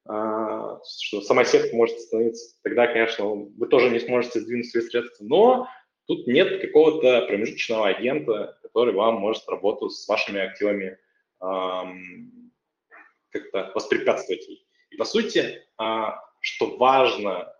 а, 0.07 0.79
что 0.99 1.21
сама 1.21 1.43
сетка 1.43 1.75
может 1.75 1.97
остановиться. 1.97 2.55
Тогда, 2.63 2.87
конечно, 2.87 3.25
вы 3.25 3.67
тоже 3.67 3.89
не 3.89 3.99
сможете 3.99 4.39
сдвинуть 4.39 4.69
свои 4.69 4.83
средства, 4.83 5.25
но 5.25 5.67
тут 6.07 6.27
нет 6.27 6.61
какого-то 6.61 7.25
промежуточного 7.27 7.89
агента, 7.89 8.57
который 8.61 8.93
вам 8.93 9.15
может 9.15 9.47
работу 9.49 9.89
с 9.89 10.07
вашими 10.07 10.41
активами 10.41 10.97
как-то 13.31 13.71
воспрепятствовать. 13.73 14.47
И, 14.91 14.97
по 14.97 15.05
сути, 15.05 15.63
а, 15.77 16.21
что 16.39 16.77
важно, 16.77 17.53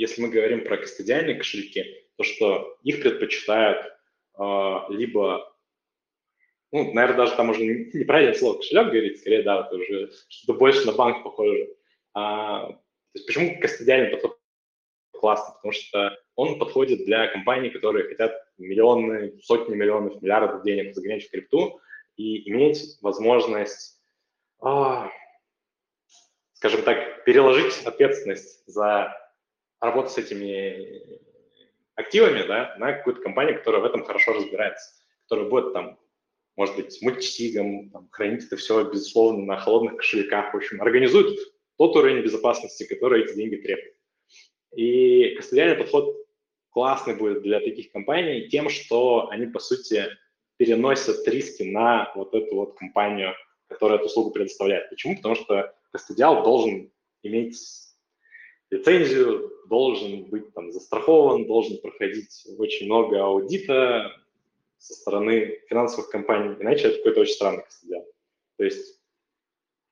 если 0.00 0.22
мы 0.22 0.30
говорим 0.30 0.64
про 0.64 0.78
кастодиальные 0.78 1.36
кошельки, 1.36 1.84
то 2.16 2.24
что 2.24 2.78
их 2.82 3.02
предпочитают 3.02 3.84
э, 4.38 4.78
либо, 4.88 5.54
ну, 6.72 6.94
наверное, 6.94 7.18
даже 7.18 7.36
там 7.36 7.50
уже 7.50 7.62
неправильное 7.62 8.34
слово 8.34 8.56
кошелек 8.56 8.86
говорить, 8.86 9.20
скорее, 9.20 9.42
да, 9.42 9.66
это 9.66 9.76
уже 9.76 10.10
что-то 10.30 10.58
больше 10.58 10.86
на 10.86 10.92
банк 10.92 11.22
похоже. 11.22 11.76
А, 12.14 12.68
то 12.68 12.78
есть 13.12 13.26
почему 13.26 13.60
кастодиальный 13.60 14.08
подход 14.08 14.40
классный? 15.12 15.54
Потому 15.56 15.72
что 15.72 16.18
он 16.34 16.58
подходит 16.58 17.04
для 17.04 17.28
компаний, 17.28 17.68
которые 17.68 18.08
хотят 18.08 18.32
миллионы, 18.56 19.38
сотни 19.42 19.74
миллионов, 19.74 20.22
миллиардов 20.22 20.62
денег 20.62 20.94
загонять 20.94 21.26
в 21.26 21.30
крипту 21.30 21.78
и 22.16 22.48
иметь 22.48 22.96
возможность 23.02 24.00
а, 24.62 25.10
скажем 26.54 26.82
так, 26.82 27.24
переложить 27.24 27.82
ответственность 27.84 28.62
за 28.66 29.19
работу 29.80 30.10
с 30.10 30.18
этими 30.18 31.18
активами 31.94 32.46
да, 32.46 32.74
на 32.78 32.92
какую-то 32.92 33.22
компанию, 33.22 33.58
которая 33.58 33.82
в 33.82 33.84
этом 33.84 34.04
хорошо 34.04 34.32
разбирается, 34.32 34.94
которая 35.24 35.48
будет 35.48 35.72
там, 35.72 35.98
может 36.56 36.76
быть, 36.76 37.00
мультисигом, 37.02 37.90
там, 37.90 38.08
хранить 38.10 38.44
это 38.44 38.56
все, 38.56 38.84
безусловно, 38.90 39.44
на 39.44 39.58
холодных 39.58 39.96
кошельках, 39.96 40.52
в 40.52 40.56
общем, 40.56 40.80
организует 40.80 41.38
тот 41.76 41.96
уровень 41.96 42.22
безопасности, 42.22 42.84
который 42.84 43.24
эти 43.24 43.34
деньги 43.34 43.56
требуют. 43.56 43.94
И 44.74 45.34
кастодиальный 45.36 45.76
подход 45.76 46.16
классный 46.70 47.16
будет 47.16 47.42
для 47.42 47.60
таких 47.60 47.90
компаний 47.92 48.48
тем, 48.48 48.68
что 48.68 49.28
они, 49.30 49.46
по 49.46 49.58
сути, 49.58 50.06
переносят 50.56 51.26
риски 51.26 51.62
на 51.62 52.12
вот 52.14 52.34
эту 52.34 52.54
вот 52.54 52.76
компанию, 52.76 53.34
которая 53.68 53.98
эту 53.98 54.06
услугу 54.06 54.30
предоставляет. 54.30 54.90
Почему? 54.90 55.16
Потому 55.16 55.34
что 55.34 55.74
кастодиал 55.90 56.44
должен 56.44 56.92
иметь 57.22 57.56
лицензию, 58.70 59.50
должен 59.68 60.24
быть 60.24 60.52
там 60.52 60.72
застрахован, 60.72 61.46
должен 61.46 61.80
проходить 61.80 62.46
очень 62.58 62.86
много 62.86 63.22
аудита 63.22 64.12
со 64.78 64.94
стороны 64.94 65.60
финансовых 65.68 66.10
компаний, 66.10 66.56
иначе 66.58 66.88
это 66.88 66.98
какой-то 66.98 67.20
очень 67.20 67.34
странный 67.34 67.62
кастодиал. 67.62 68.04
То 68.56 68.64
есть 68.64 69.00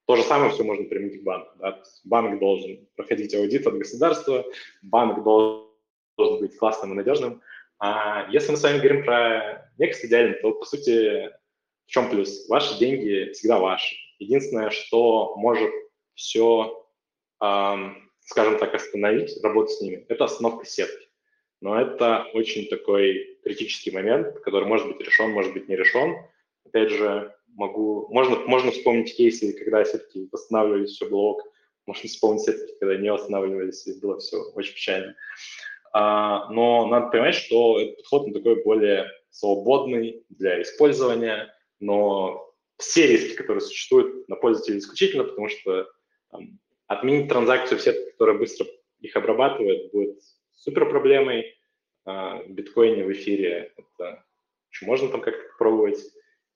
то 0.06 0.16
же 0.16 0.22
самое 0.22 0.50
все 0.50 0.64
можно 0.64 0.86
применить 0.86 1.20
к 1.20 1.24
банку. 1.24 1.50
Да? 1.58 1.82
Банк 2.04 2.40
должен 2.40 2.88
проходить 2.96 3.34
аудит 3.34 3.66
от 3.66 3.78
государства, 3.78 4.44
банк 4.82 5.22
должен 5.22 6.40
быть 6.40 6.56
классным 6.56 6.92
и 6.92 6.96
надежным. 6.96 7.42
А 7.78 8.26
если 8.30 8.50
мы 8.50 8.56
с 8.56 8.62
вами 8.62 8.78
говорим 8.78 9.04
про 9.04 9.70
некостадиальный, 9.78 10.40
то, 10.40 10.52
по 10.52 10.64
сути, 10.64 11.30
в 11.86 11.90
чем 11.90 12.10
плюс? 12.10 12.48
Ваши 12.48 12.78
деньги 12.78 13.32
всегда 13.32 13.58
ваши. 13.58 13.94
Единственное, 14.18 14.70
что 14.70 15.36
может 15.36 15.70
все, 16.14 16.84
скажем 18.28 18.58
так, 18.58 18.74
остановить, 18.74 19.42
работу 19.42 19.68
с 19.68 19.80
ними, 19.80 20.04
это 20.08 20.24
остановка 20.24 20.66
сетки. 20.66 21.08
Но 21.62 21.80
это 21.80 22.26
очень 22.34 22.68
такой 22.68 23.38
критический 23.42 23.90
момент, 23.90 24.38
который 24.40 24.68
может 24.68 24.86
быть 24.86 25.00
решен, 25.00 25.30
может 25.30 25.54
быть 25.54 25.66
не 25.66 25.76
решен. 25.76 26.14
Опять 26.66 26.90
же, 26.90 27.34
могу, 27.54 28.06
можно, 28.10 28.36
можно 28.40 28.70
вспомнить 28.70 29.16
кейсы, 29.16 29.54
когда 29.54 29.82
сетки 29.82 30.28
восстанавливались, 30.30 30.90
все 30.90 31.08
было 31.08 31.20
ок. 31.20 31.42
Можно 31.86 32.06
вспомнить 32.06 32.42
сетки, 32.42 32.74
когда 32.78 32.96
не 32.98 33.10
восстанавливались, 33.10 33.86
и 33.86 33.98
было 33.98 34.18
все 34.18 34.36
очень 34.54 34.74
печально. 34.74 35.16
А, 35.94 36.50
но 36.50 36.86
надо 36.86 37.06
понимать, 37.08 37.34
что 37.34 37.80
этот 37.80 37.96
подход 37.96 38.26
он 38.26 38.34
такой 38.34 38.62
более 38.62 39.06
свободный 39.30 40.22
для 40.28 40.60
использования, 40.60 41.52
но 41.80 42.52
все 42.76 43.06
риски, 43.06 43.36
которые 43.36 43.62
существуют 43.62 44.28
на 44.28 44.36
пользователя 44.36 44.78
исключительно, 44.78 45.24
потому 45.24 45.48
что 45.48 45.88
там, 46.30 46.60
отменить 46.88 47.28
транзакцию 47.28 47.78
в 47.78 47.82
сетке, 47.82 48.10
которая 48.10 48.36
быстро 48.36 48.66
их 49.00 49.14
обрабатывает, 49.14 49.92
будет 49.92 50.18
супер 50.54 50.88
проблемой. 50.88 51.54
А, 52.04 52.42
в 52.42 52.50
биткоине 52.50 53.04
в 53.04 53.12
эфире 53.12 53.72
это 53.76 54.24
можно 54.82 55.08
там 55.08 55.20
как-то 55.20 55.42
пробовать, 55.58 55.98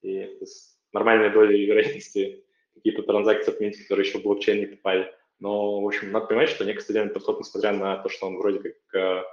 и 0.03 0.39
с 0.45 0.77
нормальной 0.93 1.31
долей 1.31 1.67
вероятности 1.67 2.45
какие-то 2.75 3.03
транзакции 3.03 3.53
отменить, 3.53 3.83
которые 3.83 4.07
еще 4.07 4.19
в 4.19 4.23
блокчейн 4.23 4.61
не 4.61 4.67
попали. 4.67 5.15
Но, 5.39 5.81
в 5.81 5.87
общем, 5.87 6.11
надо 6.13 6.27
понимать, 6.27 6.49
что 6.49 6.65
некостадиальный 6.65 7.13
подход, 7.13 7.41
несмотря 7.41 7.73
на 7.73 7.97
то, 7.99 8.09
что 8.09 8.27
он 8.27 8.39
вроде 8.39 8.61
как 8.61 8.95
э, 8.95 9.25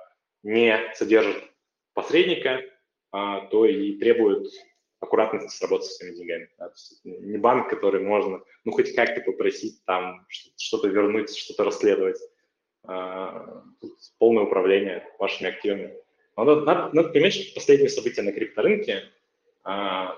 не 0.43 0.77
содержит 0.95 1.43
посредника, 1.93 2.61
а, 3.11 3.47
то 3.47 3.65
и 3.65 3.97
требует 3.97 4.47
аккуратности 4.99 5.55
с 5.55 5.61
работой 5.61 5.85
с 5.85 5.97
своими 5.97 6.15
деньгами. 6.15 6.49
Да? 6.57 6.71
не 7.03 7.37
банк, 7.37 7.69
который 7.69 8.01
можно, 8.01 8.41
ну, 8.65 8.71
хоть 8.71 8.93
как-то 8.93 9.21
попросить 9.21 9.83
там 9.85 10.25
что-то 10.57 10.87
вернуть, 10.87 11.35
что-то 11.35 11.63
расследовать. 11.63 12.19
А, 12.83 13.63
полное 14.17 14.43
управление 14.43 15.07
вашими 15.19 15.49
активами. 15.49 15.93
Надо, 16.35 16.61
надо, 16.61 16.89
надо 16.95 17.09
понимать, 17.09 17.33
что 17.33 17.53
последние 17.55 17.89
события 17.89 18.21
на 18.21 18.31
крипторынке, 18.31 19.03
а, 19.63 20.15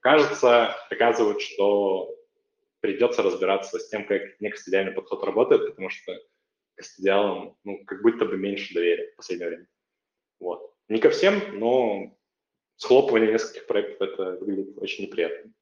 кажется, 0.00 0.76
доказывают, 0.90 1.40
что 1.40 2.14
придется 2.80 3.22
разбираться 3.22 3.78
с 3.78 3.88
тем, 3.88 4.06
как 4.06 4.22
некостадиальный 4.40 4.92
подход 4.92 5.24
работает, 5.24 5.70
потому 5.70 5.90
что 5.90 6.16
кастодиалам, 6.76 7.56
ну, 7.64 7.84
как 7.84 8.02
будто 8.02 8.24
бы 8.24 8.36
меньше 8.36 8.72
доверия 8.74 9.12
в 9.12 9.16
последнее 9.16 9.48
время. 9.48 9.66
Вот. 10.38 10.72
Не 10.88 10.98
ко 10.98 11.10
всем, 11.10 11.58
но 11.58 12.16
схлопывание 12.80 13.32
нескольких 13.32 13.66
проектов 13.66 14.08
это 14.08 14.36
выглядит 14.40 14.78
очень 14.78 15.04
неприятно. 15.04 15.52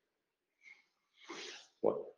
Вот. 1.83 2.15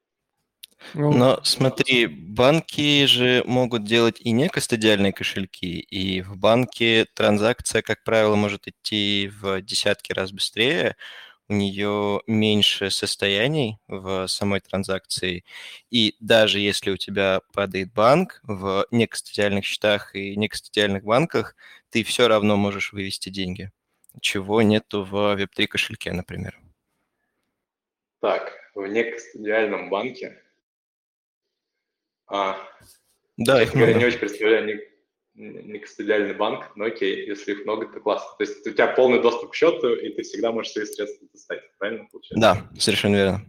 Ну, 0.94 1.12
Но 1.12 1.40
смотри, 1.42 2.06
банки 2.06 3.06
же 3.06 3.42
могут 3.46 3.84
делать 3.84 4.20
и 4.20 4.30
не 4.30 4.48
кастодиальные 4.48 5.12
кошельки, 5.12 5.80
и 5.80 6.20
в 6.20 6.36
банке 6.36 7.06
транзакция, 7.14 7.82
как 7.82 8.04
правило, 8.04 8.34
может 8.36 8.68
идти 8.68 9.30
в 9.40 9.62
десятки 9.62 10.12
раз 10.12 10.32
быстрее, 10.32 10.96
у 11.48 11.54
нее 11.54 12.22
меньше 12.26 12.90
состояний 12.90 13.78
в 13.88 14.26
самой 14.28 14.60
транзакции, 14.60 15.44
и 15.90 16.14
даже 16.20 16.60
если 16.60 16.90
у 16.90 16.96
тебя 16.96 17.40
падает 17.54 17.92
банк 17.92 18.40
в 18.44 18.86
некастодиальных 18.90 19.64
счетах 19.64 20.14
и 20.14 20.36
некастодиальных 20.36 21.04
банках, 21.04 21.56
ты 21.90 22.04
все 22.04 22.28
равно 22.28 22.56
можешь 22.56 22.92
вывести 22.92 23.30
деньги, 23.30 23.70
чего 24.20 24.62
нету 24.62 25.04
в 25.04 25.14
Web3 25.36 25.66
кошельке, 25.66 26.12
например. 26.12 26.58
Так, 28.20 28.52
в 28.74 28.86
некастодиальном 28.86 29.90
банке 29.90 30.42
а, 32.30 32.56
да, 33.36 33.62
их 33.62 33.74
говоря, 33.74 33.94
не 33.94 34.04
очень 34.04 34.18
представляю 34.18 34.80
не 35.34 35.78
кастодиальный 35.78 36.34
банк, 36.34 36.70
но 36.76 36.84
окей, 36.84 37.26
если 37.26 37.52
их 37.52 37.64
много, 37.64 37.86
то 37.86 38.00
классно. 38.00 38.36
То 38.36 38.44
есть 38.44 38.66
у 38.66 38.70
тебя 38.70 38.88
полный 38.88 39.22
доступ 39.22 39.50
к 39.50 39.54
счету, 39.54 39.94
и 39.94 40.12
ты 40.12 40.22
всегда 40.22 40.52
можешь 40.52 40.72
свои 40.72 40.84
средства 40.84 41.26
достать, 41.32 41.60
правильно 41.78 42.06
получается? 42.10 42.40
Да, 42.40 42.78
совершенно 42.78 43.16
верно. 43.16 43.46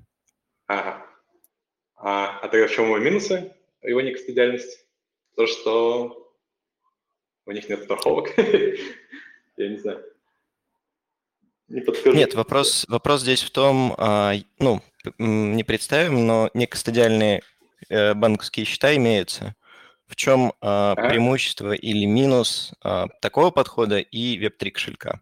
Ага. 0.68 1.06
А, 1.98 2.40
а 2.40 2.48
тогда 2.48 2.68
в 2.68 2.72
чем 2.72 2.86
его 2.86 2.98
минусы, 2.98 3.54
его 3.82 4.02
некастодиальность? 4.02 4.88
То, 5.36 5.48
что 5.48 6.34
у 7.46 7.52
них 7.52 7.68
нет 7.68 7.84
страховок. 7.84 8.36
Я 9.58 9.70
не 9.70 9.78
знаю. 9.78 10.11
Не 11.72 11.82
подскажу. 11.82 12.18
Нет, 12.18 12.36
вопрос, 12.36 12.86
вопрос 12.90 13.22
здесь 13.22 13.42
в 13.42 13.50
том, 13.50 13.96
а, 13.98 14.34
ну, 14.60 14.82
не 15.18 15.64
представим, 15.64 16.28
но 16.28 16.50
некастодиальные 16.54 17.44
э, 17.88 18.14
банковские 18.14 18.66
счета 18.66 18.94
имеются. 18.98 19.56
В 20.08 20.18
чем 20.18 20.52
а, 20.60 20.92
ага. 20.92 21.08
преимущество 21.08 21.72
или 21.72 22.04
минус 22.04 22.74
а, 22.84 23.08
такого 23.22 23.52
подхода 23.52 24.00
и 24.00 24.38
Web3 24.38 24.72
кошелька? 24.72 25.22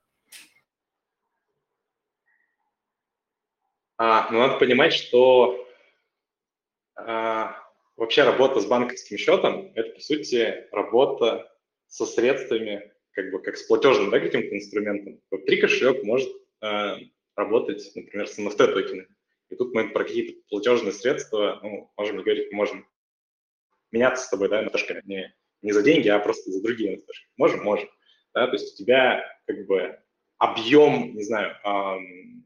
А, 3.99 4.27
ну, 4.31 4.39
надо 4.39 4.57
понимать, 4.57 4.93
что 4.93 5.63
а, 6.95 7.55
вообще 7.95 8.23
работа 8.23 8.59
с 8.59 8.65
банковским 8.65 9.17
счетом– 9.17 9.71
это, 9.75 9.93
по 9.93 10.01
сути, 10.01 10.67
работа 10.71 11.47
со 11.87 12.07
средствами, 12.07 12.91
как 13.21 13.31
бы 13.31 13.41
как 13.41 13.57
с 13.57 13.63
платежным 13.63 14.11
да, 14.11 14.19
каким-то 14.19 14.55
инструментом. 14.55 15.19
Web3 15.33 15.57
кошелек 15.57 16.03
может 16.03 16.29
а, 16.61 16.97
работать, 17.35 17.91
например, 17.95 18.27
с 18.27 18.39
NFT-токенами. 18.39 19.07
И 19.49 19.55
тут 19.55 19.73
мы 19.73 19.89
про 19.89 20.05
какие-то 20.05 20.39
платежные 20.49 20.93
средства, 20.93 21.59
ну, 21.61 21.91
можем 21.97 22.17
говорить, 22.17 22.51
можем 22.53 22.87
меняться 23.91 24.25
с 24.25 24.29
тобой, 24.29 24.47
да, 24.47 24.61
НФТшками, 24.61 25.01
не, 25.05 25.35
не 25.61 25.71
за 25.73 25.83
деньги, 25.83 26.07
а 26.07 26.19
просто 26.19 26.49
за 26.49 26.61
другие 26.61 26.95
НФТшки. 26.95 27.27
Можем? 27.35 27.63
Можем. 27.63 27.89
Да, 28.33 28.47
то 28.47 28.53
есть 28.53 28.73
у 28.73 28.77
тебя 28.77 29.25
как 29.45 29.65
бы 29.65 29.99
объем, 30.37 31.15
не 31.15 31.23
знаю, 31.23 31.57
эм, 31.65 32.45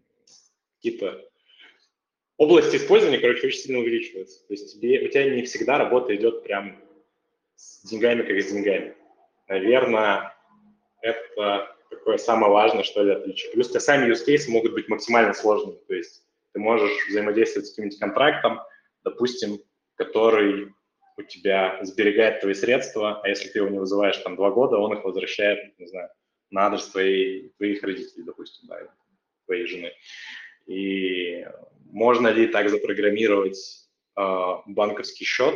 какие-то 0.78 1.24
области 2.38 2.78
использования, 2.78 3.20
короче, 3.20 3.48
очень 3.48 3.60
сильно 3.60 3.80
увеличиваются. 3.80 4.40
То 4.48 4.54
есть 4.54 4.74
тебе, 4.74 5.06
у 5.06 5.10
тебя 5.10 5.30
не 5.36 5.44
всегда 5.44 5.78
работа 5.78 6.16
идет 6.16 6.44
прям 6.44 6.82
с 7.56 7.88
деньгами, 7.88 8.24
как 8.24 8.40
с 8.40 8.52
деньгами. 8.52 8.96
Наверное, 9.48 10.33
это 11.04 11.76
такое 11.90 12.18
самое 12.18 12.52
важное, 12.52 12.84
что 12.84 13.04
ли, 13.04 13.12
отличие. 13.12 13.52
Плюс 13.52 13.70
тебя 13.70 13.80
сами 13.80 14.12
use 14.12 14.26
cases 14.28 14.50
могут 14.50 14.74
быть 14.74 14.88
максимально 14.88 15.34
сложными. 15.34 15.78
То 15.88 15.94
есть 15.94 16.24
ты 16.54 16.60
можешь 16.60 17.08
взаимодействовать 17.08 17.68
с 17.68 17.72
каким-нибудь 17.72 18.00
контрактом, 18.00 18.62
допустим, 19.04 19.60
который 19.96 20.74
у 21.18 21.24
тебя 21.24 21.80
сберегает 21.84 22.42
твои 22.42 22.54
средства, 22.54 23.22
а 23.22 23.28
если 23.28 23.50
ты 23.50 23.60
его 23.60 23.70
не 23.70 23.80
вызываешь 23.80 24.18
там 24.18 24.36
два 24.36 24.50
года, 24.50 24.78
он 24.78 24.94
их 24.94 25.04
возвращает, 25.04 25.78
не 25.78 25.88
знаю, 25.88 26.10
на 26.50 26.68
адрес 26.68 26.88
твоей, 26.88 27.50
твоих 27.58 27.84
родителей, 27.84 28.24
допустим, 28.24 28.68
да, 28.68 28.80
твоей 29.46 29.68
жены. 29.68 29.92
И 30.66 31.46
можно 31.92 32.30
ли 32.30 32.48
так 32.48 32.70
запрограммировать 32.70 33.90
э, 34.18 34.22
банковский 34.66 35.26
счет? 35.26 35.56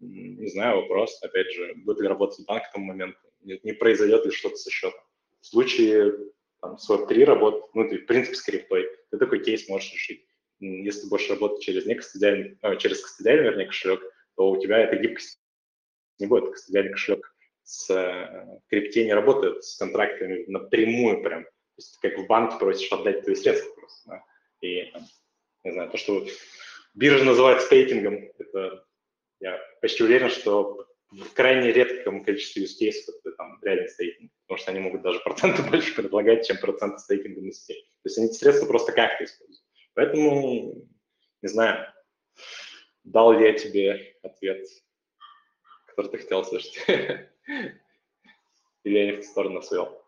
Не 0.00 0.48
знаю, 0.48 0.82
вопрос. 0.82 1.22
Опять 1.22 1.52
же, 1.52 1.74
будет 1.76 2.00
ли 2.00 2.08
работать 2.08 2.44
банк 2.46 2.64
к 2.64 2.72
тому 2.72 2.86
моменту? 2.86 3.25
Не, 3.46 3.60
не 3.62 3.72
произойдет 3.72 4.26
ли 4.26 4.32
что-то 4.32 4.56
со 4.56 4.70
счетом? 4.70 5.00
В 5.40 5.46
случае 5.46 6.12
там, 6.60 6.78
с 6.78 6.90
Web3 6.90 7.24
работы, 7.24 7.62
ну, 7.74 7.88
ты, 7.88 7.98
в 7.98 8.06
принципе, 8.06 8.34
с 8.34 8.42
криптой, 8.42 8.90
ты 9.10 9.18
такой 9.18 9.42
кейс 9.42 9.68
можешь 9.68 9.92
решить. 9.92 10.26
Если 10.58 11.08
будешь 11.08 11.30
работать 11.30 11.62
через 11.62 11.86
некостадиальный, 11.86 12.58
э, 12.60 12.76
через 12.78 13.02
кастодиальный, 13.02 13.44
вернее, 13.44 13.66
кошелек, 13.66 14.02
то 14.36 14.50
у 14.50 14.60
тебя 14.60 14.78
эта 14.78 14.96
гибкость 14.96 15.40
не 16.18 16.26
будет. 16.26 16.54
Кстати, 16.54 16.88
кошелек 16.88 17.32
с 17.62 17.88
э, 17.90 18.60
крипте 18.68 19.04
не 19.04 19.14
работает 19.14 19.64
с 19.64 19.76
контрактами 19.76 20.44
напрямую 20.48 21.22
прям. 21.22 21.44
То 21.44 21.50
есть 21.78 21.98
как 22.00 22.18
в 22.18 22.26
банке 22.26 22.56
просишь 22.58 22.90
отдать 22.90 23.22
твои 23.22 23.36
средства 23.36 23.70
просто. 23.74 24.10
Да? 24.10 24.24
И, 24.60 24.92
не 25.62 25.72
знаю, 25.72 25.90
то, 25.90 25.98
что 25.98 26.26
биржа 26.94 27.24
называет 27.24 27.62
стейкингом, 27.62 28.28
это 28.38 28.84
я 29.38 29.60
почти 29.80 30.02
уверен, 30.02 30.30
что 30.30 30.88
в 31.10 31.32
крайне 31.34 31.72
редком 31.72 32.24
количестве 32.24 32.64
use 32.64 32.76
cases 32.80 33.12
это 33.24 33.36
там 33.36 33.58
реальный 33.62 33.88
стейкинг, 33.88 34.32
потому 34.46 34.58
что 34.58 34.70
они 34.70 34.80
могут 34.80 35.02
даже 35.02 35.20
проценты 35.20 35.62
больше 35.70 35.94
предлагать, 35.94 36.46
чем 36.46 36.58
проценты 36.58 36.98
стейкинга 36.98 37.40
на 37.40 37.52
сети. 37.52 37.80
То 38.02 38.08
есть 38.08 38.18
они 38.18 38.26
эти 38.28 38.34
средства 38.34 38.66
просто 38.66 38.92
как-то 38.92 39.24
используют. 39.24 39.64
Поэтому, 39.94 40.88
не 41.42 41.48
знаю, 41.48 41.86
Дал 43.06 43.32
ли 43.32 43.46
я 43.46 43.54
тебе 43.54 44.16
ответ, 44.22 44.66
который 45.86 46.10
ты 46.10 46.18
хотел 46.18 46.44
слышать? 46.44 46.76
Или 48.82 48.98
я 48.98 49.06
не 49.06 49.12
в 49.12 49.20
ту 49.20 49.22
сторону 49.22 49.62
свел? 49.62 50.02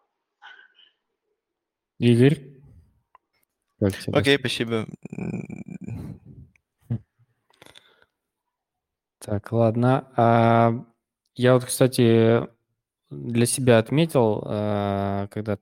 Игорь? 1.98 2.38
Окей, 3.80 4.36
okay, 4.36 4.38
спасибо. 4.38 4.88
Так, 9.20 9.52
ладно. 9.52 10.12
А, 10.16 10.84
я 11.38 11.54
вот, 11.54 11.64
кстати, 11.64 12.48
для 13.10 13.46
себя 13.46 13.78
отметил, 13.78 14.42
а, 14.44 15.28
когда 15.28 15.58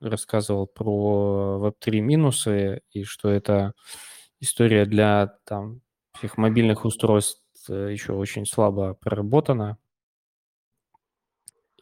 рассказывал 0.00 0.66
про 0.66 1.58
Web3 1.62 2.00
минусы, 2.00 2.80
и 2.90 3.04
что 3.04 3.28
это 3.28 3.74
история 4.40 4.86
для 4.86 5.38
там 5.44 5.82
всех 6.16 6.38
мобильных 6.38 6.86
устройств 6.86 7.42
э, 7.68 7.92
еще 7.92 8.14
очень 8.14 8.46
слабо 8.46 8.94
проработана. 8.94 9.76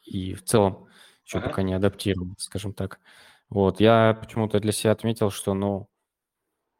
И 0.04 0.34
в 0.34 0.42
целом 0.42 0.88
еще 1.24 1.38
ага. 1.38 1.48
пока 1.48 1.62
не 1.62 1.74
адаптирован, 1.74 2.34
скажем 2.38 2.74
так. 2.74 2.98
Вот, 3.48 3.78
я 3.80 4.18
почему-то 4.20 4.58
для 4.58 4.72
себя 4.72 4.90
отметил, 4.92 5.30
что, 5.30 5.54
ну, 5.54 5.88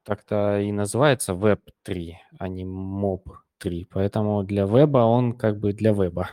так-то 0.03 0.61
и 0.61 0.73
называется 0.73 1.35
Web 1.35 1.61
3, 1.85 2.19
а 2.39 2.49
не 2.49 2.65
Mob 2.65 3.42
3. 3.63 3.87
Поэтому 3.91 4.43
для 4.43 4.65
веба 4.65 4.99
он 4.99 5.33
как 5.33 5.59
бы 5.61 5.73
для 5.73 5.93
веба. 5.93 6.31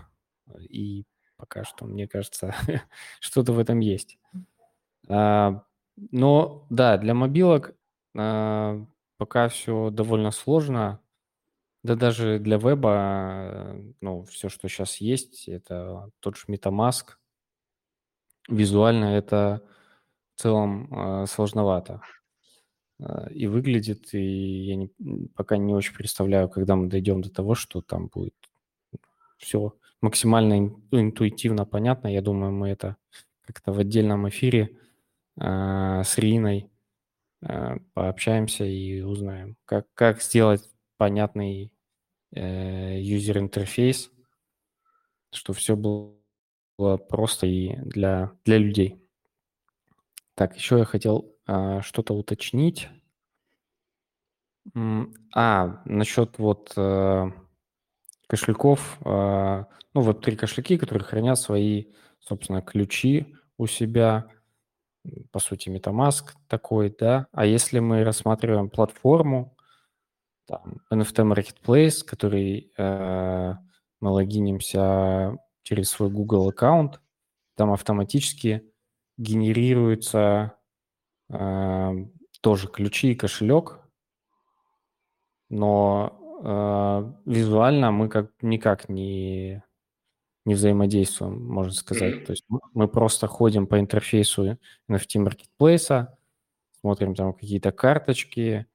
И 0.59 1.05
пока 1.37 1.63
что, 1.63 1.85
мне 1.85 2.07
кажется, 2.07 2.55
что-то 3.19 3.53
в 3.53 3.59
этом 3.59 3.79
есть. 3.79 4.17
А, 5.07 5.63
но 6.11 6.65
да, 6.69 6.97
для 6.97 7.13
мобилок 7.13 7.75
а, 8.17 8.83
пока 9.17 9.47
все 9.47 9.91
довольно 9.91 10.31
сложно. 10.31 10.99
Да 11.83 11.95
даже 11.95 12.39
для 12.39 12.57
веба, 12.57 13.75
ну, 14.01 14.23
все, 14.23 14.49
что 14.49 14.67
сейчас 14.67 14.97
есть, 14.97 15.47
это 15.47 16.09
тот 16.19 16.35
же 16.35 16.43
MetaMask. 16.49 17.11
Визуально 18.49 19.15
это 19.15 19.61
в 20.35 20.41
целом 20.41 20.93
э, 20.93 21.25
сложновато 21.27 22.01
и 23.31 23.47
выглядит, 23.47 24.13
и 24.13 24.19
я 24.19 24.75
не, 24.75 24.91
пока 25.35 25.57
не 25.57 25.73
очень 25.73 25.95
представляю, 25.95 26.49
когда 26.49 26.75
мы 26.75 26.87
дойдем 26.87 27.21
до 27.21 27.29
того, 27.29 27.55
что 27.55 27.81
там 27.81 28.07
будет 28.07 28.35
все 29.37 29.73
максимально 30.01 30.75
интуитивно 30.91 31.65
понятно. 31.65 32.07
Я 32.07 32.21
думаю, 32.21 32.51
мы 32.51 32.69
это 32.69 32.97
как-то 33.41 33.71
в 33.71 33.79
отдельном 33.79 34.27
эфире 34.29 34.77
э, 35.39 36.03
с 36.03 36.17
Риной 36.17 36.69
э, 37.41 37.77
пообщаемся 37.93 38.65
и 38.65 39.01
узнаем, 39.01 39.57
как, 39.65 39.87
как 39.93 40.21
сделать 40.21 40.69
понятный 40.97 41.73
э, 42.33 42.99
юзер-интерфейс, 43.01 44.11
чтобы 45.31 45.57
все 45.57 45.75
было 45.75 46.97
просто 46.97 47.47
и 47.47 47.75
для, 47.77 48.31
для 48.45 48.57
людей. 48.57 49.01
Так, 50.35 50.55
еще 50.55 50.77
я 50.77 50.85
хотел 50.85 51.25
а, 51.25 51.38
что-то 51.81 52.13
уточнить. 52.13 52.89
А, 55.33 55.81
насчет 55.85 56.37
вот 56.37 56.73
а, 56.75 57.31
кошельков, 58.27 58.99
ну, 59.03 59.67
Web3 59.95 60.35
кошельки, 60.35 60.77
которые 60.77 61.03
хранят 61.03 61.39
свои, 61.39 61.85
собственно, 62.19 62.61
ключи 62.61 63.35
у 63.57 63.65
себя, 63.65 64.27
по 65.31 65.39
сути, 65.39 65.69
MetaMask 65.69 66.33
такой, 66.47 66.95
да. 66.97 67.27
А 67.31 67.45
если 67.45 67.79
мы 67.79 68.03
рассматриваем 68.03 68.69
платформу, 68.69 69.57
там, 70.49 70.81
NFT 70.91 71.31
Marketplace, 71.31 72.03
который 72.03 72.71
э, 72.75 73.53
мы 73.99 74.09
логинимся 74.09 75.37
через 75.61 75.89
свой 75.89 76.09
Google 76.09 76.49
аккаунт, 76.49 76.99
там 77.55 77.71
автоматически 77.71 78.63
генерируется 79.17 80.53
э, 80.55 80.58
тоже 81.29 82.67
ключи 82.67 83.11
и 83.11 83.15
кошелек, 83.15 83.79
но 85.49 86.19
э, 86.43 87.13
визуально 87.29 87.91
мы 87.91 88.09
как 88.09 88.31
никак 88.41 88.89
не 88.89 89.63
не 90.45 90.55
взаимодействуем, 90.55 91.45
можно 91.45 91.73
сказать. 91.73 92.25
То 92.25 92.31
есть 92.31 92.43
мы 92.73 92.87
просто 92.87 93.27
ходим 93.27 93.67
по 93.67 93.79
интерфейсу 93.79 94.57
NFT 94.89 95.27
Marketplace, 95.59 96.07
смотрим 96.79 97.13
там 97.13 97.33
какие-то 97.33 97.71
карточки. 97.71 98.65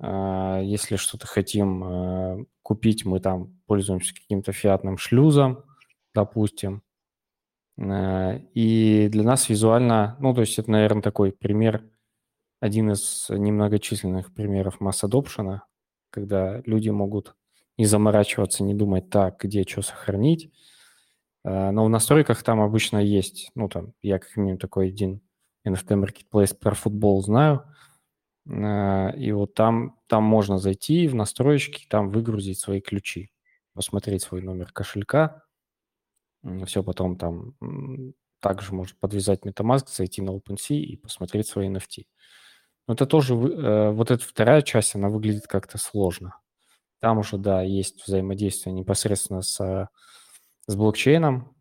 А, 0.00 0.60
если 0.60 0.96
что-то 0.96 1.28
хотим 1.28 1.84
а, 1.84 2.38
купить, 2.62 3.04
мы 3.04 3.20
там 3.20 3.56
пользуемся 3.66 4.14
каким-то 4.14 4.52
фиатным 4.52 4.98
шлюзом, 4.98 5.64
допустим. 6.12 6.82
И 7.78 9.08
для 9.10 9.22
нас 9.22 9.48
визуально, 9.48 10.16
ну, 10.18 10.34
то 10.34 10.40
есть 10.40 10.58
это, 10.58 10.70
наверное, 10.70 11.02
такой 11.02 11.32
пример, 11.32 11.84
один 12.62 12.92
из 12.92 13.26
немногочисленных 13.28 14.32
примеров 14.32 14.80
масс-адопшена, 14.80 15.64
когда 16.10 16.62
люди 16.64 16.90
могут 16.90 17.34
не 17.78 17.86
заморачиваться, 17.86 18.64
не 18.64 18.74
думать 18.74 19.10
так, 19.10 19.40
где 19.40 19.64
что 19.64 19.82
сохранить, 19.82 20.50
Э, 21.44 21.70
но 21.70 21.84
в 21.84 21.88
настройках 21.88 22.42
там 22.42 22.60
обычно 22.60 22.98
есть, 22.98 23.50
ну, 23.54 23.68
там, 23.68 23.92
я 24.02 24.18
как 24.18 24.36
минимум 24.36 24.58
такой 24.58 24.88
один 24.88 25.20
NFT 25.66 26.02
Marketplace 26.02 26.56
про 26.56 26.74
футбол 26.74 27.22
знаю, 27.22 27.64
э, 28.46 29.16
и 29.16 29.32
вот 29.32 29.54
там, 29.54 29.98
там 30.06 30.24
можно 30.24 30.58
зайти 30.58 31.08
в 31.08 31.14
настройки, 31.14 31.86
там 31.88 32.10
выгрузить 32.10 32.58
свои 32.58 32.80
ключи, 32.80 33.32
посмотреть 33.74 34.22
свой 34.22 34.42
номер 34.42 34.72
кошелька, 34.72 35.42
все 36.66 36.82
потом 36.82 37.16
там 37.16 37.54
также 38.40 38.74
можно 38.74 38.96
подвязать 38.98 39.44
MetaMask, 39.46 39.86
зайти 39.88 40.22
на 40.22 40.30
OpenSea 40.30 40.76
и 40.76 40.96
посмотреть 40.96 41.46
свои 41.46 41.68
NFT. 41.68 42.06
Но 42.86 42.94
это 42.94 43.06
тоже, 43.06 43.34
э, 43.34 43.90
вот 43.92 44.10
эта 44.10 44.24
вторая 44.24 44.62
часть, 44.62 44.94
она 44.94 45.08
выглядит 45.08 45.46
как-то 45.46 45.78
сложно. 45.78 46.36
Там 47.00 47.18
уже, 47.18 47.38
да, 47.38 47.62
есть 47.62 48.06
взаимодействие 48.06 48.72
непосредственно 48.72 49.42
с 49.42 49.88
с 50.66 50.76
блокчейном 50.76 51.54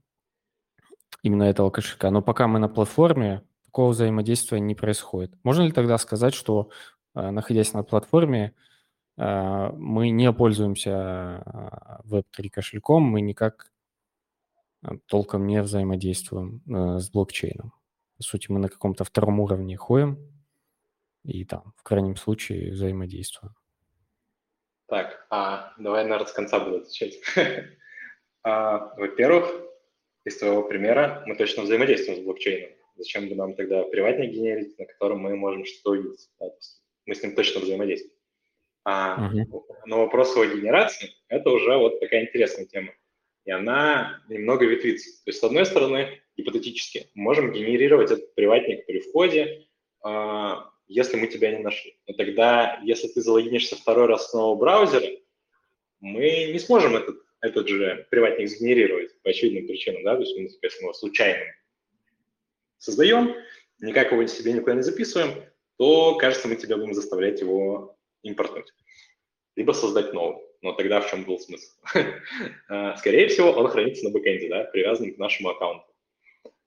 именно 1.24 1.44
этого 1.44 1.70
кошелька. 1.70 2.12
Но 2.12 2.22
пока 2.22 2.48
мы 2.48 2.60
на 2.60 2.70
платформе, 2.70 3.44
такого 3.66 3.92
взаимодействия 3.92 4.60
не 4.60 4.76
происходит. 4.76 5.34
Можно 5.44 5.64
ли 5.64 5.72
тогда 5.72 5.98
сказать, 5.98 6.34
что, 6.34 6.70
э, 7.16 7.30
находясь 7.32 7.74
на 7.74 7.84
платформе, 7.84 8.54
э, 9.18 9.72
мы 9.74 10.10
не 10.10 10.32
пользуемся 10.34 11.44
Web3 12.06 12.50
кошельком, 12.50 13.04
мы 13.04 13.22
никак 13.22 13.72
э, 14.84 14.98
толком 15.08 15.48
не 15.48 15.62
взаимодействуем 15.62 16.62
с 17.00 17.10
блокчейном. 17.12 17.74
По 18.18 18.24
сути, 18.24 18.52
мы 18.52 18.60
на 18.60 18.70
каком-то 18.70 19.04
втором 19.04 19.40
уровне 19.40 19.78
ходим 19.78 20.20
и 21.24 21.46
там, 21.46 21.74
в 21.78 21.84
крайнем 21.84 22.16
случае, 22.16 22.72
взаимодействуем. 22.72 23.54
Так, 24.88 25.26
а 25.30 25.74
давай, 25.78 26.04
наверное, 26.04 26.28
с 26.28 26.34
конца 26.34 26.60
буду 26.60 26.78
отвечать. 26.78 27.16
А, 28.44 28.96
во-первых, 28.98 29.52
из 30.26 30.40
твоего 30.40 30.64
примера 30.64 31.24
мы 31.28 31.36
точно 31.36 31.62
взаимодействуем 31.62 32.20
с 32.20 32.24
блокчейном. 32.24 32.72
Зачем 32.96 33.30
бы 33.30 33.36
нам 33.36 33.54
тогда 33.54 33.84
приватник 33.84 34.32
генерить, 34.32 34.80
на 34.80 34.86
котором 34.88 35.20
мы 35.20 35.36
можем 35.36 35.64
что-то 35.64 35.92
увидеть? 35.92 36.28
Да? 36.40 36.48
Мы 37.06 37.14
с 37.14 37.22
ним 37.22 37.36
точно 37.36 37.62
взаимодействуем. 37.62 38.16
А, 38.84 39.32
uh-huh. 39.32 39.46
Но 39.86 40.00
вопрос 40.00 40.36
его 40.36 40.46
генерации– 40.46 41.12
это 41.28 41.52
уже 41.52 41.78
вот 41.78 42.00
такая 42.00 42.24
интересная 42.24 42.66
тема. 42.66 42.94
И 43.46 43.52
она 43.52 44.22
немного 44.28 44.66
ветвится. 44.66 45.24
То 45.24 45.30
есть, 45.30 45.40
с 45.40 45.44
одной 45.44 45.66
стороны, 45.66 46.20
гипотетически, 46.36 47.10
мы 47.14 47.24
можем 47.24 47.52
генерировать 47.52 48.12
этот 48.12 48.34
приватник 48.36 48.86
при 48.86 49.00
входе, 49.00 49.68
а, 50.04 50.71
если 50.92 51.18
мы 51.18 51.28
тебя 51.28 51.52
не 51.52 51.64
нашли. 51.64 51.96
Но 52.08 52.14
тогда, 52.14 52.80
если 52.84 53.08
ты 53.08 53.22
залогинишься 53.22 53.76
второй 53.76 54.08
раз 54.08 54.30
с 54.30 54.34
нового 54.34 54.56
браузера, 54.56 55.08
мы 56.00 56.52
не 56.52 56.60
сможем 56.60 56.96
этот 56.96 57.18
этот 57.42 57.68
же 57.68 58.08
приватник 58.12 58.50
сгенерировать 58.50 59.20
по 59.24 59.32
очевидным 59.32 59.68
причинам, 59.68 60.04
да, 60.04 60.16
то 60.16 60.22
есть 60.22 60.38
мы, 60.38 60.48
соответственно, 60.48 60.88
его 60.88 60.94
случайно 60.94 61.44
создаем, 62.78 63.36
никак 63.80 64.12
его 64.12 64.26
себе 64.28 64.54
никуда 64.54 64.76
не 64.76 64.84
записываем, 64.84 65.44
то, 65.78 66.16
кажется, 66.16 66.48
мы 66.48 66.56
тебя 66.56 66.78
будем 66.78 66.94
заставлять 66.94 67.42
его 67.42 67.98
импортнуть. 68.22 68.72
Либо 69.56 69.72
создать 69.72 70.14
новый. 70.14 70.44
Но 70.62 70.74
тогда 70.74 71.02
в 71.02 71.10
чем 71.10 71.24
был 71.24 71.40
смысл? 71.40 71.72
А, 72.70 72.96
скорее 72.98 73.28
всего, 73.28 73.50
он 73.50 73.68
хранится 73.68 74.06
на 74.06 74.12
бэкэнде, 74.12 74.48
да, 74.48 74.64
привязан 74.66 75.12
к 75.12 75.18
нашему 75.18 75.50
аккаунту. 75.50 75.86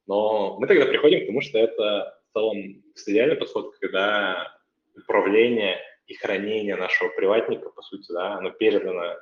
Но 0.07 0.59
мы 0.59 0.67
тогда 0.67 0.87
приходим 0.87 1.23
к 1.23 1.27
тому, 1.27 1.41
что 1.41 1.59
это 1.59 2.21
целом 2.35 2.83
идеальный 3.07 3.37
подход, 3.37 3.75
когда 3.81 4.53
управление 4.97 5.79
и 6.07 6.15
хранение 6.15 6.77
нашего 6.77 7.09
приватника, 7.09 7.71
по 7.71 7.83
сути, 7.83 8.13
да, 8.13 8.35
оно 8.35 8.51
передано 8.51 9.17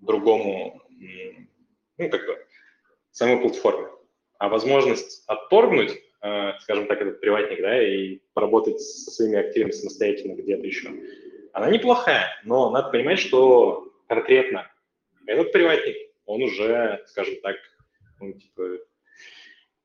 другому, 0.00 0.82
ну, 1.98 2.10
как 2.10 2.26
бы, 2.26 2.46
самой 3.10 3.40
платформе. 3.40 3.88
А 4.38 4.48
возможность 4.48 5.24
отторгнуть, 5.26 5.92
э, 6.22 6.52
скажем 6.60 6.86
так, 6.86 7.00
этот 7.00 7.20
приватник, 7.20 7.60
да, 7.60 7.82
и 7.82 8.18
поработать 8.34 8.80
со 8.80 9.10
своими 9.12 9.38
активами 9.38 9.70
самостоятельно 9.70 10.34
где-то 10.34 10.66
еще, 10.66 10.90
она 11.52 11.70
неплохая, 11.70 12.28
но 12.44 12.70
надо 12.70 12.90
понимать, 12.90 13.20
что 13.20 13.92
конкретно 14.08 14.70
этот 15.26 15.52
приватник, 15.52 15.96
он 16.26 16.42
уже, 16.42 17.02
скажем 17.06 17.36
так, 17.42 17.56
ну, 18.20 18.32
типа, 18.32 18.78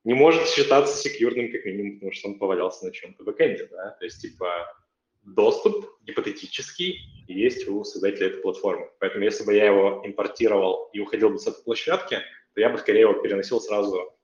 не 0.10 0.16
может 0.16 0.48
считаться 0.48 0.98
секьюрным 0.98 1.52
как 1.52 1.66
минимум, 1.66 1.94
потому 1.98 2.12
что 2.14 2.30
он 2.30 2.40
повалялся 2.40 2.84
на 2.84 2.92
чем-то 2.92 3.24
бэкэнде, 3.24 3.68
да, 3.68 3.92
то 3.92 4.06
есть, 4.06 4.20
типа, 4.20 4.76
доступ 5.22 5.86
гипотетический 6.02 6.98
есть 7.28 7.68
у 7.68 7.84
создателя 7.84 8.30
этой 8.30 8.42
платформы. 8.42 8.90
Поэтому 9.00 9.24
если 9.24 9.46
бы 9.46 9.54
я 9.54 9.68
его 9.68 10.02
импортировал 10.04 10.90
и 10.94 11.00
уходил 11.00 11.30
бы 11.30 11.38
с 11.38 11.46
этой 11.46 11.64
площадки, 11.64 12.22
то 12.56 12.60
я 12.60 12.72
бы 12.72 12.80
скорее 12.80 13.02
его 13.02 13.14
переносил 13.22 13.62
сразу 13.62 14.18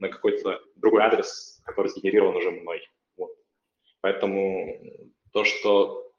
на 0.00 0.10
какой-то 0.10 0.60
другой 0.76 1.02
адрес, 1.02 1.62
который 1.64 1.88
сгенерирован 1.88 2.36
уже 2.36 2.50
мной. 2.50 2.86
Вот. 3.16 3.30
Поэтому 4.02 4.82
то, 5.32 5.46
что 5.46 6.12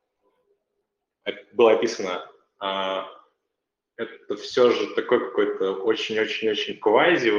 было 1.53 1.73
описано, 1.73 2.27
а, 2.57 3.07
это 3.97 4.35
все 4.35 4.71
же 4.71 4.93
такой 4.95 5.19
какой-то 5.19 5.73
очень-очень-очень 5.73 6.79
квази. 6.79 7.31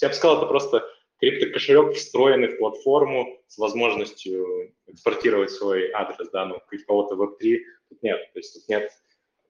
Я 0.00 0.08
бы 0.08 0.14
сказал, 0.14 0.38
это 0.38 0.46
просто 0.46 0.88
криптокошелек, 1.18 1.94
встроенный 1.94 2.48
в 2.48 2.58
платформу 2.58 3.42
с 3.48 3.58
возможностью 3.58 4.74
экспортировать 4.86 5.50
свой 5.50 5.90
адрес, 5.92 6.28
да, 6.30 6.46
ну, 6.46 6.60
кого-то 6.86 7.14
Web3 7.14 7.58
тут 7.88 8.02
нет. 8.02 8.20
То 8.32 8.38
есть 8.38 8.54
тут 8.54 8.68
нет 8.68 8.92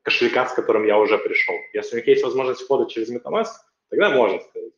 кошелька, 0.03 0.47
с 0.47 0.55
которым 0.55 0.85
я 0.85 0.99
уже 0.99 1.19
пришел. 1.19 1.55
Если 1.73 1.97
у 1.97 1.99
них 1.99 2.07
есть 2.07 2.23
возможность 2.23 2.63
входа 2.63 2.89
через 2.89 3.11
MetaMask, 3.11 3.51
тогда 3.91 4.11
можно 4.11 4.41
сказать, 4.41 4.73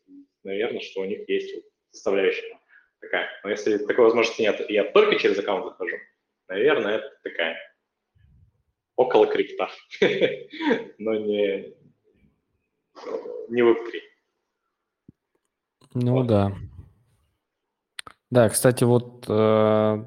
наверное, 0.44 0.80
что 0.80 1.00
у 1.00 1.04
них 1.04 1.28
есть 1.28 1.54
составляющая 1.90 2.58
такая. 3.00 3.28
Но 3.42 3.50
если 3.50 3.78
такой 3.78 4.04
возможности 4.04 4.42
нет, 4.42 4.64
и 4.68 4.72
я 4.72 4.84
только 4.84 5.16
через 5.16 5.38
аккаунт 5.38 5.66
захожу, 5.66 5.96
наверное, 6.48 6.98
это 6.98 7.12
такая 7.22 7.58
около 8.96 9.26
крипта, 9.26 9.68
но 10.98 11.14
не, 11.14 11.74
не 13.48 13.62
Web3. 13.62 14.00
Ну 15.94 16.12
вот. 16.12 16.26
да. 16.26 16.52
Да, 18.30 18.48
кстати, 18.48 18.84
вот 18.84 19.24
э, 19.28 20.06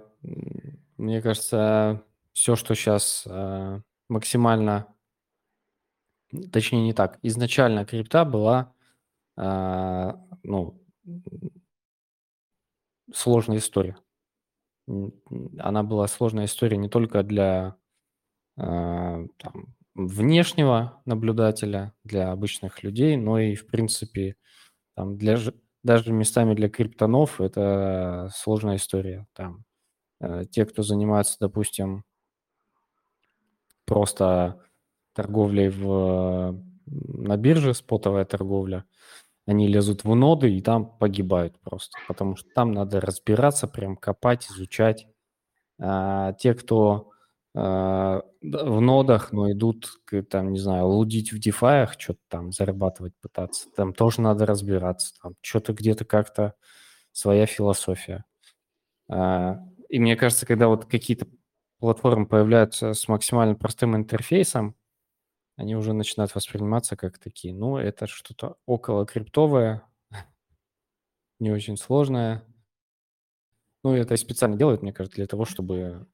мне 0.98 1.22
кажется, 1.22 2.04
все, 2.34 2.56
что 2.56 2.76
сейчас 2.76 3.26
э, 3.26 3.82
максимально, 4.10 4.94
точнее 6.52 6.84
не 6.84 6.94
так, 6.94 7.18
изначально 7.22 7.86
крипта 7.86 8.26
была, 8.26 8.74
э, 9.38 10.14
ну, 10.44 10.84
сложная 13.14 13.58
история. 13.58 13.98
Она 15.60 15.84
была 15.84 16.08
сложная 16.08 16.46
история 16.46 16.78
не 16.78 16.90
только 16.90 17.24
для 17.24 17.78
там, 18.60 19.76
внешнего 19.96 21.02
наблюдателя, 21.06 21.94
для 22.04 22.32
обычных 22.32 22.84
людей, 22.84 23.18
но 23.18 23.40
и, 23.40 23.56
в 23.56 23.68
принципе, 23.68 24.36
там, 24.96 25.18
для 25.18 25.38
даже 25.84 26.12
местами 26.12 26.54
для 26.56 26.70
криптонов 26.70 27.40
это 27.40 28.30
сложная 28.36 28.76
история. 28.76 29.28
Там 29.34 29.64
э, 30.22 30.44
те, 30.52 30.66
кто 30.66 30.84
занимается, 30.84 31.38
допустим, 31.40 32.04
просто 33.86 34.62
торговлей 35.14 35.70
в 35.70 36.62
на 36.86 37.38
бирже, 37.38 37.74
спотовая 37.74 38.26
торговля, 38.26 38.86
они 39.46 39.68
лезут 39.68 40.04
в 40.04 40.16
ноды 40.16 40.56
и 40.56 40.62
там 40.62 40.98
погибают 40.98 41.60
просто, 41.62 41.98
потому 42.08 42.36
что 42.36 42.50
там 42.54 42.72
надо 42.72 43.02
разбираться, 43.02 43.68
прям 43.68 43.96
копать, 43.96 44.48
изучать. 44.52 45.08
А 45.80 46.34
те, 46.34 46.54
кто 46.54 47.12
в 47.62 48.80
нодах, 48.82 49.32
но 49.32 49.52
идут, 49.52 49.90
там, 50.30 50.54
не 50.54 50.60
знаю, 50.60 50.88
лудить 50.88 51.32
в 51.34 51.40
дефаях, 51.40 51.94
что-то 52.00 52.20
там 52.30 52.52
зарабатывать 52.52 53.14
пытаться, 53.22 53.70
там 53.76 53.94
тоже 53.94 54.22
надо 54.22 54.46
разбираться, 54.46 55.14
там 55.22 55.36
что-то 55.42 55.74
где-то 55.74 56.06
как-то 56.06 56.54
своя 57.12 57.46
философия. 57.46 58.26
А, 59.10 59.60
и 59.90 60.00
мне 60.00 60.16
кажется, 60.16 60.46
когда 60.46 60.68
вот 60.68 60.86
какие-то 60.86 61.28
платформы 61.80 62.28
появляются 62.28 62.94
с 62.94 63.08
максимально 63.08 63.56
простым 63.56 63.96
интерфейсом, 63.96 64.76
они 65.58 65.76
уже 65.76 65.94
начинают 65.94 66.36
восприниматься 66.36 66.96
как 66.98 67.20
такие, 67.20 67.54
ну, 67.54 67.78
это 67.78 68.08
что-то 68.08 68.58
около 68.66 69.06
криптовое, 69.06 69.84
не 71.40 71.52
очень 71.52 71.78
сложное. 71.78 72.44
Ну, 73.84 73.94
это 73.94 74.18
специально 74.18 74.58
делают, 74.58 74.82
мне 74.82 74.94
кажется, 74.94 75.16
для 75.16 75.28
того, 75.28 75.46
чтобы 75.46 76.08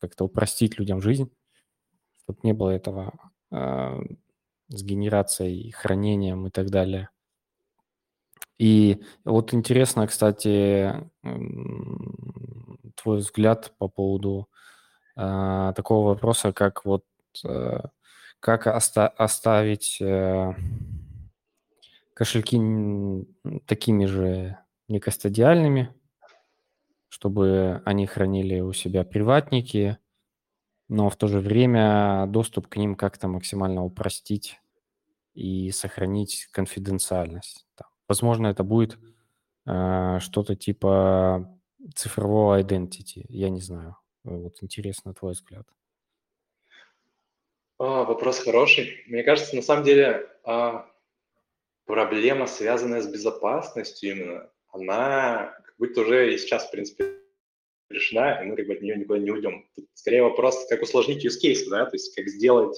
как-то 0.00 0.24
упростить 0.24 0.78
людям 0.78 1.00
жизнь, 1.00 1.30
чтобы 2.22 2.40
не 2.42 2.52
было 2.52 2.70
этого 2.70 3.12
э, 3.52 4.00
с 4.68 4.82
генерацией, 4.82 5.70
хранением 5.70 6.46
и 6.46 6.50
так 6.50 6.70
далее. 6.70 7.10
И 8.58 9.02
вот 9.24 9.52
интересно, 9.52 10.06
кстати, 10.06 11.10
твой 12.94 13.18
взгляд 13.18 13.72
по 13.78 13.88
поводу 13.88 14.48
э, 15.16 15.72
такого 15.74 16.08
вопроса, 16.08 16.52
как 16.52 16.84
вот 16.84 17.04
э, 17.44 17.80
как 18.40 18.66
оста- 18.66 19.08
оставить 19.08 19.98
э, 20.00 20.54
кошельки 22.14 22.58
такими 23.66 24.04
же 24.06 24.58
некастодиальными, 24.88 25.94
чтобы 27.14 27.80
они 27.84 28.06
хранили 28.06 28.58
у 28.58 28.72
себя 28.72 29.04
приватники, 29.04 29.98
но 30.88 31.08
в 31.08 31.14
то 31.14 31.28
же 31.28 31.38
время 31.38 32.26
доступ 32.26 32.66
к 32.66 32.76
ним 32.76 32.96
как-то 32.96 33.28
максимально 33.28 33.84
упростить 33.84 34.60
и 35.32 35.70
сохранить 35.70 36.48
конфиденциальность. 36.50 37.68
Возможно, 38.08 38.48
это 38.48 38.64
будет 38.64 38.98
э, 39.64 40.18
что-то 40.18 40.56
типа 40.56 41.56
цифрового 41.94 42.60
identity, 42.60 43.24
я 43.28 43.48
не 43.48 43.60
знаю. 43.60 43.96
Вот 44.24 44.56
интересно 44.60 45.14
твой 45.14 45.34
взгляд. 45.34 45.68
А, 47.78 48.02
вопрос 48.02 48.40
хороший. 48.40 49.04
Мне 49.06 49.22
кажется, 49.22 49.54
на 49.54 49.62
самом 49.62 49.84
деле 49.84 50.28
а, 50.42 50.90
проблема, 51.84 52.48
связанная 52.48 53.02
с 53.02 53.06
безопасностью 53.06 54.10
именно, 54.10 54.50
она 54.72 55.56
будто 55.78 56.02
уже 56.02 56.34
и 56.34 56.38
сейчас, 56.38 56.66
в 56.66 56.70
принципе, 56.70 57.20
решена, 57.88 58.42
и 58.42 58.46
мы 58.46 58.56
как 58.56 58.66
бы 58.66 58.74
от 58.74 58.82
нее 58.82 58.96
никуда 58.96 59.18
не 59.18 59.30
уйдем. 59.30 59.68
Тут 59.74 59.88
скорее 59.94 60.22
вопрос, 60.22 60.66
как 60.68 60.82
усложнить 60.82 61.24
use 61.24 61.38
case, 61.42 61.68
да, 61.68 61.86
то 61.86 61.94
есть 61.94 62.14
как 62.14 62.28
сделать, 62.28 62.76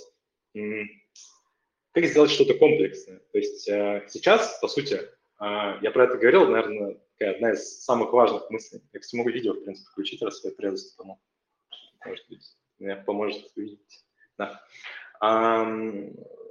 как 0.53 2.05
сделать 2.05 2.31
что-то 2.31 2.55
комплексное. 2.55 3.21
То 3.33 3.39
есть 3.39 3.69
э, 3.69 4.07
сейчас, 4.09 4.59
по 4.61 4.69
сути, 4.69 5.01
а, 5.39 5.79
я 5.83 5.91
про 5.91 6.05
это 6.05 6.17
говорил, 6.17 6.47
наверное, 6.49 6.99
такая 7.13 7.35
одна 7.35 7.53
из 7.53 7.85
самых 7.85 8.13
важных 8.13 8.51
мыслей. 8.51 8.83
Я, 8.93 9.01
кстати, 9.01 9.17
могу 9.17 9.31
видео, 9.31 9.53
в 9.53 9.65
принципе, 9.65 9.89
включить, 9.91 10.23
раз 10.23 10.45
я 10.45 10.51
прелесть 10.53 10.97
тому. 10.97 11.21
Может 12.05 12.29
быть, 12.29 12.57
мне 12.79 12.97
поможет 12.97 13.51
увидеть. 13.57 14.05
Да. 14.39 14.63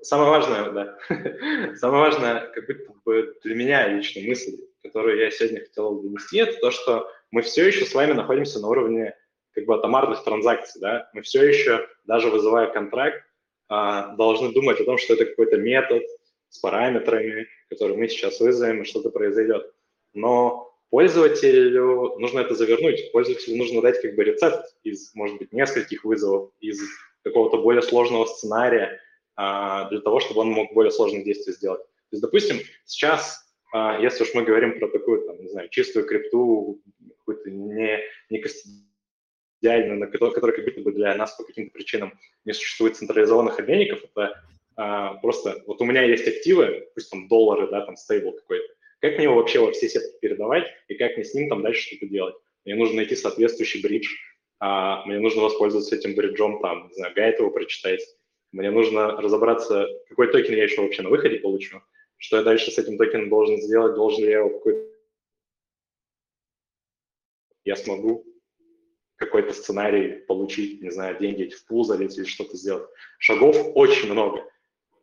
Самое 0.01 0.29
важное, 0.29 0.71
да, 0.71 0.97
самое 1.77 2.01
важное, 2.01 2.47
как 2.51 2.67
будто 2.67 2.93
бы 3.05 3.39
для 3.43 3.55
меня 3.55 3.87
лично 3.87 4.21
мысль, 4.27 4.57
которую 4.85 5.17
я 5.17 5.31
сегодня 5.31 5.61
хотел 5.61 6.01
донести, 6.01 6.37
это 6.37 6.57
то, 6.59 6.71
что 6.71 7.09
мы 7.31 7.41
все 7.41 7.67
еще 7.67 7.85
с 7.85 7.93
вами 7.93 8.13
находимся 8.13 8.59
на 8.59 8.67
уровне 8.67 9.15
как 9.51 9.65
бы 9.65 9.75
атомарных 9.75 10.23
транзакций, 10.23 10.81
да, 10.81 11.09
мы 11.13 11.21
все 11.21 11.43
еще, 11.43 11.87
даже 12.03 12.29
вызывая 12.29 12.67
контракт, 12.67 13.23
а, 13.67 14.15
должны 14.15 14.53
думать 14.53 14.79
о 14.79 14.85
том, 14.85 14.97
что 14.97 15.13
это 15.13 15.25
какой-то 15.25 15.57
метод 15.57 16.03
с 16.49 16.59
параметрами, 16.59 17.47
которые 17.69 17.97
мы 17.97 18.07
сейчас 18.07 18.39
вызовем, 18.39 18.81
и 18.81 18.85
что-то 18.85 19.09
произойдет. 19.09 19.73
Но 20.13 20.73
пользователю 20.89 22.15
нужно 22.19 22.41
это 22.41 22.53
завернуть, 22.53 23.11
пользователю 23.11 23.57
нужно 23.57 23.81
дать 23.81 24.01
как 24.01 24.15
бы 24.15 24.23
рецепт 24.23 24.75
из, 24.83 25.13
может 25.15 25.37
быть, 25.37 25.51
нескольких 25.51 26.03
вызовов, 26.03 26.51
из 26.59 26.79
какого-то 27.23 27.57
более 27.57 27.81
сложного 27.81 28.25
сценария 28.25 28.99
а, 29.35 29.89
для 29.89 30.01
того, 30.01 30.19
чтобы 30.19 30.41
он 30.41 30.49
мог 30.49 30.73
более 30.73 30.91
сложные 30.91 31.23
действия 31.23 31.53
сделать. 31.53 31.81
То 31.81 32.11
есть, 32.11 32.21
допустим, 32.21 32.59
сейчас, 32.85 33.44
если 34.01 34.23
уж 34.23 34.33
мы 34.33 34.43
говорим 34.43 34.79
про 34.79 34.87
такую, 34.87 35.21
там, 35.21 35.41
не 35.41 35.49
знаю, 35.49 35.69
чистую 35.69 36.05
крипту, 36.05 36.81
какую-то 37.17 37.49
не, 37.49 37.99
не 38.29 38.39
идеальную, 39.61 39.99
на 39.99 40.07
которой, 40.07 40.33
которой 40.33 40.55
как 40.55 40.65
будто 40.65 40.81
бы 40.81 40.91
для 40.91 41.15
нас 41.15 41.35
по 41.35 41.43
каким-то 41.43 41.71
причинам 41.71 42.13
не 42.45 42.53
существует 42.53 42.95
централизованных 42.95 43.59
обменников, 43.59 44.03
это 44.03 44.41
а, 44.75 45.15
просто 45.15 45.63
вот 45.67 45.81
у 45.81 45.85
меня 45.85 46.03
есть 46.03 46.27
активы, 46.27 46.87
пусть 46.93 47.09
там 47.09 47.27
доллары, 47.27 47.67
да, 47.69 47.85
там 47.85 47.95
стейбл 47.95 48.33
какой-то, 48.33 48.73
как 48.99 49.15
мне 49.15 49.23
его 49.23 49.35
вообще 49.35 49.59
во 49.59 49.71
все 49.71 49.89
сетки 49.89 50.17
передавать 50.21 50.65
и 50.87 50.95
как 50.95 51.15
мне 51.15 51.25
с 51.25 51.33
ним 51.33 51.49
там 51.49 51.61
дальше 51.61 51.87
что-то 51.87 52.07
делать? 52.07 52.35
Мне 52.65 52.75
нужно 52.75 52.97
найти 52.97 53.15
соответствующий 53.15 53.81
бридж, 53.81 54.07
а 54.59 55.05
мне 55.05 55.19
нужно 55.19 55.43
воспользоваться 55.43 55.95
этим 55.95 56.15
бриджом, 56.15 56.59
там, 56.61 56.87
не 56.89 56.95
знаю, 56.95 57.13
гайд 57.15 57.39
его 57.39 57.51
прочитать, 57.51 58.01
мне 58.51 58.71
нужно 58.71 59.19
разобраться, 59.21 59.87
какой 60.09 60.31
токен 60.31 60.55
я 60.55 60.63
еще 60.63 60.81
вообще 60.81 61.01
на 61.01 61.09
выходе 61.09 61.39
получу, 61.39 61.81
что 62.17 62.37
я 62.37 62.43
дальше 62.43 62.71
с 62.71 62.77
этим 62.77 62.97
токеном 62.97 63.29
должен 63.29 63.61
сделать, 63.61 63.95
должен 63.95 64.23
ли 64.23 64.31
я 64.31 64.39
его 64.39 64.49
какой-то... 64.49 64.95
Я 67.63 67.75
смогу 67.75 68.25
какой-то 69.15 69.53
сценарий 69.53 70.19
получить, 70.27 70.81
не 70.81 70.91
знаю, 70.91 71.17
деньги 71.19 71.49
в 71.49 71.65
пул 71.65 71.83
залить 71.83 72.17
или 72.17 72.25
что-то 72.25 72.57
сделать. 72.57 72.87
Шагов 73.17 73.57
очень 73.75 74.11
много, 74.11 74.43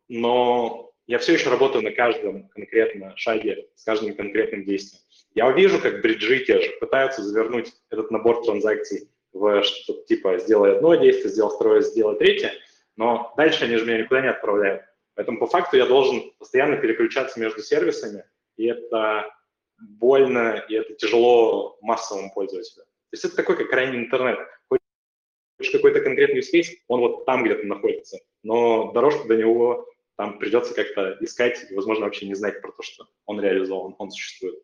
но 0.09 0.93
я 1.07 1.19
все 1.19 1.35
еще 1.35 1.51
работаю 1.51 1.83
на 1.83 1.93
каждом 1.93 2.49
конкретном 2.49 3.17
шаге, 3.17 3.69
с 3.75 3.85
каждым 3.85 4.15
конкретным 4.15 4.65
действием. 4.65 5.03
Я 5.35 5.51
вижу, 5.53 5.81
как 5.81 6.03
бриджи 6.03 6.45
те 6.45 6.61
же 6.61 6.71
пытаются 6.79 7.23
завернуть 7.23 7.73
этот 7.91 8.11
набор 8.11 8.45
транзакций 8.45 9.09
в 9.33 9.63
что-то 9.63 10.05
типа 10.05 10.39
сделай 10.39 10.77
одно 10.77 10.95
действие, 10.95 11.31
сделай 11.31 11.55
второе, 11.55 11.81
сделай 11.81 12.17
третье, 12.19 12.53
но 12.97 13.33
дальше 13.37 13.65
они 13.65 13.77
же 13.77 13.87
меня 13.87 14.03
никуда 14.03 14.21
не 14.21 14.29
отправляют. 14.29 14.83
Поэтому 15.15 15.39
по 15.39 15.47
факту 15.47 15.77
я 15.77 15.87
должен 15.87 16.33
постоянно 16.39 16.77
переключаться 16.77 17.39
между 17.39 17.63
сервисами, 17.63 18.25
и 18.57 18.67
это 18.67 19.31
больно, 19.79 20.65
и 20.69 20.75
это 20.75 20.95
тяжело 20.95 21.77
массовому 21.83 22.33
пользователю. 22.33 22.85
То 22.85 23.15
есть 23.15 23.25
это 23.25 23.37
такой, 23.37 23.57
как 23.57 23.69
крайний 23.69 23.99
интернет. 23.99 24.39
Хочешь 24.69 25.73
какой-то 25.73 26.01
конкретный 26.01 26.41
use 26.41 26.53
case, 26.55 26.69
он 26.89 27.01
вот 27.01 27.27
там 27.27 27.45
где-то 27.45 27.67
находится, 27.67 28.19
но 28.43 28.91
дорожку 28.93 29.29
до 29.29 29.37
него 29.37 29.87
там 30.17 30.39
придется 30.39 30.75
как-то 30.75 31.17
искать 31.21 31.71
и, 31.71 31.75
возможно, 31.75 32.05
вообще 32.05 32.27
не 32.27 32.35
знать 32.35 32.61
про 32.63 32.73
то, 32.73 32.83
что 32.83 33.07
он 33.27 33.41
реализован, 33.41 33.95
он 33.99 34.11
существует. 34.11 34.63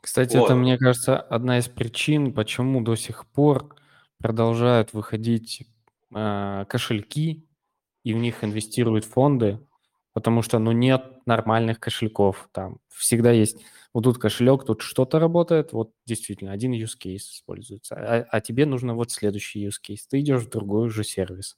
Кстати, 0.00 0.36
вот. 0.36 0.46
это, 0.46 0.56
мне 0.56 0.78
кажется, 0.78 1.18
одна 1.18 1.58
из 1.58 1.68
причин, 1.68 2.34
почему 2.34 2.80
до 2.80 2.96
сих 2.96 3.26
пор 3.30 3.76
продолжают 4.18 4.92
выходить 4.92 5.62
э, 6.14 6.64
кошельки 6.68 7.46
и 8.04 8.14
в 8.14 8.18
них 8.18 8.42
инвестируют 8.44 9.04
фонды, 9.04 9.58
потому 10.12 10.42
что, 10.42 10.58
ну, 10.58 10.72
нет 10.72 11.26
нормальных 11.26 11.80
кошельков. 11.80 12.48
Там 12.52 12.78
всегда 12.88 13.30
есть, 13.30 13.64
вот 13.94 14.04
тут 14.04 14.18
кошелек, 14.18 14.64
тут 14.64 14.82
что-то 14.82 15.18
работает, 15.18 15.72
вот 15.72 15.92
действительно 16.06 16.52
один 16.52 16.72
use 16.72 16.98
case 16.98 17.16
используется, 17.16 17.94
а, 17.94 18.26
а 18.28 18.40
тебе 18.40 18.66
нужно 18.66 18.94
вот 18.94 19.10
следующий 19.10 19.66
use 19.66 19.80
case. 19.86 20.00
Ты 20.08 20.20
идешь 20.20 20.42
в 20.42 20.50
другой 20.50 20.86
уже 20.88 21.04
сервис. 21.04 21.56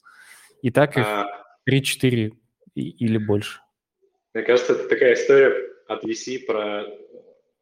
И 0.63 0.71
так 0.71 0.97
их 0.97 1.07
а... 1.07 1.27
3-4 1.69 2.33
или 2.75 3.19
больше. 3.19 3.61
Мне 4.35 4.43
кажется, 4.43 4.73
это 4.73 4.89
такая 4.89 5.15
история 5.15 5.55
от 5.87 6.05
VC 6.05 6.45
про 6.45 6.85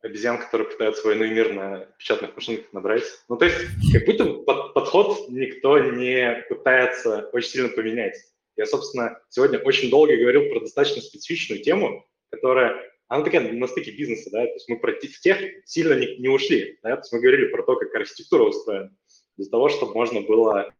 обезьян, 0.00 0.38
которые 0.38 0.68
пытаются 0.68 1.06
войну 1.06 1.24
и 1.24 1.30
мир 1.30 1.52
на 1.52 1.86
печатных 1.98 2.34
машинках 2.34 2.72
набрать. 2.72 3.04
Ну, 3.28 3.36
то 3.36 3.44
есть, 3.44 3.58
как 3.92 4.06
будто 4.06 4.24
под, 4.42 4.74
подход 4.74 5.28
никто 5.28 5.78
не 5.78 6.44
пытается 6.48 7.28
очень 7.32 7.50
сильно 7.50 7.68
поменять. 7.68 8.16
Я, 8.56 8.66
собственно, 8.66 9.18
сегодня 9.28 9.58
очень 9.60 9.90
долго 9.90 10.16
говорил 10.16 10.50
про 10.50 10.60
достаточно 10.60 11.02
специфичную 11.02 11.62
тему, 11.62 12.06
которая, 12.30 12.74
она 13.08 13.24
такая 13.24 13.52
на 13.52 13.66
стыке 13.66 13.92
бизнеса, 13.92 14.30
да, 14.30 14.44
то 14.44 14.52
есть 14.52 14.68
мы 14.68 14.78
про 14.78 14.92
тех 14.92 15.38
сильно 15.64 15.94
не, 15.94 16.16
не 16.18 16.28
ушли, 16.28 16.78
да, 16.82 16.96
то 16.96 17.02
есть 17.02 17.12
мы 17.12 17.20
говорили 17.20 17.48
про 17.48 17.62
то, 17.62 17.76
как 17.76 17.94
архитектура 17.94 18.44
устроена, 18.44 18.94
для 19.36 19.46
того, 19.48 19.68
чтобы 19.68 19.94
можно 19.94 20.20
было 20.20 20.74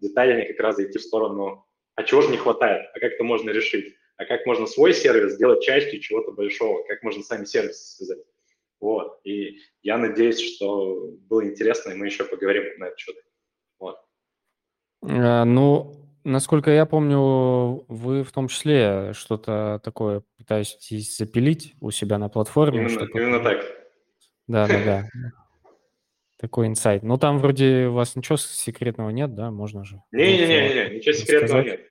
детальнее 0.00 0.48
как 0.48 0.60
раз 0.60 0.76
зайти 0.76 0.98
в 0.98 1.02
сторону, 1.02 1.66
а 1.94 2.04
чего 2.04 2.22
же 2.22 2.30
не 2.30 2.38
хватает, 2.38 2.90
а 2.94 3.00
как 3.00 3.12
это 3.12 3.24
можно 3.24 3.50
решить 3.50 3.94
а 4.22 4.24
как 4.24 4.46
можно 4.46 4.66
свой 4.66 4.94
сервис 4.94 5.34
сделать 5.34 5.62
частью 5.62 6.00
чего-то 6.00 6.32
большого, 6.32 6.82
как 6.84 7.02
можно 7.02 7.22
сами 7.22 7.44
сервисы 7.44 7.96
связать. 7.96 8.24
Вот. 8.80 9.20
И 9.24 9.58
я 9.82 9.98
надеюсь, 9.98 10.40
что 10.40 11.08
было 11.28 11.44
интересно, 11.44 11.90
и 11.90 11.94
мы 11.94 12.06
еще 12.06 12.24
поговорим 12.24 12.64
на 12.78 12.86
этот 12.86 12.98
счет. 12.98 13.16
Вот. 13.78 13.96
А, 15.02 15.44
ну, 15.44 16.01
насколько 16.24 16.70
я 16.70 16.86
помню, 16.86 17.84
вы 17.88 18.22
в 18.22 18.32
том 18.32 18.48
числе 18.48 19.12
что-то 19.14 19.80
такое 19.82 20.22
пытаетесь 20.38 21.16
запилить 21.16 21.74
у 21.80 21.90
себя 21.90 22.18
на 22.18 22.28
платформе. 22.28 22.80
Именно, 22.80 22.90
чтобы... 22.90 23.20
именно 23.20 23.40
так. 23.40 23.64
Да, 24.46 24.66
да, 24.66 24.84
да. 24.84 25.08
Такой 26.38 26.66
инсайт. 26.66 27.04
Ну, 27.04 27.18
там 27.18 27.38
вроде 27.38 27.86
у 27.86 27.92
вас 27.92 28.16
ничего 28.16 28.36
секретного 28.36 29.10
нет, 29.10 29.32
да? 29.34 29.52
Можно 29.52 29.84
же. 29.84 30.02
Не-не-не, 30.10 30.96
ничего 30.96 31.12
секретного 31.12 31.62
нет. 31.62 31.88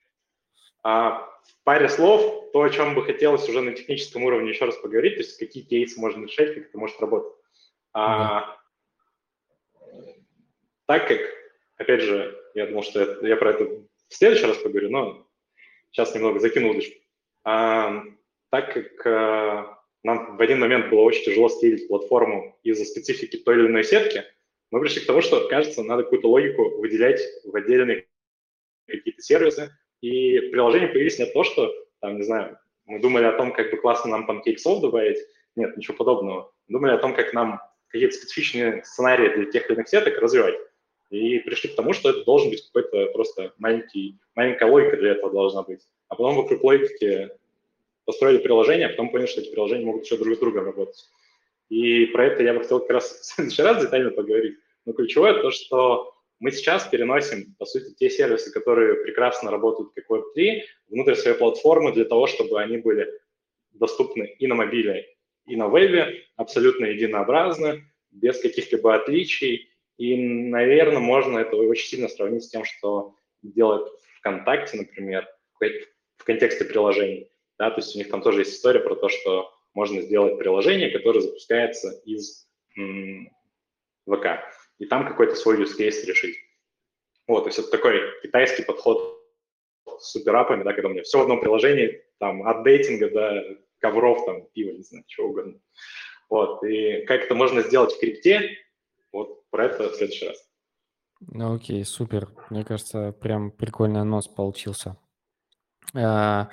А 0.83 1.29
в 1.43 1.63
паре 1.63 1.87
слов 1.87 2.51
то, 2.51 2.61
о 2.61 2.69
чем 2.69 2.93
бы 2.95 3.05
хотелось 3.05 3.47
уже 3.47 3.61
на 3.61 3.71
техническом 3.71 4.23
уровне 4.23 4.49
еще 4.49 4.65
раз 4.65 4.75
поговорить, 4.75 5.15
то 5.15 5.21
есть 5.21 5.37
какие 5.37 5.63
кейсы 5.63 5.99
можно 5.99 6.25
решать, 6.25 6.53
как 6.53 6.65
это 6.65 6.77
может 6.77 6.99
работать. 6.99 7.33
А, 7.93 8.57
Так 10.85 11.07
как, 11.07 11.19
опять 11.77 12.01
же, 12.01 12.37
я 12.53 12.67
думал, 12.67 12.83
что 12.83 12.99
я, 13.21 13.29
я 13.29 13.35
про 13.37 13.51
это 13.51 13.69
в 14.11 14.15
следующий 14.15 14.45
раз 14.45 14.57
поговорю, 14.57 14.89
но 14.89 15.27
сейчас 15.91 16.13
немного 16.13 16.39
закину 16.39 16.71
удочку. 16.71 16.99
А, 17.43 18.03
так 18.49 18.73
как 18.73 19.07
а, 19.07 19.79
нам 20.03 20.35
в 20.35 20.41
один 20.41 20.59
момент 20.59 20.89
было 20.89 21.01
очень 21.01 21.23
тяжело 21.23 21.47
скейлить 21.47 21.87
платформу 21.87 22.59
из-за 22.61 22.83
специфики 22.83 23.37
той 23.37 23.55
или 23.55 23.67
иной 23.67 23.85
сетки, 23.85 24.25
мы 24.69 24.81
пришли 24.81 25.01
к 25.01 25.07
тому, 25.07 25.21
что, 25.21 25.47
кажется, 25.47 25.83
надо 25.83 26.03
какую-то 26.03 26.27
логику 26.29 26.77
выделять 26.77 27.21
в 27.45 27.55
отдельные 27.55 28.05
какие-то 28.85 29.21
сервисы, 29.21 29.71
и 30.01 30.39
в 30.39 30.51
приложении 30.51 30.87
появились 30.87 31.19
не 31.19 31.25
то, 31.25 31.43
что, 31.45 31.73
там, 32.01 32.17
не 32.17 32.23
знаю, 32.23 32.57
мы 32.85 32.99
думали 32.99 33.25
о 33.25 33.37
том, 33.37 33.53
как 33.53 33.71
бы 33.71 33.77
классно 33.77 34.11
нам 34.11 34.29
PancakeSoft 34.29 34.81
добавить, 34.81 35.19
нет, 35.55 35.77
ничего 35.77 35.95
подобного. 35.95 36.53
Думали 36.67 36.91
о 36.91 36.97
том, 36.97 37.13
как 37.15 37.33
нам 37.33 37.61
какие-то 37.87 38.15
специфичные 38.15 38.83
сценарии 38.83 39.35
для 39.35 39.51
тех 39.51 39.69
или 39.69 39.75
иных 39.75 39.87
сеток 39.87 40.17
развивать. 40.17 40.55
И 41.11 41.39
пришли 41.39 41.69
к 41.69 41.75
тому, 41.75 41.93
что 41.93 42.09
это 42.09 42.23
должен 42.23 42.49
быть 42.49 42.65
какой-то 42.65 43.11
просто 43.11 43.53
маленький, 43.57 44.17
маленькая 44.33 44.71
логика 44.71 44.97
для 44.97 45.11
этого 45.11 45.31
должна 45.31 45.61
быть. 45.61 45.81
А 46.07 46.15
потом 46.15 46.37
вокруг 46.37 46.63
логики 46.63 47.29
построили 48.05 48.37
приложение, 48.37 48.87
а 48.87 48.89
потом 48.91 49.11
поняли, 49.11 49.27
что 49.27 49.41
эти 49.41 49.51
приложения 49.51 49.85
могут 49.85 50.05
еще 50.05 50.17
друг 50.17 50.35
с 50.35 50.39
другом 50.39 50.65
работать. 50.65 51.05
И 51.69 52.05
про 52.07 52.27
это 52.27 52.43
я 52.43 52.53
бы 52.53 52.61
хотел 52.61 52.79
как 52.79 52.91
раз 52.91 53.11
в 53.21 53.25
следующий 53.25 53.61
раз 53.61 53.81
детально 53.81 54.11
поговорить. 54.11 54.57
Но 54.85 54.93
ключевое 54.93 55.41
то, 55.41 55.51
что 55.51 56.13
мы 56.39 56.51
сейчас 56.51 56.87
переносим, 56.87 57.55
по 57.59 57.65
сути, 57.65 57.93
те 57.93 58.09
сервисы, 58.09 58.51
которые 58.51 58.95
прекрасно 59.03 59.51
работают 59.51 59.91
как 59.93 60.09
Web3, 60.09 60.61
внутрь 60.87 61.15
своей 61.15 61.37
платформы 61.37 61.91
для 61.91 62.05
того, 62.05 62.27
чтобы 62.27 62.59
они 62.59 62.77
были 62.77 63.07
доступны 63.73 64.35
и 64.39 64.47
на 64.47 64.55
мобиле, 64.55 65.07
и 65.45 65.55
на 65.55 65.67
вебе, 65.67 66.23
абсолютно 66.37 66.85
единообразны, 66.85 67.83
без 68.11 68.39
каких-либо 68.39 68.95
отличий. 68.95 69.70
И, 70.01 70.17
наверное, 70.17 70.97
можно 70.97 71.37
это 71.37 71.55
очень 71.55 71.87
сильно 71.87 72.07
сравнить 72.07 72.43
с 72.43 72.49
тем, 72.49 72.65
что 72.65 73.13
делает 73.43 73.87
ВКонтакте, 74.17 74.77
например, 74.77 75.27
в 75.59 76.23
контексте 76.23 76.65
приложений. 76.65 77.29
Да, 77.59 77.69
то 77.69 77.81
есть 77.81 77.95
у 77.95 77.99
них 77.99 78.09
там 78.09 78.23
тоже 78.23 78.39
есть 78.39 78.55
история 78.55 78.79
про 78.79 78.95
то, 78.95 79.09
что 79.09 79.53
можно 79.75 80.01
сделать 80.01 80.39
приложение, 80.39 80.89
которое 80.89 81.21
запускается 81.21 81.91
из 82.03 82.47
м, 82.75 83.29
ВК 84.09 84.39
и 84.79 84.85
там 84.85 85.07
какой-то 85.07 85.35
свой 85.35 85.61
use 85.61 85.77
case 85.77 86.03
решить. 86.07 86.35
Вот, 87.27 87.43
то 87.43 87.49
есть 87.49 87.59
это 87.59 87.69
такой 87.69 88.01
китайский 88.23 88.63
подход 88.63 89.23
с 89.99 90.13
суперапами, 90.13 90.63
да, 90.63 90.73
когда 90.73 90.89
у 90.89 90.93
меня 90.93 91.03
все 91.03 91.19
в 91.19 91.21
одном 91.21 91.41
приложении, 91.41 92.03
там, 92.17 92.47
от 92.47 92.63
дейтинга 92.63 93.11
до 93.11 93.57
ковров, 93.77 94.25
там, 94.25 94.47
пива, 94.47 94.71
не 94.71 94.81
знаю, 94.81 95.03
чего 95.05 95.27
угодно. 95.27 95.61
Вот, 96.27 96.63
и 96.63 97.05
как 97.05 97.25
это 97.25 97.35
можно 97.35 97.61
сделать 97.61 97.93
в 97.93 97.99
крипте, 97.99 98.57
вот 99.11 99.49
про 99.49 99.65
это 99.65 99.89
в 99.89 99.95
следующий 99.95 100.27
раз. 100.27 100.37
Ну, 101.19 101.55
окей, 101.55 101.85
супер. 101.85 102.33
Мне 102.49 102.65
кажется, 102.65 103.11
прям 103.11 103.51
прикольный 103.51 104.03
нос 104.03 104.27
получился. 104.27 104.97
А, 105.93 106.49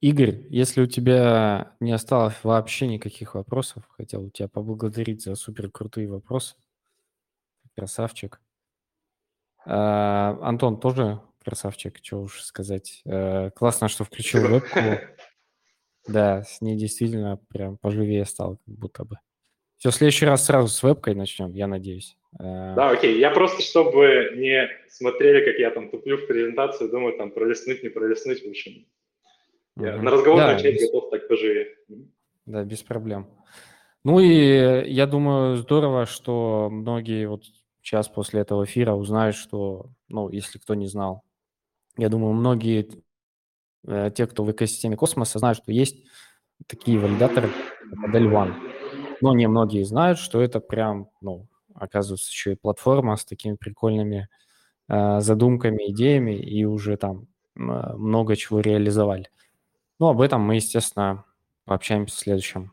Игорь, 0.00 0.46
если 0.50 0.82
у 0.82 0.86
тебя 0.86 1.74
не 1.80 1.92
осталось 1.92 2.34
вообще 2.42 2.86
никаких 2.86 3.34
вопросов, 3.34 3.84
хотел 3.96 4.24
у 4.24 4.30
тебя 4.30 4.48
поблагодарить 4.48 5.22
за 5.22 5.34
супер 5.36 5.70
крутые 5.70 6.08
вопросы. 6.08 6.56
Красавчик. 7.76 8.40
А, 9.64 10.38
Антон 10.42 10.80
тоже 10.80 11.20
красавчик, 11.42 11.98
что 12.02 12.22
уж 12.22 12.42
сказать. 12.42 13.02
А, 13.06 13.50
классно, 13.50 13.88
что 13.88 14.04
включил 14.04 14.42
вебку. 14.46 14.78
Да, 16.08 16.42
с 16.42 16.60
ней 16.60 16.76
действительно 16.76 17.36
прям 17.48 17.76
поживее 17.76 18.24
стал, 18.24 18.56
как 18.56 18.74
будто 18.74 19.04
бы. 19.04 19.18
Все, 19.80 19.88
в 19.88 19.94
следующий 19.94 20.26
раз 20.26 20.44
сразу 20.44 20.68
с 20.68 20.82
вебкой 20.82 21.14
начнем, 21.14 21.54
я 21.54 21.66
надеюсь. 21.66 22.18
А, 22.38 22.74
да, 22.74 22.90
окей. 22.90 23.18
Я 23.18 23.30
просто, 23.30 23.62
чтобы 23.62 24.34
не 24.36 24.68
смотрели, 24.90 25.42
как 25.42 25.58
я 25.58 25.70
там 25.70 25.88
туплю 25.88 26.18
в 26.18 26.26
презентацию, 26.26 26.90
думаю, 26.90 27.16
там 27.16 27.30
пролистнуть, 27.30 27.82
не 27.82 27.88
пролистнуть, 27.88 28.44
в 28.44 28.48
общем. 28.50 28.84
Я 29.78 29.94
угу. 29.94 30.02
на 30.02 30.10
разговор 30.10 30.38
да, 30.40 30.52
начать 30.52 30.74
без... 30.74 30.82
готов 30.82 31.08
так 31.08 31.26
поживее. 31.28 31.68
Да, 32.44 32.62
без 32.62 32.82
проблем. 32.82 33.30
Ну 34.04 34.20
и 34.20 34.86
я 34.90 35.06
думаю, 35.06 35.56
здорово, 35.56 36.04
что 36.04 36.68
многие 36.70 37.26
вот 37.26 37.44
сейчас 37.80 38.06
после 38.06 38.42
этого 38.42 38.66
эфира 38.66 38.92
узнают, 38.92 39.34
что, 39.34 39.86
ну, 40.08 40.28
если 40.28 40.58
кто 40.58 40.74
не 40.74 40.88
знал, 40.88 41.22
я 41.96 42.10
думаю, 42.10 42.34
многие 42.34 42.86
э, 43.88 44.10
те, 44.14 44.26
кто 44.26 44.44
в 44.44 44.52
экосистеме 44.52 44.98
космоса, 44.98 45.38
знают, 45.38 45.56
что 45.56 45.72
есть 45.72 45.96
такие 46.66 46.98
валидаторы, 46.98 47.48
модель 47.92 48.26
One. 48.26 48.79
Но 49.20 49.34
не 49.34 49.46
многие 49.46 49.82
знают, 49.84 50.18
что 50.18 50.40
это 50.40 50.60
прям, 50.60 51.10
ну, 51.20 51.46
оказывается, 51.74 52.30
еще 52.30 52.52
и 52.52 52.56
платформа 52.56 53.16
с 53.16 53.24
такими 53.24 53.56
прикольными 53.56 54.28
э, 54.88 55.20
задумками, 55.20 55.90
идеями, 55.90 56.36
и 56.38 56.64
уже 56.64 56.96
там 56.96 57.26
э, 57.56 57.60
много 57.60 58.36
чего 58.36 58.60
реализовали. 58.60 59.30
Ну, 59.98 60.08
об 60.08 60.20
этом 60.20 60.40
мы, 60.40 60.56
естественно, 60.56 61.24
пообщаемся 61.64 62.16
в 62.16 62.18
следующем, 62.18 62.72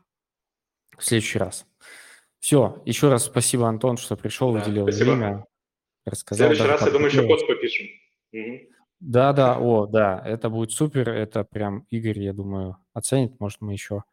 в 0.98 1.04
следующий 1.04 1.40
раз. 1.40 1.66
Все, 2.40 2.82
еще 2.86 3.10
раз 3.10 3.26
спасибо, 3.26 3.68
Антон, 3.68 3.98
что 3.98 4.16
пришел, 4.16 4.54
да, 4.54 4.60
выделил 4.60 4.84
спасибо. 4.84 5.12
время, 5.12 5.46
рассказал. 6.06 6.50
В 6.50 6.56
следующий 6.56 6.72
раз, 6.72 6.82
я 6.86 6.92
думаю, 6.92 7.08
еще 7.08 7.28
код 7.28 7.48
попишем. 7.48 7.88
Да, 9.00 9.32
да, 9.34 9.60
о, 9.60 9.86
да, 9.86 10.22
это 10.26 10.50
будет 10.50 10.72
супер, 10.72 11.10
это 11.10 11.44
прям 11.44 11.86
Игорь, 11.90 12.20
я 12.20 12.34
думаю, 12.34 12.78
оценит, 12.94 13.40
может, 13.40 13.62
мы 13.62 13.74
еще 13.74 14.04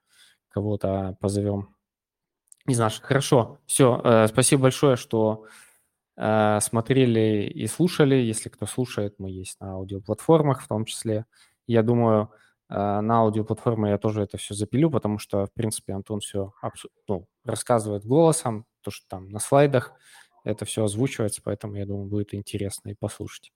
кого-то 0.48 1.16
позовем 1.20 1.73
из 2.66 2.78
наших. 2.78 3.04
Хорошо, 3.04 3.58
все, 3.66 4.00
э, 4.02 4.26
спасибо 4.28 4.62
большое, 4.62 4.96
что 4.96 5.46
э, 6.16 6.58
смотрели 6.60 7.46
и 7.46 7.66
слушали. 7.66 8.16
Если 8.16 8.48
кто 8.48 8.66
слушает, 8.66 9.16
мы 9.18 9.30
есть 9.30 9.60
на 9.60 9.72
аудиоплатформах 9.72 10.62
в 10.62 10.68
том 10.68 10.84
числе. 10.84 11.26
Я 11.66 11.82
думаю, 11.82 12.30
э, 12.70 12.74
на 12.74 13.20
аудиоплатформе 13.20 13.90
я 13.90 13.98
тоже 13.98 14.22
это 14.22 14.38
все 14.38 14.54
запилю, 14.54 14.90
потому 14.90 15.18
что, 15.18 15.46
в 15.46 15.52
принципе, 15.52 15.92
Антон 15.92 16.20
все 16.20 16.52
ну, 17.08 17.26
рассказывает 17.44 18.06
голосом, 18.06 18.66
то, 18.80 18.90
что 18.90 19.06
там 19.08 19.28
на 19.28 19.40
слайдах, 19.40 19.92
это 20.44 20.64
все 20.64 20.84
озвучивается, 20.84 21.40
поэтому, 21.42 21.76
я 21.76 21.86
думаю, 21.86 22.06
будет 22.06 22.34
интересно 22.34 22.90
и 22.90 22.94
послушать. 22.94 23.52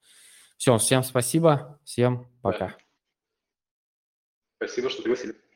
Все, 0.57 0.77
всем 0.79 1.03
спасибо, 1.03 1.79
всем 1.85 2.27
пока. 2.43 2.75
Спасибо, 4.57 4.91
что 4.91 5.03
пригласили. 5.03 5.48